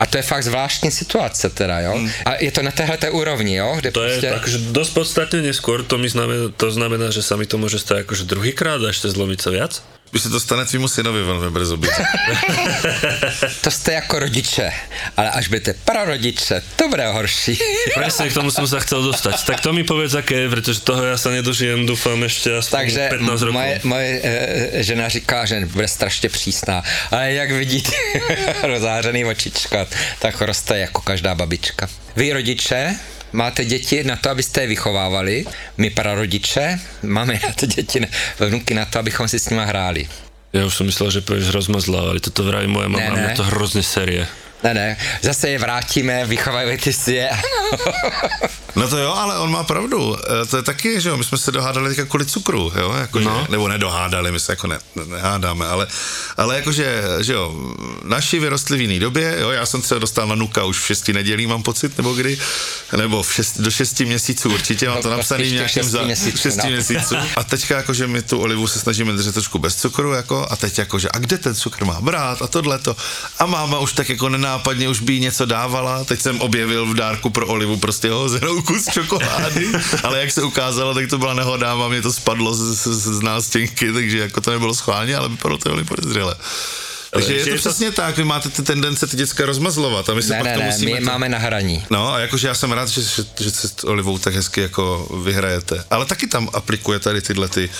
A 0.00 0.06
to 0.06 0.16
je 0.16 0.22
fakt 0.22 0.44
zvláštní 0.44 0.90
situace 0.90 1.50
teda, 1.50 1.80
jo. 1.80 1.98
Mm. 1.98 2.10
A 2.24 2.34
je 2.34 2.52
to 2.52 2.62
na 2.62 2.70
téhle 2.70 3.10
úrovni, 3.10 3.54
jo, 3.54 3.76
kde 3.80 3.90
To 3.90 4.02
je 4.04 4.10
prostě... 4.10 4.30
akože 4.30 4.58
dosť 4.58 4.92
podstatne 4.92 5.40
neskôr, 5.40 5.82
to, 5.88 5.96
mi 5.98 6.08
znamená, 6.08 6.52
to 6.56 6.68
znamená, 6.70 7.08
že 7.10 7.24
sa 7.24 7.40
mi 7.40 7.48
to 7.48 7.56
môže 7.56 7.80
stať 7.80 8.04
akože 8.04 8.28
druhýkrát 8.28 8.76
a 8.84 8.92
ešte 8.92 9.08
zlomiť 9.08 9.38
sa 9.40 9.50
viac? 9.56 9.80
Když 10.10 10.22
se 10.22 10.28
to 10.28 10.40
stane 10.40 10.64
tvýmu 10.64 10.88
synovi 10.88 11.22
velmi 11.22 11.50
brzo 11.50 11.76
být. 11.76 11.90
To 13.60 13.70
jste 13.70 13.92
jako 13.92 14.18
rodiče, 14.18 14.72
ale 15.16 15.30
až 15.30 15.48
budete 15.48 15.74
prarodiče, 15.84 16.62
to 16.76 16.88
bude 16.88 17.06
horší. 17.06 17.58
Presne 17.94 18.28
k 18.30 18.34
tomu 18.34 18.50
som 18.50 18.66
sa 18.66 18.80
chcel 18.80 19.02
dostať. 19.02 19.44
Tak 19.44 19.60
to 19.60 19.72
mi 19.72 19.84
povedz, 19.84 20.14
aké 20.14 20.46
je, 20.46 20.48
pretože 20.48 20.80
toho 20.80 21.04
ja 21.04 21.16
sa 21.18 21.30
nedožijem, 21.34 21.86
dúfam, 21.86 22.16
ešte 22.24 22.54
aspoň 22.54 22.76
Takže 22.78 23.02
15 23.18 23.42
rokov. 23.50 23.56
moje, 23.58 23.74
moje 23.84 24.08
e, 24.22 24.82
žena 24.82 25.08
říká, 25.08 25.44
že 25.44 25.66
bude 25.66 25.88
strašně 25.88 26.28
přísná, 26.28 26.82
ale 27.10 27.32
jak 27.32 27.50
vidíte, 27.50 27.92
rozářený 28.62 29.24
očička, 29.24 29.86
tak 30.18 30.40
roste 30.40 30.78
jako 30.78 31.00
každá 31.02 31.34
babička. 31.34 31.88
Vy 32.16 32.32
rodiče, 32.32 32.96
máte 33.32 33.64
děti 33.64 34.04
na 34.04 34.16
to, 34.16 34.30
abyste 34.30 34.60
je 34.60 34.66
vychovávali, 34.66 35.44
my 35.76 35.90
prarodiče 35.90 36.80
máme 37.02 37.40
na 37.42 37.52
to 37.52 37.66
děti, 37.66 38.00
vnuky 38.38 38.74
na 38.74 38.84
to, 38.84 38.98
abychom 38.98 39.28
si 39.28 39.38
s 39.38 39.50
nima 39.50 39.64
hráli. 39.64 40.08
Ja 40.56 40.64
už 40.64 40.78
som 40.78 40.88
myslel, 40.88 41.10
že 41.12 41.20
povieš 41.20 41.52
rozmazlá, 41.52 42.16
ale 42.16 42.22
toto 42.22 42.40
vraví 42.40 42.64
moja 42.70 42.88
mama, 42.88 43.12
Ne, 43.12 43.34
ne, 43.34 43.36
to 43.36 43.44
hrozne 43.44 43.84
série. 43.84 44.24
Ne, 44.64 44.74
ne, 44.74 44.96
zase 45.22 45.48
je 45.48 45.58
vrátíme, 45.58 46.26
vychovávajte 46.26 46.92
si 46.92 47.12
je. 47.12 47.30
No 48.76 48.88
to 48.88 48.98
jo, 48.98 49.12
ale 49.12 49.38
on 49.38 49.50
má 49.50 49.64
pravdu. 49.64 50.16
E, 50.42 50.46
To 50.46 50.56
je 50.56 50.62
taky, 50.62 51.00
že 51.00 51.08
jo, 51.08 51.16
my 51.16 51.24
jsme 51.24 51.38
se 51.38 51.52
dohádali 51.52 51.88
teďka 51.88 52.04
kvůli 52.04 52.26
cukru, 52.26 52.72
jo, 52.78 52.92
jako 52.92 53.20
no. 53.20 53.40
že, 53.46 53.52
nebo 53.52 53.68
nedohádali, 53.68 54.32
my 54.32 54.40
se 54.40 54.52
jako 54.52 54.66
ne, 54.66 54.78
ne, 54.96 55.04
nehádáme, 55.04 55.66
ale, 55.66 55.86
ale 56.36 56.56
jakože, 56.56 57.02
že 57.20 57.32
jo, 57.32 57.54
naši 58.04 58.38
vyrostli 58.38 58.78
v 58.78 58.80
jiný 58.80 58.98
době, 58.98 59.36
jo, 59.40 59.50
já 59.50 59.66
jsem 59.66 59.82
třeba 59.82 59.98
dostal 59.98 60.26
na 60.26 60.34
nuka 60.34 60.64
už 60.64 60.78
v 60.78 60.86
šesti 60.86 61.12
nedělí, 61.12 61.46
mám 61.46 61.62
pocit, 61.62 61.96
nebo 61.96 62.12
kdy, 62.14 62.38
nebo 62.96 63.22
v 63.22 63.34
šest, 63.34 63.60
do 63.60 63.70
šesti 63.70 64.04
měsíců 64.04 64.54
určitě, 64.54 64.88
mám 64.88 65.02
to 65.02 65.10
No, 65.10 65.16
napsaný 65.16 65.44
v 65.44 65.52
nějakém 65.52 65.68
šesti 65.68 65.90
za, 65.92 66.02
měsíců, 66.02 66.38
šesti 66.38 66.60
no. 66.64 66.70
měsíců. 66.70 67.16
A 67.36 67.44
teďka 67.44 67.76
jakože 67.76 68.06
my 68.06 68.22
tu 68.22 68.38
olivu 68.40 68.66
se 68.66 68.80
snažíme 68.80 69.12
držet 69.12 69.32
trošku 69.32 69.58
bez 69.58 69.76
cukru, 69.76 70.12
jako, 70.12 70.46
a 70.50 70.56
teď 70.56 70.78
jakože, 70.78 71.08
a 71.12 71.18
kde 71.18 71.38
ten 71.38 71.54
cukr 71.54 71.84
má 71.84 72.00
brát, 72.00 72.42
a 72.42 72.46
tohleto. 72.46 72.96
A 73.38 73.46
máma 73.46 73.78
už 73.78 73.92
tak 73.92 74.08
jako 74.08 74.28
nenápadně 74.46 74.88
už 74.88 75.00
by 75.00 75.12
jí 75.12 75.20
něco 75.20 75.46
dávala, 75.46 76.04
teď 76.04 76.20
jsem 76.20 76.40
objevil 76.40 76.86
v 76.86 76.94
dárku 76.94 77.30
pro 77.30 77.46
olivu 77.46 77.76
prostě 77.76 78.10
hozenou 78.10 78.62
kus 78.62 78.84
čokolády, 78.92 79.72
ale 80.02 80.20
jak 80.20 80.30
se 80.30 80.42
ukázalo, 80.42 80.94
tak 80.94 81.10
to 81.10 81.18
byla 81.18 81.34
nehoda, 81.34 81.72
a 81.72 81.88
mě 81.88 82.02
to 82.02 82.12
spadlo 82.12 82.54
z, 82.54 82.60
z, 82.76 82.86
z 82.86 83.20
nástěnky, 83.20 83.92
takže 83.92 84.18
jako 84.18 84.40
to 84.40 84.50
nebylo 84.50 84.74
schválně, 84.74 85.16
ale 85.16 85.28
vypadalo 85.28 85.58
to 85.58 85.68
velmi 85.68 85.84
podezřele. 85.84 86.34
Takže 87.10 87.34
je 87.34 87.42
to 87.44 87.48
je 87.48 87.54
to- 87.54 87.60
přesně 87.60 87.90
tak, 87.92 88.16
vy 88.16 88.24
máte 88.24 88.48
ty 88.48 88.62
tendence 88.62 89.06
ty 89.06 89.16
děcka 89.16 89.46
rozmazlovat 89.46 90.08
a 90.08 90.14
my 90.14 90.22
se 90.22 90.32
Ne, 90.32 90.38
pak 90.38 90.46
ne, 90.46 90.54
to 90.54 90.60
ne, 90.60 90.66
musíme... 90.66 90.84
my 90.90 90.90
je 90.92 91.00
máme 91.00 91.28
na 91.28 91.38
hraní. 91.38 91.84
No 91.90 92.12
a 92.12 92.18
jakože 92.18 92.48
já 92.48 92.54
jsem 92.54 92.72
rád, 92.72 92.88
že, 92.88 93.02
že, 93.02 93.24
že 93.40 93.50
se 93.50 93.68
s 93.68 93.84
Olivou 93.84 94.18
tak 94.18 94.34
hezky 94.34 94.60
jako 94.60 95.08
vyhrajete. 95.24 95.84
Ale 95.90 96.06
taky 96.06 96.26
tam 96.26 96.48
aplikuje 96.52 96.98
tady 96.98 97.22
tyhle 97.22 97.48
ty 97.48 97.70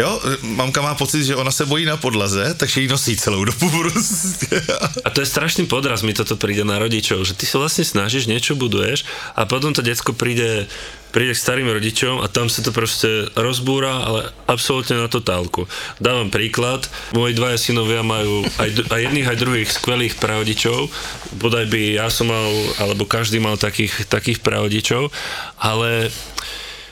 Jo, 0.00 0.16
mamka 0.42 0.80
má 0.80 0.94
pocit, 0.96 1.24
že 1.24 1.36
ona 1.36 1.52
se 1.52 1.66
bojí 1.66 1.84
na 1.84 1.96
podlaze, 1.96 2.54
takže 2.56 2.80
ji 2.80 2.88
nosí 2.88 3.16
celou 3.16 3.44
dobu 3.44 3.70
prostě. 3.70 4.62
A 5.04 5.10
to 5.10 5.20
je 5.20 5.26
strašný 5.26 5.66
podraz, 5.68 6.00
mi 6.00 6.16
toto 6.16 6.40
príde 6.40 6.64
na 6.64 6.80
rodičov, 6.80 7.20
že 7.28 7.36
ty 7.36 7.44
sa 7.44 7.60
vlastne 7.60 7.84
snažíš, 7.84 8.24
niečo 8.24 8.56
buduješ 8.56 9.04
a 9.36 9.44
potom 9.44 9.76
to 9.76 9.84
decko 9.84 10.16
príde, 10.16 10.72
príde 11.12 11.36
k 11.36 11.42
starým 11.44 11.68
rodičom 11.68 12.24
a 12.24 12.32
tam 12.32 12.48
sa 12.48 12.64
to 12.64 12.72
proste 12.72 13.28
rozbúra, 13.36 13.92
ale 14.00 14.32
absolútne 14.48 14.96
na 14.96 15.12
totálku. 15.12 15.68
Dávam 16.00 16.32
príklad, 16.32 16.88
moji 17.12 17.36
dvaja 17.36 17.60
synovia 17.60 18.00
majú 18.00 18.48
aj, 18.56 18.88
aj 18.88 19.00
jedných, 19.04 19.28
aj 19.28 19.36
druhých 19.36 19.68
skvelých 19.68 20.16
pravodíčov, 20.16 20.88
bodaj 21.36 21.68
by 21.68 22.00
ja 22.00 22.08
som 22.08 22.32
mal, 22.32 22.48
alebo 22.80 23.04
každý 23.04 23.36
mal 23.36 23.60
takých, 23.60 24.08
takých 24.08 24.40
pravodíčov, 24.40 25.12
ale 25.60 26.08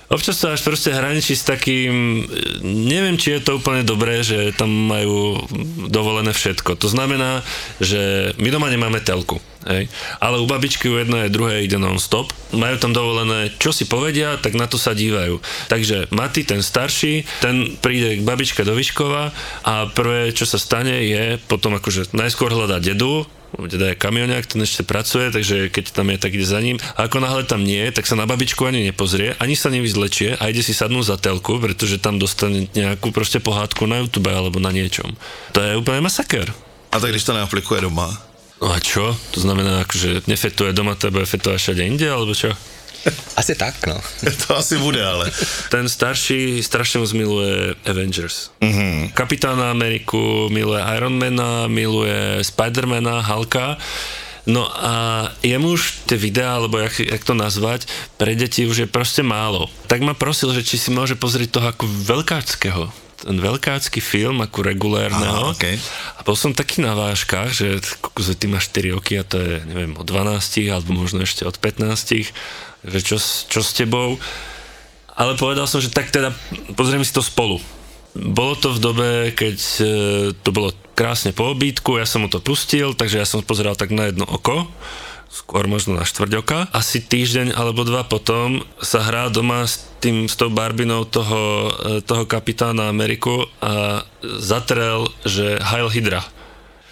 Občas 0.08 0.40
to 0.40 0.48
až 0.48 0.64
proste 0.64 0.88
hraničí 0.88 1.36
s 1.36 1.44
takým, 1.44 2.24
neviem, 2.64 3.20
či 3.20 3.36
je 3.36 3.44
to 3.44 3.60
úplne 3.60 3.84
dobré, 3.84 4.24
že 4.24 4.56
tam 4.56 4.72
majú 4.72 5.44
dovolené 5.92 6.32
všetko. 6.32 6.80
To 6.80 6.88
znamená, 6.88 7.44
že 7.76 8.32
my 8.40 8.48
doma 8.48 8.72
nemáme 8.72 9.04
telku, 9.04 9.36
hej? 9.68 9.84
ale 10.18 10.40
u 10.40 10.46
babičky 10.48 10.88
u 10.88 10.96
jednej 10.96 11.28
druhej 11.28 11.68
ide 11.68 11.76
non-stop. 11.76 12.32
Majú 12.56 12.76
tam 12.80 12.96
dovolené, 12.96 13.52
čo 13.60 13.70
si 13.70 13.84
povedia, 13.84 14.40
tak 14.40 14.56
na 14.56 14.64
to 14.64 14.80
sa 14.80 14.96
dívajú. 14.96 15.38
Takže 15.68 16.08
Mati, 16.10 16.42
ten 16.48 16.64
starší, 16.64 17.28
ten 17.44 17.76
príde 17.78 18.18
k 18.18 18.26
babičke 18.26 18.64
do 18.64 18.72
Vyškova 18.72 19.30
a 19.68 19.74
prvé, 19.92 20.32
čo 20.32 20.48
sa 20.48 20.56
stane, 20.56 21.04
je 21.04 21.36
potom 21.46 21.76
akože 21.76 22.16
najskôr 22.16 22.50
hľadá 22.50 22.80
dedu, 22.80 23.28
Deda 23.56 23.96
je 23.96 23.96
kamioniak, 23.96 24.44
ten 24.44 24.60
ešte 24.60 24.84
pracuje, 24.84 25.32
takže 25.32 25.72
keď 25.72 25.84
tam 25.96 26.12
je, 26.12 26.20
tak 26.20 26.36
ide 26.36 26.44
za 26.44 26.60
ním. 26.60 26.76
A 27.00 27.08
ako 27.08 27.24
náhle 27.24 27.48
tam 27.48 27.64
nie 27.64 27.80
tak 27.88 28.04
sa 28.04 28.12
na 28.12 28.28
babičku 28.28 28.60
ani 28.68 28.84
nepozrie, 28.84 29.32
ani 29.40 29.56
sa 29.56 29.72
nevyzlečie 29.72 30.36
a 30.36 30.52
ide 30.52 30.60
si 30.60 30.76
sadnúť 30.76 31.08
za 31.08 31.16
telku, 31.16 31.56
pretože 31.56 31.96
tam 31.96 32.20
dostane 32.20 32.68
nejakú 32.76 33.08
proste 33.08 33.40
pohádku 33.40 33.88
na 33.88 34.04
YouTube 34.04 34.28
alebo 34.28 34.60
na 34.60 34.68
niečom. 34.68 35.16
To 35.56 35.64
je 35.64 35.80
úplne 35.80 36.04
masaker. 36.04 36.52
A 36.92 37.00
tak 37.00 37.12
když 37.12 37.24
to 37.24 37.36
neaplikuje 37.36 37.88
doma, 37.88 38.27
No 38.58 38.74
a 38.74 38.78
čo? 38.82 39.14
To 39.34 39.38
znamená, 39.38 39.86
akože 39.86 40.26
nefetuje 40.26 40.74
doma, 40.74 40.98
bude 40.98 41.26
fetovať 41.26 41.58
všade 41.58 41.82
inde, 41.86 42.06
alebo 42.10 42.34
čo? 42.34 42.50
Asi 43.40 43.54
tak, 43.54 43.78
no. 43.86 43.94
to 44.42 44.58
asi 44.58 44.74
bude, 44.76 44.98
ale. 44.98 45.30
Ten 45.70 45.86
starší 45.86 46.60
strašne 46.66 46.98
moc 46.98 47.10
miluje 47.14 47.78
Avengers. 47.86 48.50
Mm-hmm. 48.58 49.14
Kapitána 49.14 49.70
Ameriku, 49.70 50.50
miluje 50.50 50.82
Ironmana, 50.82 51.70
miluje 51.70 52.42
Spidermana, 52.42 53.22
Halka. 53.22 53.78
No 54.48 54.64
a 54.64 55.28
jemu 55.44 55.76
už 55.76 56.08
tie 56.08 56.16
videá, 56.16 56.56
alebo 56.56 56.80
jak, 56.80 56.98
jak 56.98 57.22
to 57.22 57.36
nazvať, 57.36 57.84
pre 58.16 58.32
deti 58.32 58.64
už 58.64 58.84
je 58.84 58.88
proste 58.88 59.20
málo. 59.20 59.68
Tak 59.86 60.00
ma 60.00 60.16
prosil, 60.16 60.56
že 60.56 60.64
či 60.64 60.80
si 60.80 60.88
môže 60.88 61.20
pozrieť 61.20 61.60
toho 61.60 61.66
ako 61.68 61.84
veľkáckého 61.86 63.07
ten 63.18 63.36
veľkácky 63.42 63.98
film 63.98 64.38
ako 64.46 64.62
regulérneho. 64.62 65.50
Aha, 65.50 65.54
okej. 65.58 65.76
A 66.16 66.20
bol 66.22 66.38
som 66.38 66.54
taký 66.54 66.80
na 66.80 66.94
váškach, 66.94 67.50
že 67.50 67.82
ty 68.38 68.46
máš 68.46 68.70
4 68.70 68.94
roky 68.94 69.18
a 69.18 69.26
to 69.26 69.42
je, 69.42 69.58
neviem, 69.66 69.98
od 69.98 70.06
12 70.06 70.38
alebo 70.70 70.94
možno 70.94 71.26
ešte 71.26 71.42
od 71.42 71.58
15, 71.58 72.30
že 72.86 72.98
čo, 73.02 73.18
čo 73.20 73.60
s 73.60 73.74
tebou. 73.74 74.22
Ale 75.18 75.34
povedal 75.34 75.66
som, 75.66 75.82
že 75.82 75.90
tak 75.90 76.14
teda 76.14 76.30
pozrieme 76.78 77.02
si 77.02 77.10
to 77.10 77.26
spolu. 77.26 77.58
Bolo 78.14 78.54
to 78.54 78.70
v 78.70 78.82
dobe, 78.82 79.08
keď 79.34 79.56
e, 79.58 79.82
to 80.42 80.50
bolo 80.54 80.70
krásne 80.94 81.34
po 81.34 81.50
obídku, 81.54 81.98
ja 81.98 82.06
som 82.06 82.26
mu 82.26 82.28
to 82.30 82.42
pustil, 82.42 82.94
takže 82.94 83.22
ja 83.22 83.26
som 83.26 83.42
pozeral 83.42 83.78
tak 83.78 83.94
na 83.94 84.10
jedno 84.10 84.26
oko, 84.26 84.66
skôr 85.28 85.68
možno 85.68 85.94
na 85.94 86.08
štvrť 86.08 86.32
oka. 86.40 86.58
Asi 86.72 87.04
týždeň 87.04 87.52
alebo 87.52 87.84
dva 87.84 88.02
potom 88.02 88.64
sa 88.80 89.04
hrá 89.04 89.28
doma 89.28 89.68
s, 89.68 89.84
tým, 90.00 90.26
s 90.26 90.34
tou 90.34 90.48
barbinou 90.48 91.04
toho, 91.04 91.70
e, 91.70 92.00
toho 92.00 92.24
kapitána 92.24 92.88
Ameriku 92.88 93.44
a 93.60 94.02
zatrel, 94.40 95.06
že 95.28 95.60
Heil 95.60 95.92
Hydra. 95.92 96.24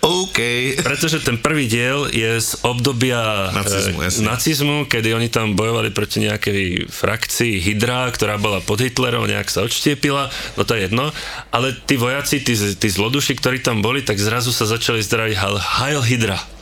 OK. 0.07 0.39
Pretože 0.87 1.19
ten 1.25 1.35
prvý 1.35 1.67
diel 1.67 2.07
je 2.15 2.39
z 2.39 2.63
obdobia 2.63 3.51
Nacizmu, 3.51 3.99
e, 3.99 4.07
jasne. 4.07 4.23
nacizmu, 4.23 4.77
kedy 4.87 5.17
oni 5.17 5.27
tam 5.33 5.59
bojovali 5.59 5.91
proti 5.91 6.23
nejakej 6.23 6.87
frakcii 6.87 7.59
Hydra, 7.59 8.07
ktorá 8.15 8.39
bola 8.39 8.63
pod 8.63 8.85
Hitlerom, 8.85 9.27
nejak 9.27 9.51
sa 9.51 9.67
odštiepila, 9.67 10.31
no 10.55 10.63
to 10.63 10.79
je 10.79 10.87
jedno, 10.87 11.11
ale 11.51 11.75
tí 11.75 11.99
vojaci, 11.99 12.39
tí, 12.45 12.55
tí 12.55 12.89
zloduši, 12.93 13.35
ktorí 13.35 13.65
tam 13.65 13.83
boli, 13.83 14.05
tak 14.05 14.21
zrazu 14.23 14.55
sa 14.55 14.69
začali 14.69 15.03
zdraviť 15.03 15.35
Heil 15.83 16.05
Hydra. 16.05 16.56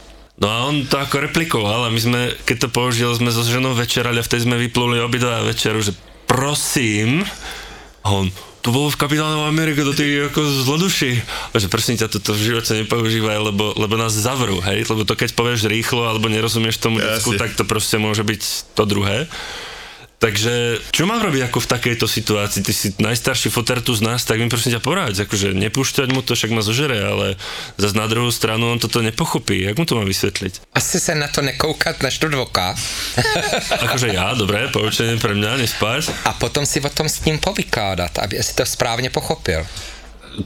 No 0.45 0.53
a 0.53 0.69
on 0.69 0.85
to 0.85 1.01
ako 1.01 1.25
replikoval 1.25 1.89
a 1.89 1.91
my 1.91 1.97
sme, 1.97 2.21
keď 2.45 2.69
to 2.69 2.69
použil, 2.69 3.17
sme 3.17 3.33
so 3.33 3.41
ženou 3.41 3.73
večerali 3.73 4.21
a 4.21 4.27
vtedy 4.27 4.45
sme 4.45 4.61
vypluli 4.61 5.01
obidva 5.01 5.41
večeru, 5.41 5.81
že 5.81 5.97
prosím, 6.29 7.25
a 8.05 8.13
on, 8.13 8.29
to 8.61 8.69
bolo 8.69 8.93
v 8.93 9.01
Kapitánovom 9.01 9.49
Amerike, 9.49 9.81
to 9.81 9.97
ty 9.97 10.05
ako 10.21 10.45
zloduši. 10.45 11.17
A 11.53 11.57
že 11.57 11.73
prosím 11.73 11.97
ťa, 11.97 12.13
toto 12.13 12.37
v 12.37 12.53
živote 12.53 12.77
nepoužívaj, 12.85 13.41
lebo, 13.41 13.73
lebo 13.73 13.97
nás 13.97 14.13
zavrú, 14.13 14.61
hej? 14.61 14.85
Lebo 14.85 15.09
to 15.09 15.17
keď 15.17 15.33
povieš 15.33 15.65
rýchlo 15.65 16.05
alebo 16.05 16.29
nerozumieš 16.29 16.77
tomu 16.77 17.01
Jasne. 17.01 17.09
decku, 17.09 17.31
tak 17.41 17.57
to 17.57 17.65
proste 17.65 17.97
môže 17.97 18.21
byť 18.21 18.73
to 18.77 18.85
druhé. 18.85 19.25
Takže 20.25 20.81
čo 20.89 21.05
mám 21.05 21.21
robiť 21.21 21.53
ako 21.53 21.61
v 21.61 21.69
takejto 21.69 22.09
situácii? 22.09 22.65
Ty 22.65 22.73
si 22.73 22.97
najstarší 22.97 23.53
foter 23.53 23.85
tu 23.85 23.93
z 23.93 24.01
nás, 24.01 24.25
tak 24.25 24.41
mi 24.41 24.49
prosím 24.49 24.73
ťa 24.73 24.81
poráď, 24.81 25.29
akože 25.29 25.53
nepúšťať 25.53 26.09
mu 26.17 26.25
to, 26.25 26.33
však 26.33 26.49
ma 26.49 26.65
zožere, 26.65 26.97
ale 26.97 27.37
zase 27.77 27.93
na 27.93 28.09
druhou 28.09 28.33
stranu 28.33 28.73
on 28.73 28.81
toto 28.81 29.05
nepochopí. 29.05 29.61
Jak 29.69 29.77
mu 29.77 29.85
to 29.85 30.01
mám 30.01 30.09
vysvetliť? 30.09 30.73
Asi 30.73 30.97
se 30.97 31.13
na 31.13 31.29
to 31.29 31.45
nekoukat 31.45 32.01
na 32.01 32.09
študvoka 32.09 32.73
Akože 33.85 34.17
ja, 34.17 34.33
dobre, 34.33 34.73
poučenie 34.73 35.21
pre 35.21 35.37
mňa, 35.37 35.61
nespať. 35.61 36.09
a 36.25 36.33
potom 36.33 36.65
si 36.65 36.81
o 36.81 36.89
tom 36.89 37.05
s 37.05 37.21
ním 37.29 37.37
povykádat, 37.37 38.17
aby 38.25 38.41
si 38.41 38.57
to 38.57 38.65
správně 38.65 39.13
pochopil. 39.13 39.61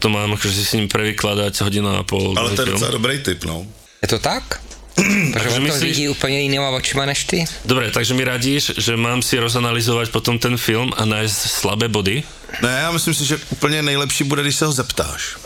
To 0.02 0.08
mám 0.10 0.34
akože 0.34 0.52
si 0.58 0.64
s 0.66 0.72
ním 0.74 0.90
prevykladať 0.90 1.54
hodinu 1.62 1.94
a 1.96 2.02
pol. 2.02 2.34
Ale 2.34 2.50
to 2.52 2.66
je 2.66 2.74
docela 2.74 2.90
dobrý 2.90 3.22
tip, 3.22 3.46
no. 3.46 3.62
Je 4.02 4.08
to 4.08 4.18
tak? 4.18 4.60
Protože 4.98 5.30
Takže 5.32 5.48
on 5.48 5.54
to 5.54 5.60
myslíš- 5.72 5.80
vidí 5.80 6.08
úplně 6.08 6.40
jinýma 6.40 6.68
očima 6.70 7.06
než 7.06 7.24
ty. 7.24 7.44
Dobre, 7.64 7.90
takže 7.90 8.14
mi 8.14 8.24
radíš, 8.24 8.72
že 8.78 8.96
mám 8.96 9.22
si 9.22 9.38
rozanalizovať 9.38 10.10
potom 10.10 10.38
ten 10.38 10.56
film 10.56 10.92
a 10.96 11.04
nájsť 11.04 11.36
slabé 11.50 11.88
body? 11.88 12.22
Ne, 12.62 12.78
já 12.82 12.90
myslím 12.90 13.14
si, 13.14 13.24
že 13.24 13.38
úplně 13.50 13.82
nejlepší 13.82 14.24
bude, 14.24 14.42
když 14.42 14.56
se 14.56 14.64
ho 14.66 14.72
zeptáš. 14.72 15.36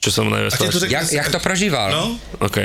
Čo 0.00 0.10
to 0.58 0.64
páči? 0.64 0.78
řekne- 0.78 0.98
Jak, 0.98 1.12
jak 1.12 1.28
to 1.30 1.38
prožíval? 1.40 1.90
No, 1.90 2.18
OK. 2.38 2.56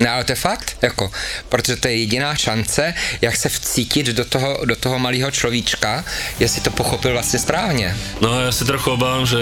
Ne, 0.00 0.10
ale 0.10 0.24
to 0.24 0.32
je 0.32 0.36
fakt, 0.36 0.76
jako, 0.82 1.10
protože 1.48 1.76
to 1.76 1.88
je 1.88 1.96
jediná 1.96 2.34
šance, 2.34 2.94
jak 3.20 3.36
se 3.36 3.48
vcítit 3.48 4.06
do 4.06 4.24
toho, 4.24 4.58
do 4.64 4.76
toho 4.76 4.98
malého 4.98 5.30
človíčka, 5.30 6.04
jestli 6.40 6.60
to 6.60 6.70
pochopil 6.70 7.12
vlastně 7.12 7.38
správně. 7.38 7.96
No 8.20 8.40
ja 8.40 8.50
si 8.52 8.64
trochu 8.66 8.90
obávam, 8.90 9.22
že 9.26 9.38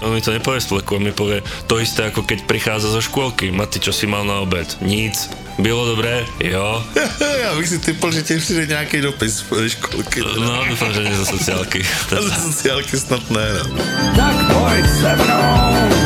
on 0.00 0.14
mi 0.14 0.22
to 0.22 0.30
nepovie 0.32 0.60
on 0.94 1.02
mi 1.02 1.12
povie 1.12 1.42
to 1.66 1.80
isté, 1.82 2.06
ako 2.06 2.22
keď 2.22 2.46
prichádza 2.46 2.88
zo 2.94 3.02
škôlky. 3.02 3.50
Mati, 3.50 3.82
čo 3.82 3.90
si 3.92 4.06
mal 4.06 4.22
na 4.24 4.38
obed? 4.38 4.78
Nic. 4.80 5.26
Bylo 5.58 5.86
dobré? 5.86 6.24
Jo. 6.40 6.84
já 7.42 7.54
bych 7.56 7.68
si 7.68 7.78
typl, 7.78 8.12
že 8.12 8.22
ti 8.22 8.38
přijde 8.38 8.66
nějaký 8.66 9.00
dopis 9.00 9.44
ze 9.56 9.70
školky. 9.70 10.20
No, 10.20 10.64
dúfam, 10.68 10.92
že 10.92 11.16
zo 11.16 11.26
sociálky. 11.26 11.86
A 12.18 12.22
ze 12.28 12.30
sociálky 12.30 12.98
snad 12.98 13.30
ne, 13.30 13.46
no. 13.52 13.84
Tak 14.16 14.36
pojď 14.52 14.86
se 15.00 15.16
mnou, 15.16 15.96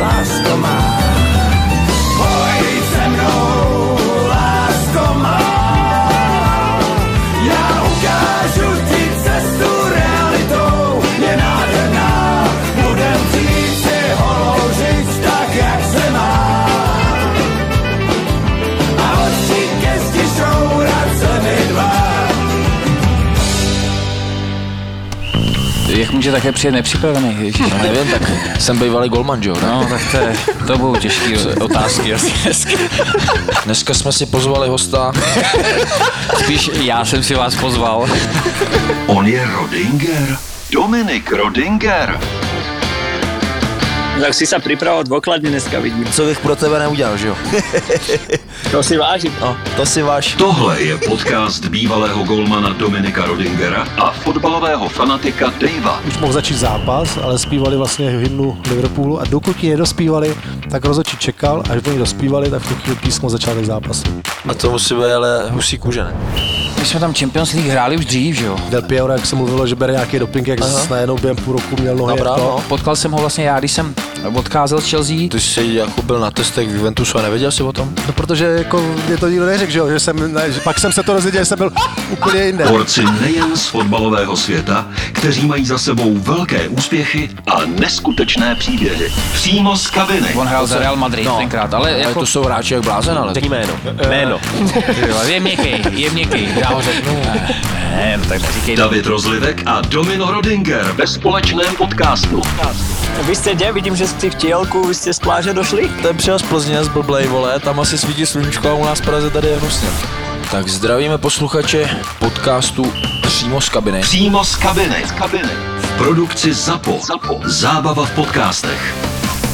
lásko 0.00 0.56
má. 0.56 0.99
Jak 26.10 26.14
může 26.14 26.32
také 26.32 26.52
přijet 26.52 26.74
nepřipravený? 26.74 27.36
Ježíš, 27.40 27.70
No 27.72 27.78
nevím, 27.82 28.12
tak 28.12 28.22
jsem 28.60 28.78
bývalý 28.78 29.08
golman, 29.08 29.38
jo? 29.42 29.56
No, 29.62 29.86
tak 29.90 30.00
to, 30.10 30.16
je, 30.16 30.32
to 30.66 30.78
budou 30.78 30.96
těžký 30.96 31.36
otázky 31.60 32.14
asi 32.14 32.32
dneska. 32.42 32.70
Dneska 33.64 33.94
jsme 33.94 34.12
si 34.12 34.26
pozvali 34.26 34.68
hosta. 34.68 35.12
Spíš 36.38 36.70
já 36.80 37.04
jsem 37.04 37.22
si 37.22 37.34
vás 37.34 37.54
pozval. 37.54 38.06
On 39.06 39.26
je 39.26 39.46
Rodinger. 39.46 40.36
Dominik 40.72 41.32
Rodinger. 41.32 42.20
Tak 44.20 44.36
si 44.36 44.44
sa 44.44 44.60
pripravoval 44.60 45.08
dôkladne 45.08 45.48
dneska, 45.48 45.80
vidím. 45.80 46.04
Co 46.12 46.22
bych 46.28 46.38
pro 46.44 46.56
tebe 46.56 46.78
neudělal, 46.78 47.16
že 47.16 47.26
jo? 47.28 47.36
To 48.70 48.82
si 48.82 48.96
vážim. 48.96 49.32
No, 49.40 49.56
to 49.76 49.86
si 49.86 50.02
váš. 50.02 50.34
Tohle 50.38 50.80
je 50.82 50.96
podcast 50.98 51.64
bývalého 51.66 52.24
golmana 52.24 52.68
Dominika 52.72 53.24
Rodingera 53.26 53.82
a 53.98 54.10
fotbalového 54.10 54.88
fanatika 54.88 55.50
Davea. 55.60 56.00
už 56.08 56.18
mohl 56.18 56.32
začít 56.32 56.56
zápas, 56.56 57.18
ale 57.22 57.38
zpívali 57.38 57.76
vlastně 57.76 58.10
hymnu 58.10 58.58
Liverpoolu 58.68 59.20
a 59.20 59.24
dokud 59.24 59.64
ji 59.64 59.70
nedospívali, 59.70 60.36
tak 60.70 60.84
rozhodčí 60.84 61.16
čekal, 61.16 61.62
až 61.70 61.82
oni 61.86 61.98
dospívali, 61.98 62.50
tak 62.50 62.62
v 62.62 62.68
tu 62.68 62.74
chvíli 62.74 62.96
písmo 63.02 63.30
začátek 63.30 63.64
zápasu. 63.64 64.22
A 64.48 64.54
to 64.54 64.70
musí 64.70 64.94
být 64.94 65.12
ale 65.12 65.50
husí 65.50 65.78
kůže, 65.78 66.04
ne? 66.04 66.14
My 66.78 66.86
jsme 66.86 67.00
tam 67.00 67.14
Champions 67.14 67.52
League 67.52 67.70
hráli 67.70 67.96
už 67.96 68.04
dřív, 68.04 68.36
že 68.36 68.46
jo? 68.46 68.56
Del 68.68 68.82
Piero, 68.82 69.12
jak 69.12 69.26
se 69.26 69.36
mluvilo, 69.36 69.66
že 69.66 69.74
bere 69.74 69.92
nějaký 69.92 70.18
doping, 70.18 70.48
jak 70.48 70.58
najednou 70.90 71.18
během 71.18 71.36
půl 71.36 71.52
roku 71.52 71.76
měl 71.80 71.96
nohy 71.96 72.16
Dobrá, 72.16 72.30
jak 72.30 72.40
to. 72.40 72.44
no. 72.46 72.64
Potkal 72.68 72.96
jsem 72.96 73.12
ho 73.12 73.18
vlastně 73.18 73.44
já, 73.44 73.58
když 73.58 73.72
jsem 73.72 73.94
odcházel 74.34 74.80
z 74.80 74.90
Chelsea. 74.90 75.16
Ty 75.30 75.40
jsi 75.40 75.66
jako 75.74 76.02
byl 76.02 76.20
na 76.20 76.30
testech 76.30 76.68
v 76.68 76.74
Juventusu 76.74 77.18
a 77.18 77.22
nevěděl 77.22 77.50
jsi 77.52 77.62
o 77.62 77.72
tom? 77.72 77.92
No, 78.06 78.12
protože 78.12 78.44
jako 78.44 78.94
mě 79.06 79.16
to 79.16 79.28
nikdo 79.28 79.46
neřekl, 79.46 79.72
že, 79.72 79.78
jo, 79.78 79.88
že 79.90 80.00
jsem, 80.00 80.32
ne, 80.34 80.52
že 80.52 80.60
pak 80.60 80.78
jsem 80.80 80.92
se 80.92 81.02
to 81.02 81.12
dozvěděl, 81.14 81.40
že 81.40 81.44
jsem 81.44 81.58
byl 81.58 81.70
úplně 82.10 82.42
jinde. 82.42 82.64
Borci 82.66 83.04
nejen 83.20 83.56
z 83.56 83.66
fotbalového 83.66 84.36
světa, 84.36 84.86
kteří 85.12 85.46
mají 85.46 85.66
za 85.66 85.78
sebou 85.78 86.14
velké 86.18 86.68
úspěchy 86.68 87.30
a 87.46 87.60
neskutečné 87.80 88.54
příběhy. 88.54 89.12
Přímo 89.32 89.76
z 89.76 89.86
kabiny. 89.90 90.34
On 90.34 90.46
hrál 90.46 90.66
za 90.66 90.78
Real 90.78 90.96
Madrid 90.96 91.24
No, 91.26 91.36
tenkrát, 91.36 91.74
ale 91.74 91.90
Ale 91.90 92.00
jako... 92.00 92.20
to 92.20 92.26
jsou 92.26 92.42
hráči 92.44 92.74
jak 92.74 92.82
blázen, 92.82 93.18
ale. 93.18 93.34
Řekni 93.34 93.48
jméno. 93.48 93.72
Jméno. 94.08 94.40
Je 95.26 95.40
měkký, 95.40 96.00
je 96.00 96.10
měkký. 96.10 96.48
Já 96.60 96.68
ho 96.68 96.82
řeknu. 96.82 97.22
Ne, 97.96 98.16
no 98.18 98.24
tak 98.24 98.42
neříkej. 98.42 98.76
David 98.76 99.06
Rozlivek 99.06 99.62
a 99.66 99.80
Domino 99.80 100.30
Rodinger 100.32 100.92
ve 100.96 101.06
společném 101.06 101.76
podcastu. 101.76 102.42
Vy 103.26 103.34
ste 103.36 103.54
kde? 103.54 103.72
Vidím, 103.72 103.96
že 103.96 104.06
ste 104.06 104.30
v 104.30 104.34
tielku, 104.34 104.86
vy 104.86 104.94
ste 104.94 105.12
z 105.14 105.20
pláže 105.20 105.52
došli? 105.54 105.88
Ten 106.02 106.16
přijel 106.16 106.38
z 106.38 106.42
Plzně 106.42 106.84
z 106.84 106.88
blblej, 106.88 107.26
vole, 107.26 107.60
tam 107.60 107.80
asi 107.80 107.98
svítí 107.98 108.26
sluníčko 108.26 108.68
a 108.68 108.74
u 108.74 108.84
nás 108.84 109.00
v 109.00 109.04
Praze 109.04 109.30
tady 109.30 109.48
je 109.48 109.56
hnusně. 109.58 109.88
Tak 110.50 110.68
zdravíme 110.68 111.18
posluchače 111.18 111.90
podcastu 112.18 112.92
přímo 113.22 113.60
z 113.60 113.68
kabiny. 113.68 114.00
Přímo 114.00 114.44
z 114.44 114.56
kabiny. 114.56 115.02
Z 115.06 115.12
kabiny. 115.12 115.50
V 115.78 115.98
produkci 115.98 116.54
ZAPO. 116.54 116.98
ZAPO. 117.02 117.40
Zábava 117.44 118.04
v 118.04 118.10
podcastech. 118.10 118.94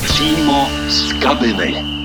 Přímo 0.05 0.69
z 0.89 1.13
kabiny. 1.13 1.96